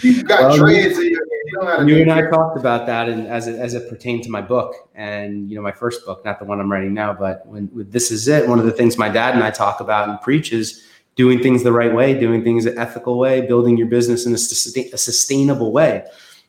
You 0.01 0.23
got 0.23 0.41
well, 0.41 0.57
trades 0.57 0.97
in 0.97 1.11
your 1.11 1.87
You, 1.87 1.95
you 1.95 2.01
and 2.01 2.11
I 2.11 2.27
talked 2.29 2.57
about 2.57 2.87
that, 2.87 3.09
and 3.09 3.27
as 3.27 3.47
it, 3.47 3.59
as 3.59 3.75
it 3.75 3.87
pertained 3.89 4.23
to 4.23 4.29
my 4.31 4.41
book, 4.41 4.73
and 4.95 5.47
you 5.49 5.55
know, 5.55 5.61
my 5.61 5.71
first 5.71 6.03
book, 6.03 6.25
not 6.25 6.39
the 6.39 6.45
one 6.45 6.59
I'm 6.59 6.71
writing 6.71 6.95
now, 6.95 7.13
but 7.13 7.45
when, 7.45 7.67
when 7.67 7.89
this 7.91 8.09
is 8.09 8.27
it. 8.27 8.49
One 8.49 8.57
of 8.57 8.65
the 8.65 8.71
things 8.71 8.97
my 8.97 9.09
dad 9.09 9.35
and 9.35 9.43
I 9.43 9.51
talk 9.51 9.81
about 9.81 10.09
and 10.09 10.19
preach 10.21 10.51
is 10.51 10.87
doing 11.15 11.41
things 11.41 11.63
the 11.63 11.71
right 11.71 11.93
way, 11.93 12.19
doing 12.19 12.43
things 12.43 12.63
the 12.65 12.77
ethical 12.77 13.17
way, 13.17 13.41
building 13.41 13.77
your 13.77 13.87
business 13.87 14.25
in 14.25 14.31
a, 14.31 14.93
a 14.93 14.97
sustainable 14.97 15.71
way, 15.71 16.05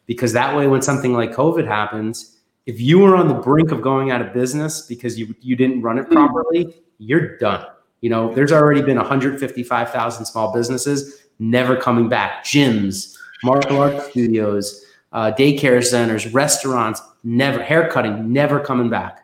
because 0.06 0.32
that 0.32 0.56
way, 0.56 0.66
when 0.66 0.82
something 0.82 1.12
like 1.12 1.32
COVID 1.32 1.66
happens, 1.66 2.38
if 2.66 2.80
you 2.80 2.98
were 2.98 3.16
on 3.16 3.28
the 3.28 3.34
brink 3.34 3.72
of 3.72 3.82
going 3.82 4.10
out 4.10 4.22
of 4.22 4.32
business 4.32 4.82
because 4.82 5.18
you 5.18 5.34
you 5.40 5.56
didn't 5.56 5.82
run 5.82 5.98
it 5.98 6.04
hmm. 6.04 6.14
properly, 6.14 6.74
you're 6.98 7.36
done. 7.38 7.66
You 8.00 8.10
know, 8.10 8.34
there's 8.34 8.52
already 8.52 8.82
been 8.82 8.98
155,000 8.98 10.26
small 10.26 10.52
businesses 10.52 11.24
never 11.38 11.76
coming 11.76 12.08
back. 12.08 12.44
Gyms, 12.44 13.16
martial 13.42 13.80
arts 13.80 14.10
studios, 14.10 14.84
uh, 15.12 15.32
daycare 15.32 15.82
centers, 15.82 16.32
restaurants, 16.32 17.00
never 17.22 17.62
haircutting, 17.62 18.32
never 18.32 18.60
coming 18.60 18.90
back. 18.90 19.20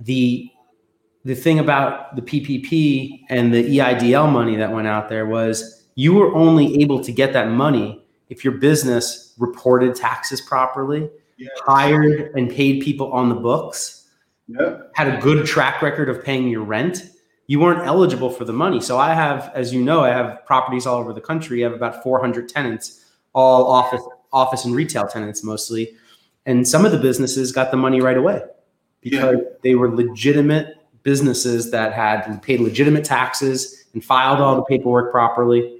The 0.00 0.50
the 1.24 1.34
thing 1.34 1.58
about 1.58 2.14
the 2.16 2.22
PPP 2.22 3.24
and 3.30 3.52
the 3.52 3.78
EIDL 3.78 4.30
money 4.30 4.56
that 4.56 4.70
went 4.72 4.86
out 4.86 5.08
there 5.08 5.26
was 5.26 5.84
you 5.94 6.12
were 6.14 6.34
only 6.34 6.80
able 6.82 7.02
to 7.02 7.12
get 7.12 7.32
that 7.32 7.50
money 7.50 8.04
if 8.28 8.44
your 8.44 8.54
business 8.54 9.34
reported 9.38 9.94
taxes 9.94 10.40
properly, 10.40 11.08
yeah. 11.38 11.48
hired 11.64 12.32
and 12.34 12.50
paid 12.50 12.82
people 12.82 13.12
on 13.12 13.28
the 13.28 13.34
books, 13.34 14.06
yeah. 14.48 14.78
had 14.94 15.08
a 15.08 15.20
good 15.20 15.46
track 15.46 15.82
record 15.82 16.08
of 16.08 16.22
paying 16.22 16.48
your 16.48 16.62
rent. 16.62 17.10
You 17.46 17.60
weren't 17.60 17.86
eligible 17.86 18.30
for 18.30 18.44
the 18.44 18.52
money. 18.52 18.80
So 18.80 18.98
I 18.98 19.14
have, 19.14 19.50
as 19.54 19.72
you 19.72 19.82
know, 19.82 20.02
I 20.02 20.08
have 20.08 20.44
properties 20.46 20.86
all 20.86 20.98
over 20.98 21.12
the 21.12 21.20
country. 21.20 21.64
I 21.64 21.68
have 21.68 21.76
about 21.76 22.02
400 22.02 22.48
tenants, 22.48 23.04
all 23.34 23.66
office, 23.66 24.02
office 24.32 24.64
and 24.64 24.74
retail 24.74 25.06
tenants 25.06 25.44
mostly. 25.44 25.94
And 26.46 26.66
some 26.66 26.84
of 26.84 26.92
the 26.92 26.98
businesses 26.98 27.52
got 27.52 27.70
the 27.70 27.76
money 27.76 28.00
right 28.00 28.16
away 28.16 28.42
because 29.00 29.36
yeah. 29.36 29.48
they 29.62 29.74
were 29.74 29.94
legitimate 29.94 30.76
businesses 31.04 31.70
that 31.70 31.92
had 31.92 32.42
paid 32.42 32.60
legitimate 32.60 33.04
taxes 33.04 33.84
and 33.92 34.02
filed 34.02 34.40
all 34.40 34.56
the 34.56 34.64
paperwork 34.64 35.12
properly. 35.12 35.78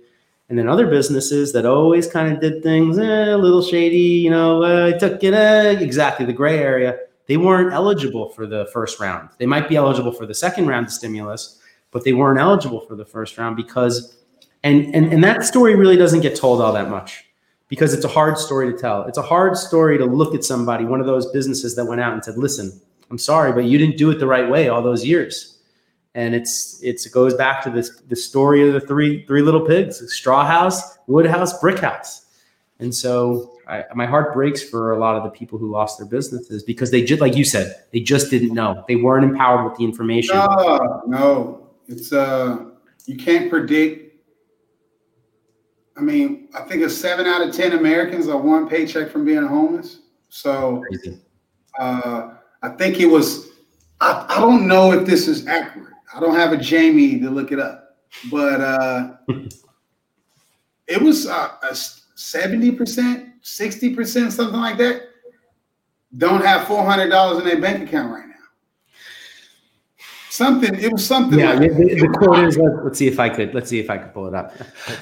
And 0.49 0.59
then 0.59 0.69
other 0.69 0.87
businesses 0.87 1.53
that 1.55 1.67
always 1.67 2.07
kind 2.07 2.33
of 2.33 2.41
did 2.41 2.63
things 2.63 2.99
eh, 2.99 3.35
a 3.35 3.37
little 3.37 3.63
shady, 3.63 3.97
you 3.97 4.31
know, 4.31 4.63
uh, 4.63 4.97
took 4.99 5.25
it 5.25 5.35
eh, 5.35 5.71
exactly 5.81 6.27
the 6.27 6.33
gray 6.33 6.59
area. 6.59 6.99
They 7.27 7.39
weren't 7.39 7.73
eligible 7.73 8.29
for 8.29 8.47
the 8.47 8.67
first 8.73 9.01
round. 9.01 9.31
They 9.39 9.47
might 9.47 9.69
be 9.69 9.77
eligible 9.77 10.13
for 10.13 10.27
the 10.27 10.35
second 10.35 10.67
round 10.67 10.87
of 10.87 10.93
stimulus, 10.93 11.59
but 11.91 12.05
they 12.05 12.13
weren't 12.13 12.39
eligible 12.39 12.81
for 12.81 12.95
the 12.95 13.07
first 13.07 13.39
round 13.39 13.57
because, 13.57 14.19
and 14.63 14.95
and 14.95 15.11
and 15.11 15.25
that 15.25 15.45
story 15.45 15.75
really 15.75 15.97
doesn't 15.97 16.21
get 16.21 16.37
told 16.37 16.61
all 16.61 16.75
that 16.75 16.91
much 16.91 17.25
because 17.69 17.95
it's 17.95 18.05
a 18.05 18.09
hard 18.09 18.37
story 18.37 18.71
to 18.71 18.79
tell. 18.79 19.05
It's 19.05 19.17
a 19.17 19.23
hard 19.23 19.57
story 19.57 19.97
to 19.97 20.05
look 20.05 20.35
at 20.35 20.45
somebody, 20.45 20.85
one 20.85 21.01
of 21.01 21.07
those 21.07 21.33
businesses 21.33 21.75
that 21.77 21.87
went 21.87 22.03
out 22.03 22.13
and 22.13 22.23
said, 22.23 22.37
"Listen, 22.37 22.79
I'm 23.11 23.19
sorry, 23.19 23.53
but 23.53 23.65
you 23.65 23.79
didn't 23.79 23.97
do 23.97 24.11
it 24.11 24.19
the 24.19 24.27
right 24.27 24.49
way 24.49 24.69
all 24.69 24.83
those 24.83 25.05
years. 25.05 25.59
And 26.15 26.35
it's 26.35 26.81
it's 26.83 27.07
it 27.07 27.13
goes 27.13 27.35
back 27.35 27.63
to 27.65 27.71
this 27.71 28.01
the 28.09 28.17
story 28.17 28.67
of 28.67 28.73
the 28.73 28.81
three 28.81 29.27
three 29.27 29.43
little 29.43 29.67
pigs: 29.67 30.01
straw 30.13 30.47
house, 30.47 30.99
wood 31.07 31.27
house, 31.27 31.59
brick 31.61 31.81
house. 31.81 32.27
And 32.79 32.95
so 32.95 33.59
I, 33.67 33.85
my 33.95 34.07
heart 34.07 34.35
breaks 34.35 34.63
for 34.63 34.93
a 34.93 34.99
lot 34.99 35.17
of 35.17 35.25
the 35.25 35.31
people 35.31 35.59
who 35.59 35.71
lost 35.71 35.99
their 35.99 36.07
businesses 36.07 36.63
because 36.63 36.91
they 36.91 37.03
just 37.03 37.21
like 37.21 37.37
you 37.37 37.45
said 37.45 37.85
they 37.93 38.01
just 38.01 38.31
didn't 38.31 38.55
know 38.55 38.85
they 38.87 38.97
weren't 38.97 39.25
empowered 39.25 39.65
with 39.65 39.77
the 39.79 39.85
information. 39.85 40.37
No, 40.37 41.03
no, 41.07 41.71
it's 41.89 42.13
uh 42.13 42.67
you 43.07 43.17
can't 43.17 43.51
predict. 43.51 44.15
I 45.97 46.01
mean, 46.01 46.49
I 46.55 46.63
think 46.63 46.83
it's 46.83 46.97
seven 46.97 47.27
out 47.27 47.47
of 47.47 47.55
ten 47.55 47.73
Americans 47.73 48.29
are 48.29 48.37
one 48.39 48.69
paycheck 48.69 49.11
from 49.11 49.25
being 49.25 49.45
homeless. 49.45 50.01
So, 50.29 50.83
uh, 51.79 52.35
I 52.65 52.71
think 52.71 52.99
it 52.99 53.07
was. 53.07 53.51
I, 54.01 54.25
I 54.27 54.41
don't 54.41 54.67
know 54.67 54.93
if 54.93 55.07
this 55.07 55.29
is 55.29 55.47
accurate. 55.47 55.93
I 56.15 56.19
don't 56.19 56.35
have 56.35 56.53
a 56.53 56.57
Jamie 56.57 57.21
to 57.21 57.29
look 57.29 57.53
it 57.53 57.61
up, 57.61 57.99
but 58.31 58.61
uh, 58.63 59.17
it 60.87 61.01
was 61.01 61.27
uh, 61.27 61.51
a 61.63 61.75
seventy 61.75 62.73
percent, 62.73 63.35
sixty 63.43 63.95
percent, 63.95 64.33
something 64.33 64.59
like 64.59 64.79
that. 64.79 65.11
Don't 66.17 66.43
have 66.43 66.67
four 66.67 66.83
hundred 66.87 67.11
dollars 67.11 67.39
in 67.41 67.45
their 67.45 67.61
bank 67.61 67.87
account 67.87 68.11
right 68.11 68.29
now. 68.29 68.34
Something. 70.35 70.75
It 70.75 70.93
was 70.93 71.07
something. 71.07 71.39
Yeah. 71.39 71.53
Like 71.53 71.77
the, 71.77 71.95
the 71.95 72.09
quote 72.09 72.45
is. 72.45 72.57
let's 72.57 72.99
see 72.99 73.07
if 73.07 73.21
I 73.21 73.29
could. 73.29 73.55
Let's 73.55 73.71
see 73.71 73.79
if 73.79 73.89
I 73.89 73.99
could 73.99 74.13
pull 74.13 74.27
it 74.27 74.35
up. 74.35 74.53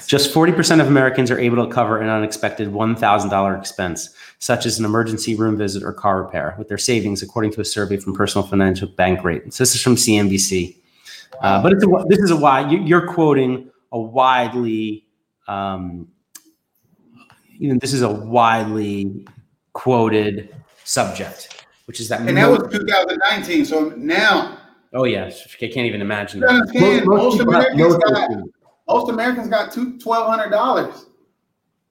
Just 0.05 0.31
forty 0.31 0.51
percent 0.51 0.79
of 0.79 0.85
Americans 0.85 1.31
are 1.31 1.39
able 1.39 1.65
to 1.65 1.73
cover 1.73 1.99
an 1.99 2.07
unexpected 2.07 2.71
one 2.71 2.95
thousand 2.95 3.31
dollar 3.31 3.57
expense 3.57 4.13
such 4.37 4.67
as 4.67 4.77
an 4.77 4.85
emergency 4.85 5.33
room 5.33 5.57
visit 5.57 5.81
or 5.81 5.91
car 5.91 6.21
repair, 6.21 6.53
with 6.59 6.67
their 6.67 6.77
savings, 6.77 7.23
according 7.23 7.51
to 7.53 7.61
a 7.61 7.65
survey 7.65 7.97
from 7.97 8.13
Personal 8.13 8.47
Financial 8.47 8.87
Bankrate. 8.87 9.51
So 9.51 9.63
this 9.63 9.73
is 9.73 9.81
from 9.81 9.95
CNBC. 9.95 10.75
Uh, 11.41 11.63
but 11.63 11.73
it's 11.73 11.83
a, 11.83 12.05
this 12.09 12.19
is 12.19 12.29
a 12.29 12.35
wide, 12.35 12.71
you're 12.71 13.07
quoting 13.07 13.71
a 13.91 13.99
widely, 13.99 15.07
um, 15.47 16.07
even 17.57 17.79
this 17.79 17.91
is 17.91 18.03
a 18.03 18.09
widely 18.09 19.25
quoted 19.71 20.53
subject, 20.83 21.65
which 21.87 21.99
is 21.99 22.07
that. 22.09 22.21
And 22.21 22.37
that 22.37 22.51
was 22.51 22.71
2019. 22.71 23.65
So 23.65 23.89
now. 23.97 24.59
Oh, 24.93 25.05
yes. 25.05 25.47
I 25.55 25.67
can't 25.67 25.87
even 25.87 26.01
imagine 26.01 26.39
that. 26.41 26.71
Most, 26.73 27.05
most, 27.05 27.05
most 27.05 27.39
Americans 27.41 27.97
got, 27.97 28.29
most 28.87 29.09
Americans 29.09 29.47
got 29.49 29.71
$1,200. 29.71 31.05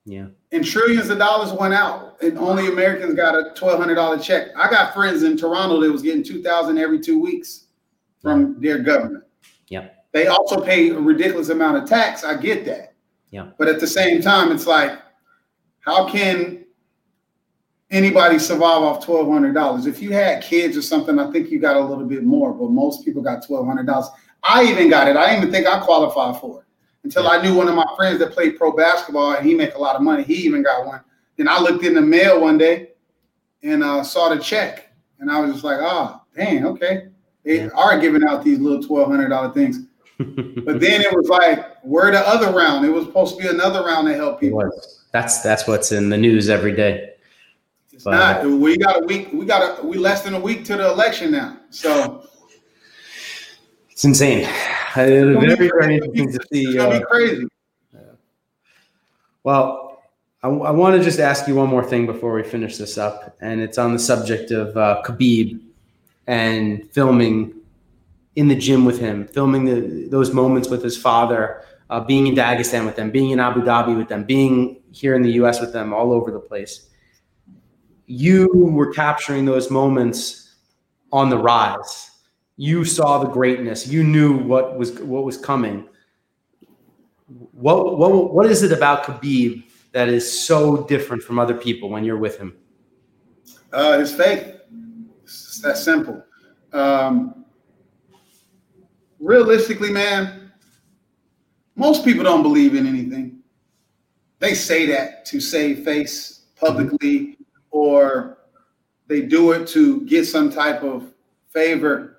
Yeah. 0.05 0.27
And 0.51 0.65
trillions 0.65 1.09
of 1.09 1.17
dollars 1.17 1.51
went 1.53 1.73
out, 1.73 2.21
and 2.21 2.37
only 2.37 2.67
Americans 2.67 3.15
got 3.15 3.35
a 3.35 3.53
twelve 3.55 3.79
hundred 3.79 3.95
dollar 3.95 4.19
check. 4.19 4.49
I 4.55 4.69
got 4.69 4.93
friends 4.93 5.23
in 5.23 5.37
Toronto 5.37 5.79
that 5.81 5.91
was 5.91 6.01
getting 6.01 6.23
two 6.23 6.43
thousand 6.43 6.77
every 6.77 6.99
two 6.99 7.19
weeks 7.19 7.67
from 8.21 8.59
their 8.61 8.79
government. 8.79 9.23
Yeah. 9.67 9.89
They 10.11 10.27
also 10.27 10.61
pay 10.61 10.89
a 10.89 10.99
ridiculous 10.99 11.49
amount 11.49 11.77
of 11.77 11.89
tax. 11.89 12.23
I 12.23 12.35
get 12.35 12.65
that. 12.65 12.93
Yeah. 13.31 13.49
But 13.57 13.67
at 13.67 13.79
the 13.79 13.87
same 13.87 14.21
time, 14.21 14.51
it's 14.51 14.67
like, 14.67 14.99
how 15.79 16.07
can 16.07 16.62
anybody 17.93 18.39
survive 18.39 18.81
off 18.81 19.05
twelve 19.05 19.31
hundred 19.31 19.53
dollars? 19.53 19.85
If 19.85 20.01
you 20.01 20.11
had 20.11 20.43
kids 20.43 20.75
or 20.75 20.81
something, 20.81 21.17
I 21.19 21.31
think 21.31 21.49
you 21.49 21.59
got 21.59 21.77
a 21.77 21.79
little 21.79 22.05
bit 22.05 22.23
more, 22.23 22.53
but 22.53 22.71
most 22.71 23.05
people 23.05 23.21
got 23.21 23.45
twelve 23.45 23.65
hundred 23.65 23.85
dollars. 23.85 24.09
I 24.43 24.63
even 24.65 24.89
got 24.89 25.07
it. 25.07 25.15
I 25.15 25.29
didn't 25.29 25.43
even 25.43 25.51
think 25.53 25.67
I 25.67 25.79
qualified 25.79 26.41
for 26.41 26.61
it 26.61 26.65
until 27.03 27.29
I 27.29 27.41
knew 27.41 27.55
one 27.55 27.69
of 27.69 27.75
my 27.75 27.85
friends 27.95 28.19
that 28.19 28.31
played 28.31 28.57
pro 28.57 28.75
basketball 28.75 29.33
and 29.33 29.45
he 29.45 29.53
make 29.53 29.75
a 29.75 29.77
lot 29.77 29.95
of 29.95 30.01
money. 30.01 30.23
He 30.23 30.35
even 30.35 30.63
got 30.63 30.85
one. 30.85 31.01
Then 31.37 31.47
I 31.47 31.59
looked 31.59 31.85
in 31.85 31.93
the 31.93 32.01
mail 32.01 32.41
one 32.41 32.57
day 32.57 32.89
and 33.61 33.83
uh, 33.83 34.03
saw 34.03 34.29
the 34.29 34.41
check, 34.41 34.91
and 35.19 35.31
I 35.31 35.39
was 35.39 35.51
just 35.51 35.63
like, 35.63 35.77
"Oh, 35.79 36.21
dang, 36.35 36.65
okay." 36.65 37.07
They 37.45 37.63
yeah. 37.63 37.69
are 37.75 37.99
giving 37.99 38.23
out 38.23 38.43
these 38.43 38.59
little 38.59 38.83
twelve 38.83 39.09
hundred 39.09 39.29
dollar 39.29 39.53
things, 39.53 39.79
but 40.17 40.79
then 40.79 41.01
it 41.01 41.13
was 41.13 41.29
like, 41.29 41.81
"Where 41.83 42.11
the 42.11 42.27
other 42.27 42.51
round?" 42.51 42.85
It 42.85 42.89
was 42.89 43.05
supposed 43.05 43.37
to 43.37 43.43
be 43.43 43.49
another 43.49 43.83
round 43.83 44.07
to 44.07 44.15
help 44.15 44.39
people. 44.39 44.69
That's 45.11 45.41
that's 45.41 45.67
what's 45.67 45.91
in 45.91 46.09
the 46.09 46.17
news 46.17 46.49
every 46.49 46.75
day. 46.75 47.12
Not. 48.11 48.45
We 48.45 48.77
got 48.77 49.03
a 49.03 49.05
week. 49.05 49.29
We 49.33 49.45
got 49.45 49.79
a 49.79 49.85
we 49.85 49.97
less 49.97 50.21
than 50.21 50.33
a 50.33 50.39
week 50.39 50.65
to 50.65 50.75
the 50.75 50.89
election 50.89 51.31
now, 51.31 51.57
so 51.69 52.27
it's 53.89 54.03
insane. 54.03 54.47
It'll 54.95 55.39
very, 55.39 55.55
very 55.69 55.95
interesting 55.95 56.31
to 56.31 56.39
see. 56.51 56.63
It's 56.65 56.75
gonna 56.75 56.99
be 56.99 57.03
uh, 57.03 57.07
crazy. 57.07 57.47
Well, 59.43 60.01
I, 60.41 60.47
I 60.49 60.71
want 60.71 60.97
to 60.97 61.03
just 61.03 61.19
ask 61.19 61.47
you 61.47 61.55
one 61.55 61.69
more 61.69 61.83
thing 61.83 62.05
before 62.05 62.33
we 62.33 62.43
finish 62.43 62.77
this 62.77 62.97
up, 62.97 63.35
and 63.41 63.61
it's 63.61 63.77
on 63.77 63.93
the 63.93 63.99
subject 63.99 64.51
of 64.51 64.75
uh, 64.77 65.01
Khabib 65.05 65.59
and 66.27 66.89
filming 66.91 67.53
in 68.35 68.47
the 68.47 68.55
gym 68.55 68.85
with 68.85 68.99
him, 68.99 69.27
filming 69.27 69.65
the, 69.65 70.07
those 70.09 70.33
moments 70.33 70.69
with 70.69 70.83
his 70.83 70.97
father, 70.97 71.63
uh, 71.89 71.99
being 71.99 72.27
in 72.27 72.35
Dagestan 72.35 72.85
with 72.85 72.95
them, 72.95 73.11
being 73.11 73.31
in 73.31 73.39
Abu 73.39 73.61
Dhabi 73.61 73.95
with 73.95 74.07
them, 74.07 74.23
being 74.23 74.81
here 74.91 75.15
in 75.15 75.21
the 75.21 75.31
U.S. 75.33 75.61
with 75.61 75.73
them, 75.73 75.93
all 75.93 76.11
over 76.11 76.31
the 76.31 76.39
place. 76.39 76.89
You 78.05 78.49
were 78.53 78.91
capturing 78.91 79.45
those 79.45 79.71
moments 79.71 80.55
on 81.11 81.29
the 81.29 81.37
rise. 81.37 82.11
You 82.57 82.85
saw 82.85 83.19
the 83.19 83.29
greatness. 83.29 83.87
You 83.87 84.03
knew 84.03 84.37
what 84.37 84.77
was 84.77 84.93
what 84.99 85.23
was 85.23 85.37
coming. 85.37 85.87
What 87.51 87.97
what 87.97 88.33
what 88.33 88.45
is 88.45 88.63
it 88.63 88.71
about 88.71 89.03
Khabib 89.03 89.63
that 89.91 90.09
is 90.09 90.39
so 90.39 90.85
different 90.85 91.23
from 91.23 91.39
other 91.39 91.55
people 91.55 91.89
when 91.89 92.03
you're 92.03 92.17
with 92.17 92.37
him? 92.37 92.55
Uh 93.71 93.99
his 93.99 94.13
faith 94.13 94.59
it's 95.23 95.61
that 95.61 95.77
simple. 95.77 96.23
Um 96.73 97.45
realistically 99.19 99.91
man 99.91 100.51
most 101.75 102.05
people 102.05 102.23
don't 102.23 102.43
believe 102.43 102.75
in 102.75 102.85
anything. 102.85 103.39
They 104.39 104.53
say 104.53 104.85
that 104.87 105.25
to 105.27 105.39
save 105.39 105.83
face 105.83 106.45
publicly. 106.55 107.19
mm-hmm. 107.19 107.42
Or 107.73 108.37
they 109.07 109.21
do 109.21 109.51
it 109.51 109.67
to 109.67 110.01
get 110.01 110.25
some 110.25 110.49
type 110.49 110.83
of 110.83 111.13
favor 111.49 112.13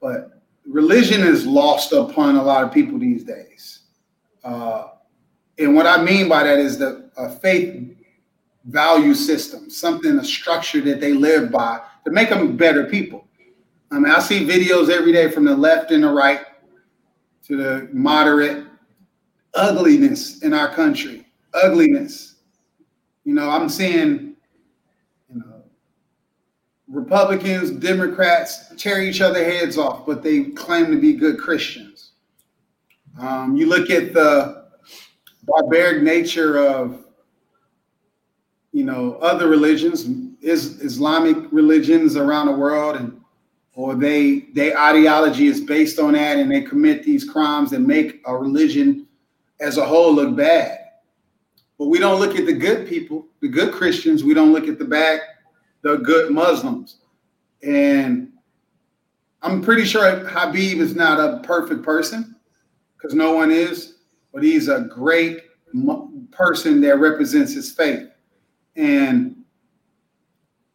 but 0.00 0.42
religion 0.66 1.20
is 1.20 1.46
lost 1.46 1.92
upon 1.92 2.36
a 2.36 2.42
lot 2.42 2.64
of 2.64 2.72
people 2.72 2.98
these 2.98 3.24
days. 3.24 3.80
Uh, 4.42 4.88
and 5.58 5.74
what 5.74 5.86
I 5.86 6.02
mean 6.02 6.28
by 6.28 6.44
that 6.44 6.58
is 6.58 6.78
the 6.78 7.10
a 7.16 7.28
faith 7.28 7.86
value 8.64 9.14
system, 9.14 9.68
something, 9.68 10.18
a 10.18 10.24
structure 10.24 10.80
that 10.82 11.00
they 11.00 11.12
live 11.12 11.50
by 11.50 11.80
to 12.04 12.10
make 12.10 12.30
them 12.30 12.56
better 12.56 12.84
people. 12.84 13.26
I 13.90 13.98
mean, 13.98 14.10
I 14.10 14.20
see 14.20 14.46
videos 14.46 14.88
every 14.88 15.12
day 15.12 15.30
from 15.30 15.44
the 15.44 15.56
left 15.56 15.90
and 15.90 16.04
the 16.04 16.08
right 16.08 16.40
to 17.46 17.56
the 17.56 17.88
moderate 17.92 18.64
ugliness 19.54 20.42
in 20.42 20.54
our 20.54 20.72
country. 20.72 21.26
Ugliness. 21.52 22.36
You 23.24 23.34
know, 23.34 23.50
I'm 23.50 23.68
seeing, 23.68 24.29
Republicans, 26.90 27.70
Democrats 27.70 28.72
tear 28.76 29.00
each 29.00 29.20
other 29.20 29.44
heads 29.44 29.78
off, 29.78 30.04
but 30.04 30.22
they 30.22 30.44
claim 30.44 30.90
to 30.90 31.00
be 31.00 31.12
good 31.12 31.38
Christians. 31.38 32.12
Um, 33.18 33.56
you 33.56 33.66
look 33.66 33.90
at 33.90 34.12
the 34.12 34.66
barbaric 35.44 36.02
nature 36.02 36.58
of, 36.58 37.04
you 38.72 38.84
know, 38.84 39.14
other 39.16 39.48
religions, 39.48 40.06
is 40.40 40.80
Islamic 40.80 41.36
religions 41.52 42.16
around 42.16 42.46
the 42.46 42.52
world, 42.52 42.96
and 42.96 43.20
or 43.74 43.94
they 43.94 44.46
their 44.54 44.76
ideology 44.78 45.46
is 45.46 45.60
based 45.60 45.98
on 45.98 46.14
that, 46.14 46.38
and 46.38 46.50
they 46.50 46.62
commit 46.62 47.04
these 47.04 47.24
crimes 47.24 47.72
and 47.72 47.86
make 47.86 48.20
a 48.26 48.36
religion 48.36 49.06
as 49.60 49.76
a 49.76 49.84
whole 49.84 50.14
look 50.14 50.36
bad. 50.36 50.78
But 51.78 51.86
we 51.86 51.98
don't 51.98 52.20
look 52.20 52.36
at 52.36 52.46
the 52.46 52.52
good 52.52 52.88
people, 52.88 53.26
the 53.40 53.48
good 53.48 53.72
Christians. 53.72 54.24
We 54.24 54.34
don't 54.34 54.52
look 54.52 54.66
at 54.66 54.78
the 54.78 54.84
bad, 54.84 55.20
the 55.82 55.96
good 55.96 56.30
Muslims. 56.30 56.98
And 57.62 58.32
I'm 59.42 59.62
pretty 59.62 59.84
sure 59.84 60.02
Khabib 60.24 60.76
is 60.76 60.94
not 60.94 61.18
a 61.18 61.40
perfect 61.46 61.82
person 61.82 62.36
because 62.96 63.14
no 63.14 63.32
one 63.32 63.50
is, 63.50 63.96
but 64.32 64.42
he's 64.42 64.68
a 64.68 64.82
great 64.82 65.44
person 66.30 66.80
that 66.82 66.98
represents 66.98 67.54
his 67.54 67.72
faith. 67.72 68.08
And 68.76 69.36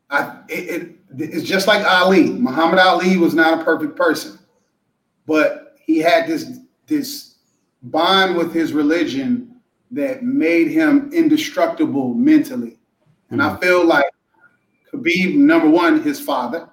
I, 0.10 0.38
it, 0.48 0.82
it, 0.82 0.96
it's 1.18 1.48
just 1.48 1.68
like 1.68 1.86
Ali. 1.86 2.32
Muhammad 2.32 2.80
Ali 2.80 3.18
was 3.18 3.34
not 3.34 3.62
a 3.62 3.64
perfect 3.64 3.96
person, 3.96 4.40
but 5.26 5.78
he 5.82 6.00
had 6.00 6.28
this 6.28 6.60
this 6.88 7.36
bond 7.84 8.36
with 8.36 8.54
his 8.54 8.74
religion 8.74 9.56
that 9.92 10.24
made 10.24 10.68
him 10.68 11.12
indestructible 11.14 12.14
mentally. 12.14 12.78
And 13.30 13.42
mm-hmm. 13.42 13.56
I 13.56 13.60
feel 13.60 13.86
like 13.86 14.06
Khabib, 14.96 15.36
number 15.36 15.70
one, 15.70 16.02
his 16.02 16.20
father. 16.20 16.70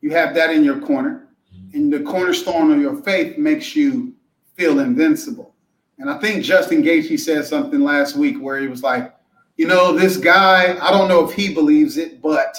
You 0.00 0.10
have 0.10 0.34
that 0.34 0.50
in 0.50 0.62
your 0.62 0.80
corner, 0.80 1.28
and 1.72 1.92
the 1.92 2.00
cornerstone 2.00 2.72
of 2.72 2.80
your 2.80 3.02
faith 3.02 3.38
makes 3.38 3.74
you 3.74 4.14
feel 4.54 4.80
invincible. 4.80 5.54
And 5.98 6.10
I 6.10 6.18
think 6.18 6.44
Justin 6.44 6.82
Gaethje 6.82 7.18
said 7.18 7.46
something 7.46 7.80
last 7.80 8.16
week 8.16 8.40
where 8.40 8.60
he 8.60 8.68
was 8.68 8.82
like, 8.82 9.14
you 9.56 9.66
know, 9.66 9.96
this 9.96 10.18
guy, 10.18 10.76
I 10.80 10.90
don't 10.90 11.08
know 11.08 11.26
if 11.26 11.34
he 11.34 11.54
believes 11.54 11.96
it, 11.96 12.20
but 12.20 12.56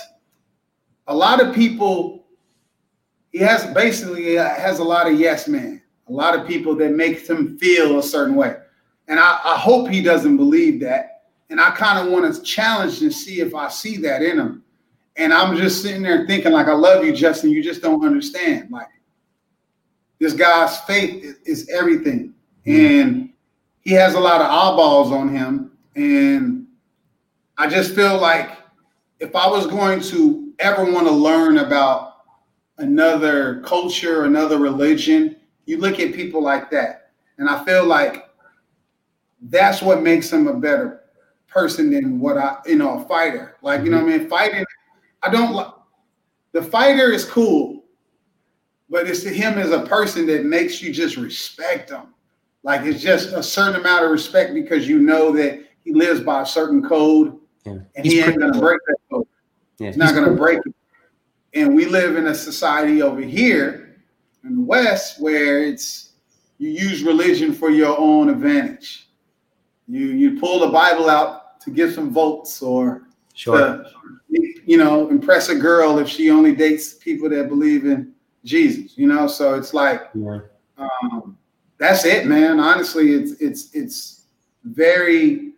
a 1.05 1.15
lot 1.15 1.41
of 1.41 1.53
people, 1.53 2.25
he 3.31 3.37
has 3.39 3.65
basically 3.73 4.35
has 4.35 4.79
a 4.79 4.83
lot 4.83 5.09
of 5.09 5.19
yes 5.19 5.47
men, 5.47 5.81
a 6.09 6.11
lot 6.11 6.37
of 6.37 6.47
people 6.47 6.75
that 6.75 6.91
makes 6.91 7.29
him 7.29 7.57
feel 7.59 7.99
a 7.99 8.03
certain 8.03 8.35
way. 8.35 8.55
And 9.07 9.19
I, 9.19 9.39
I 9.43 9.57
hope 9.57 9.89
he 9.89 10.01
doesn't 10.01 10.37
believe 10.37 10.79
that. 10.81 11.16
And 11.49 11.61
I 11.61 11.71
kind 11.71 12.05
of 12.05 12.11
want 12.11 12.33
to 12.33 12.41
challenge 12.41 13.01
and 13.01 13.13
see 13.13 13.39
if 13.39 13.55
I 13.55 13.69
see 13.69 13.97
that 13.97 14.21
in 14.21 14.39
him. 14.39 14.63
And 15.15 15.33
I'm 15.33 15.55
just 15.57 15.81
sitting 15.81 16.03
there 16.03 16.27
thinking, 16.27 16.51
like, 16.51 16.67
I 16.67 16.73
love 16.73 17.03
you, 17.03 17.13
Justin. 17.13 17.49
You 17.49 17.63
just 17.63 17.81
don't 17.81 18.05
understand. 18.05 18.69
Like, 18.69 18.87
this 20.19 20.33
guy's 20.33 20.79
faith 20.81 21.23
is, 21.23 21.37
is 21.45 21.69
everything. 21.69 22.33
Mm-hmm. 22.65 23.09
And 23.09 23.29
he 23.81 23.91
has 23.93 24.13
a 24.13 24.19
lot 24.19 24.41
of 24.41 24.47
eyeballs 24.47 25.11
on 25.11 25.29
him. 25.29 25.71
And 25.95 26.67
I 27.57 27.67
just 27.67 27.95
feel 27.95 28.19
like 28.19 28.57
if 29.19 29.35
I 29.35 29.47
was 29.47 29.65
going 29.65 30.01
to 30.01 30.53
ever 30.59 30.83
want 30.91 31.07
to 31.07 31.13
learn 31.13 31.59
about 31.59 32.17
another 32.77 33.61
culture, 33.61 34.25
another 34.25 34.59
religion, 34.59 35.37
you 35.65 35.77
look 35.77 35.99
at 35.99 36.13
people 36.13 36.43
like 36.43 36.69
that. 36.71 37.11
And 37.39 37.49
I 37.49 37.63
feel 37.65 37.85
like 37.85 38.29
that's 39.41 39.81
what 39.81 40.03
makes 40.03 40.31
him 40.31 40.47
a 40.47 40.53
better 40.53 41.01
person 41.47 41.91
than 41.91 42.19
what 42.19 42.37
I, 42.37 42.57
you 42.65 42.75
know, 42.75 42.99
a 42.99 43.05
fighter. 43.07 43.57
Like, 43.61 43.83
you 43.83 43.89
know 43.89 43.99
I 43.99 44.03
mean? 44.03 44.29
Fighting, 44.29 44.65
I 45.23 45.29
don't 45.29 45.53
like 45.53 45.73
the 46.53 46.63
fighter 46.63 47.11
is 47.11 47.25
cool, 47.25 47.83
but 48.89 49.07
it's 49.07 49.23
to 49.23 49.29
him 49.29 49.57
as 49.57 49.71
a 49.71 49.85
person 49.85 50.25
that 50.27 50.45
makes 50.45 50.81
you 50.81 50.91
just 50.91 51.17
respect 51.17 51.89
him. 51.89 52.13
Like 52.63 52.81
it's 52.85 53.01
just 53.01 53.33
a 53.33 53.43
certain 53.43 53.79
amount 53.79 54.05
of 54.05 54.11
respect 54.11 54.53
because 54.53 54.87
you 54.87 54.99
know 54.99 55.31
that 55.33 55.63
he 55.83 55.93
lives 55.93 56.19
by 56.19 56.41
a 56.41 56.45
certain 56.45 56.81
code 56.81 57.37
yeah. 57.65 57.73
and 57.95 58.05
he's 58.05 58.13
he 58.13 58.21
ain't 58.21 58.39
gonna 58.39 58.59
break 58.59 58.79
that 58.87 58.97
code. 59.11 59.27
Yeah, 59.77 59.87
he's 59.87 59.97
not 59.97 60.13
gonna 60.13 60.35
break 60.35 60.59
it. 60.65 60.75
And 61.53 61.75
we 61.75 61.85
live 61.85 62.17
in 62.17 62.27
a 62.27 62.35
society 62.35 63.01
over 63.01 63.21
here 63.21 64.01
in 64.43 64.55
the 64.55 64.61
West 64.61 65.21
where 65.21 65.63
it's 65.63 66.13
you 66.57 66.69
use 66.69 67.03
religion 67.03 67.53
for 67.53 67.69
your 67.69 67.97
own 67.97 68.29
advantage 68.29 69.06
you 69.87 70.07
you 70.07 70.39
pull 70.39 70.59
the 70.59 70.67
Bible 70.67 71.09
out 71.09 71.59
to 71.61 71.71
get 71.71 71.93
some 71.93 72.11
votes 72.11 72.61
or 72.61 73.07
sure. 73.33 73.57
to, 73.57 73.91
you 74.29 74.77
know, 74.77 75.09
impress 75.09 75.49
a 75.49 75.55
girl 75.55 75.99
if 75.99 76.07
she 76.07 76.29
only 76.29 76.53
dates 76.53 76.93
people 76.93 77.29
that 77.29 77.47
believe 77.49 77.85
in 77.85 78.13
Jesus, 78.43 78.97
you 78.97 79.07
know. 79.07 79.27
So 79.27 79.55
it's 79.55 79.73
like 79.73 80.09
yeah. 80.13 80.39
um, 80.77 81.37
that's 81.77 82.05
it, 82.05 82.27
man. 82.27 82.59
Honestly, 82.59 83.11
it's 83.11 83.39
it's 83.41 83.73
it's 83.73 84.23
very 84.63 85.53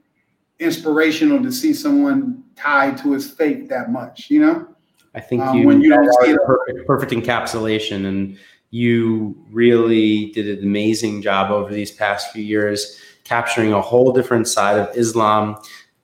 inspirational 0.60 1.42
to 1.42 1.52
see 1.52 1.74
someone 1.74 2.44
tied 2.56 2.98
to 2.98 3.14
his 3.14 3.30
faith 3.30 3.70
that 3.70 3.92
much, 3.92 4.30
you 4.30 4.42
know. 4.42 4.68
I 5.16 5.22
think 5.22 5.42
um, 5.42 5.58
you, 5.58 5.68
when 5.68 5.82
you 5.82 5.90
don't 5.90 6.14
see 6.24 6.36
perfect, 6.46 6.86
perfect 6.86 7.12
encapsulation, 7.12 8.06
and 8.06 8.38
you 8.70 9.36
really 9.50 10.32
did 10.32 10.60
an 10.60 10.64
amazing 10.64 11.22
job 11.22 11.50
over 11.50 11.74
these 11.74 11.92
past 11.92 12.32
few 12.32 12.44
years 12.44 13.00
capturing 13.30 13.72
a 13.72 13.82
whole 13.82 14.12
different 14.12 14.48
side 14.48 14.80
of 14.80 14.88
Islam 14.98 15.56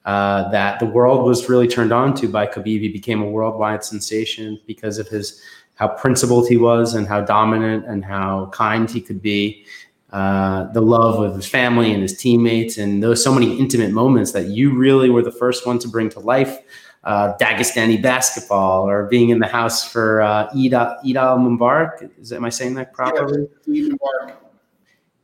uh, 0.05 0.47
that 0.51 0.80
the 0.80 0.86
world 0.86 1.26
was 1.26 1.49
really 1.49 1.67
turned 1.67 1.91
on 1.91 2.13
to 2.13 2.28
by 2.28 2.45
Khabib. 2.45 2.82
He 2.82 2.89
became 2.89 3.21
a 3.23 3.30
worldwide 3.30 3.84
sensation 3.84 4.59
because 4.67 4.99
of 4.99 5.07
his 5.07 5.41
how 5.73 5.88
principled 5.88 6.47
he 6.47 6.55
was 6.55 6.93
and 6.93 7.07
how 7.07 7.21
dominant 7.21 7.86
and 7.86 8.05
how 8.05 8.49
kind 8.53 8.89
he 8.89 9.01
could 9.01 9.21
be. 9.21 9.65
Uh, 10.13 10.71
the 10.71 10.82
love 10.82 11.19
of 11.19 11.36
his 11.36 11.47
family 11.47 11.91
and 11.91 12.01
his 12.01 12.15
teammates, 12.15 12.78
and 12.78 13.03
those 13.03 13.21
so 13.21 13.34
many 13.34 13.57
intimate 13.59 13.91
moments 13.91 14.32
that 14.32 14.45
you 14.45 14.73
really 14.73 15.09
were 15.09 15.23
the 15.23 15.32
first 15.32 15.67
one 15.67 15.80
to 15.80 15.89
bring 15.89 16.07
to 16.09 16.19
life. 16.21 16.59
Uh, 17.03 17.36
Dagestani 17.38 18.01
basketball, 18.01 18.88
or 18.88 19.07
being 19.07 19.30
in 19.30 19.39
the 19.39 19.47
house 19.47 19.84
for 19.91 20.21
uh, 20.21 20.47
Eid, 20.55 20.73
Eid 20.73 21.17
al 21.17 21.38
Mubarak. 21.39 22.09
Is 22.19 22.32
am 22.32 22.45
I 22.45 22.49
saying 22.49 22.76
that 22.76 22.93
properly? 22.93 23.47
Eid 23.67 23.91
Mubarak 23.91 24.44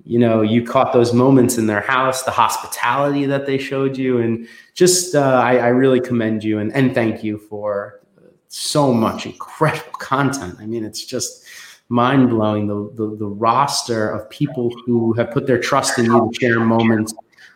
you 0.06 0.20
know 0.20 0.42
you 0.42 0.64
caught 0.64 0.94
those 0.94 1.14
moments 1.14 1.58
in 1.58 1.68
their 1.68 1.82
house 1.82 2.24
the 2.24 2.32
hospitality 2.32 3.26
that 3.26 3.46
they 3.46 3.58
showed 3.58 3.98
you 3.98 4.20
and 4.20 4.48
just 4.74 5.16
uh, 5.16 5.42
I, 5.44 5.58
I, 5.58 5.68
really 5.68 6.00
commend 6.00 6.44
you 6.44 6.60
and, 6.60 6.74
and 6.74 6.94
thank 6.94 7.24
you 7.24 7.38
for 7.38 8.02
so 8.48 8.94
much 8.94 9.26
incredible 9.26 9.92
content. 10.00 10.58
I 10.60 10.66
mean 10.66 10.84
it's 10.84 11.06
just 11.06 11.46
mind-blowing 11.90 12.68
the, 12.68 12.90
the, 12.96 13.16
the 13.18 13.28
roster 13.28 14.10
of 14.10 14.30
people 14.30 14.72
who 14.86 15.12
have 15.14 15.30
put 15.32 15.46
their 15.46 15.60
trust 15.60 16.00
in 16.00 16.06
you 16.06 16.30
to 16.32 16.40
share 16.40 16.60
moments 16.60 17.14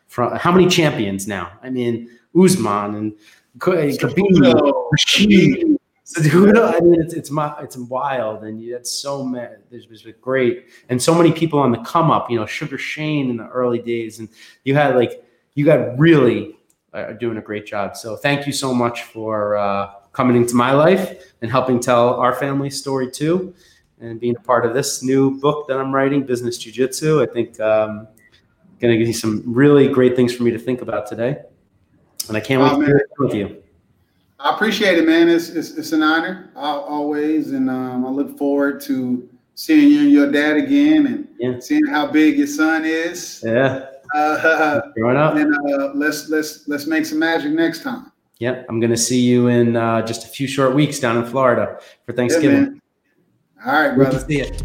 from 0.08 0.36
how 0.36 0.52
many 0.52 0.68
champions 0.68 1.28
now? 1.28 1.52
I 1.64 1.70
mean 1.70 2.10
Usman 2.38 2.96
and 2.96 3.16
Khabib, 3.60 4.90
Rashid, 4.92 5.75
I 6.18 6.80
mean, 6.82 7.02
it's 7.02 7.16
it's 7.16 7.32
it's 7.34 7.78
wild, 7.78 8.44
and 8.44 8.62
you 8.62 8.74
had 8.74 8.86
so 8.86 9.26
many. 9.26 9.56
There's 9.72 9.88
been 9.88 10.14
great, 10.22 10.68
and 10.90 11.02
so 11.02 11.16
many 11.16 11.32
people 11.32 11.58
on 11.58 11.72
the 11.72 11.80
come 11.80 12.12
up. 12.12 12.30
You 12.30 12.38
know, 12.38 12.46
Sugar 12.46 12.78
Shane 12.78 13.32
in 13.32 13.38
the 13.38 13.48
early 13.48 13.80
days, 13.80 14.20
and 14.20 14.30
you 14.64 14.76
had 14.76 14.96
like 14.96 15.26
you 15.56 15.66
got 15.66 15.98
really 15.98 16.58
uh, 16.94 17.14
doing 17.14 17.38
a 17.38 17.42
great 17.42 17.66
job. 17.66 17.98
So 17.98 18.16
thank 18.16 18.46
you 18.46 18.54
so 18.54 18.72
much 18.72 19.02
for 19.02 19.58
uh, 19.58 19.94
coming 20.14 20.36
into 20.36 20.56
my 20.56 20.74
life 20.74 21.34
and 21.42 21.50
helping 21.50 21.80
tell 21.80 22.14
our 22.20 22.36
family 22.36 22.70
story 22.70 23.10
too, 23.10 23.56
and 24.00 24.20
being 24.20 24.36
a 24.36 24.42
part 24.42 24.64
of 24.64 24.76
this 24.76 25.02
new 25.02 25.40
book 25.40 25.68
that 25.68 25.78
I'm 25.80 25.94
writing, 25.94 26.24
Business 26.24 26.60
Jiu 26.60 26.72
Jitsu. 26.72 27.24
I 27.24 27.26
think 27.26 27.60
um, 27.60 28.08
going 28.80 28.94
to 28.94 28.98
give 29.00 29.08
you 29.08 29.14
some 29.14 29.42
really 29.44 29.88
great 29.88 30.16
things 30.16 30.36
for 30.36 30.44
me 30.44 30.52
to 30.52 30.60
think 30.60 30.84
about 30.84 31.08
today, 31.08 31.38
and 32.28 32.38
I 32.38 32.42
can't 32.42 32.62
wait 32.62 32.86
to 32.86 32.86
hear 32.86 33.08
with 33.18 33.34
you. 33.34 33.64
I 34.46 34.54
appreciate 34.54 35.00
it, 35.00 35.08
man. 35.08 35.28
It's 35.28 35.50
it's, 35.50 35.72
it's 35.72 35.92
an 35.92 36.04
honor 36.04 36.52
always, 36.56 37.52
and 37.52 37.68
um, 37.68 38.06
I 38.06 38.10
look 38.10 38.38
forward 38.38 38.80
to 38.82 39.28
seeing 39.56 39.90
you 39.90 40.02
and 40.02 40.12
your 40.12 40.32
dad 40.32 40.58
again, 40.58 41.08
and 41.08 41.28
yeah. 41.40 41.60
seeing 41.60 41.86
how 41.88 42.06
big 42.06 42.38
your 42.38 42.46
son 42.46 42.86
is. 42.86 43.44
Yeah. 43.44 43.88
Uh, 44.14 44.82
Growing 44.96 45.18
up. 45.18 45.36
And 45.36 45.52
uh, 45.52 45.94
let's 45.96 46.30
let's 46.30 46.68
let's 46.68 46.86
make 46.86 47.08
some 47.08 47.18
magic 47.18 47.54
next 47.54 47.82
time. 47.82 48.12
Yep, 48.38 48.68
I'm 48.70 48.80
going 48.80 48.92
to 48.92 48.98
see 48.98 49.20
you 49.20 49.48
in 49.48 49.76
uh, 49.76 50.06
just 50.06 50.26
a 50.26 50.28
few 50.28 50.46
short 50.46 50.76
weeks 50.76 51.00
down 51.00 51.18
in 51.18 51.26
Florida 51.26 51.80
for 52.06 52.14
Thanksgiving. 52.14 52.80
Yeah, 53.58 53.66
All 53.66 53.82
right, 53.82 53.96
brother. 53.96 54.20
see 54.20 54.42
it. 54.42 54.62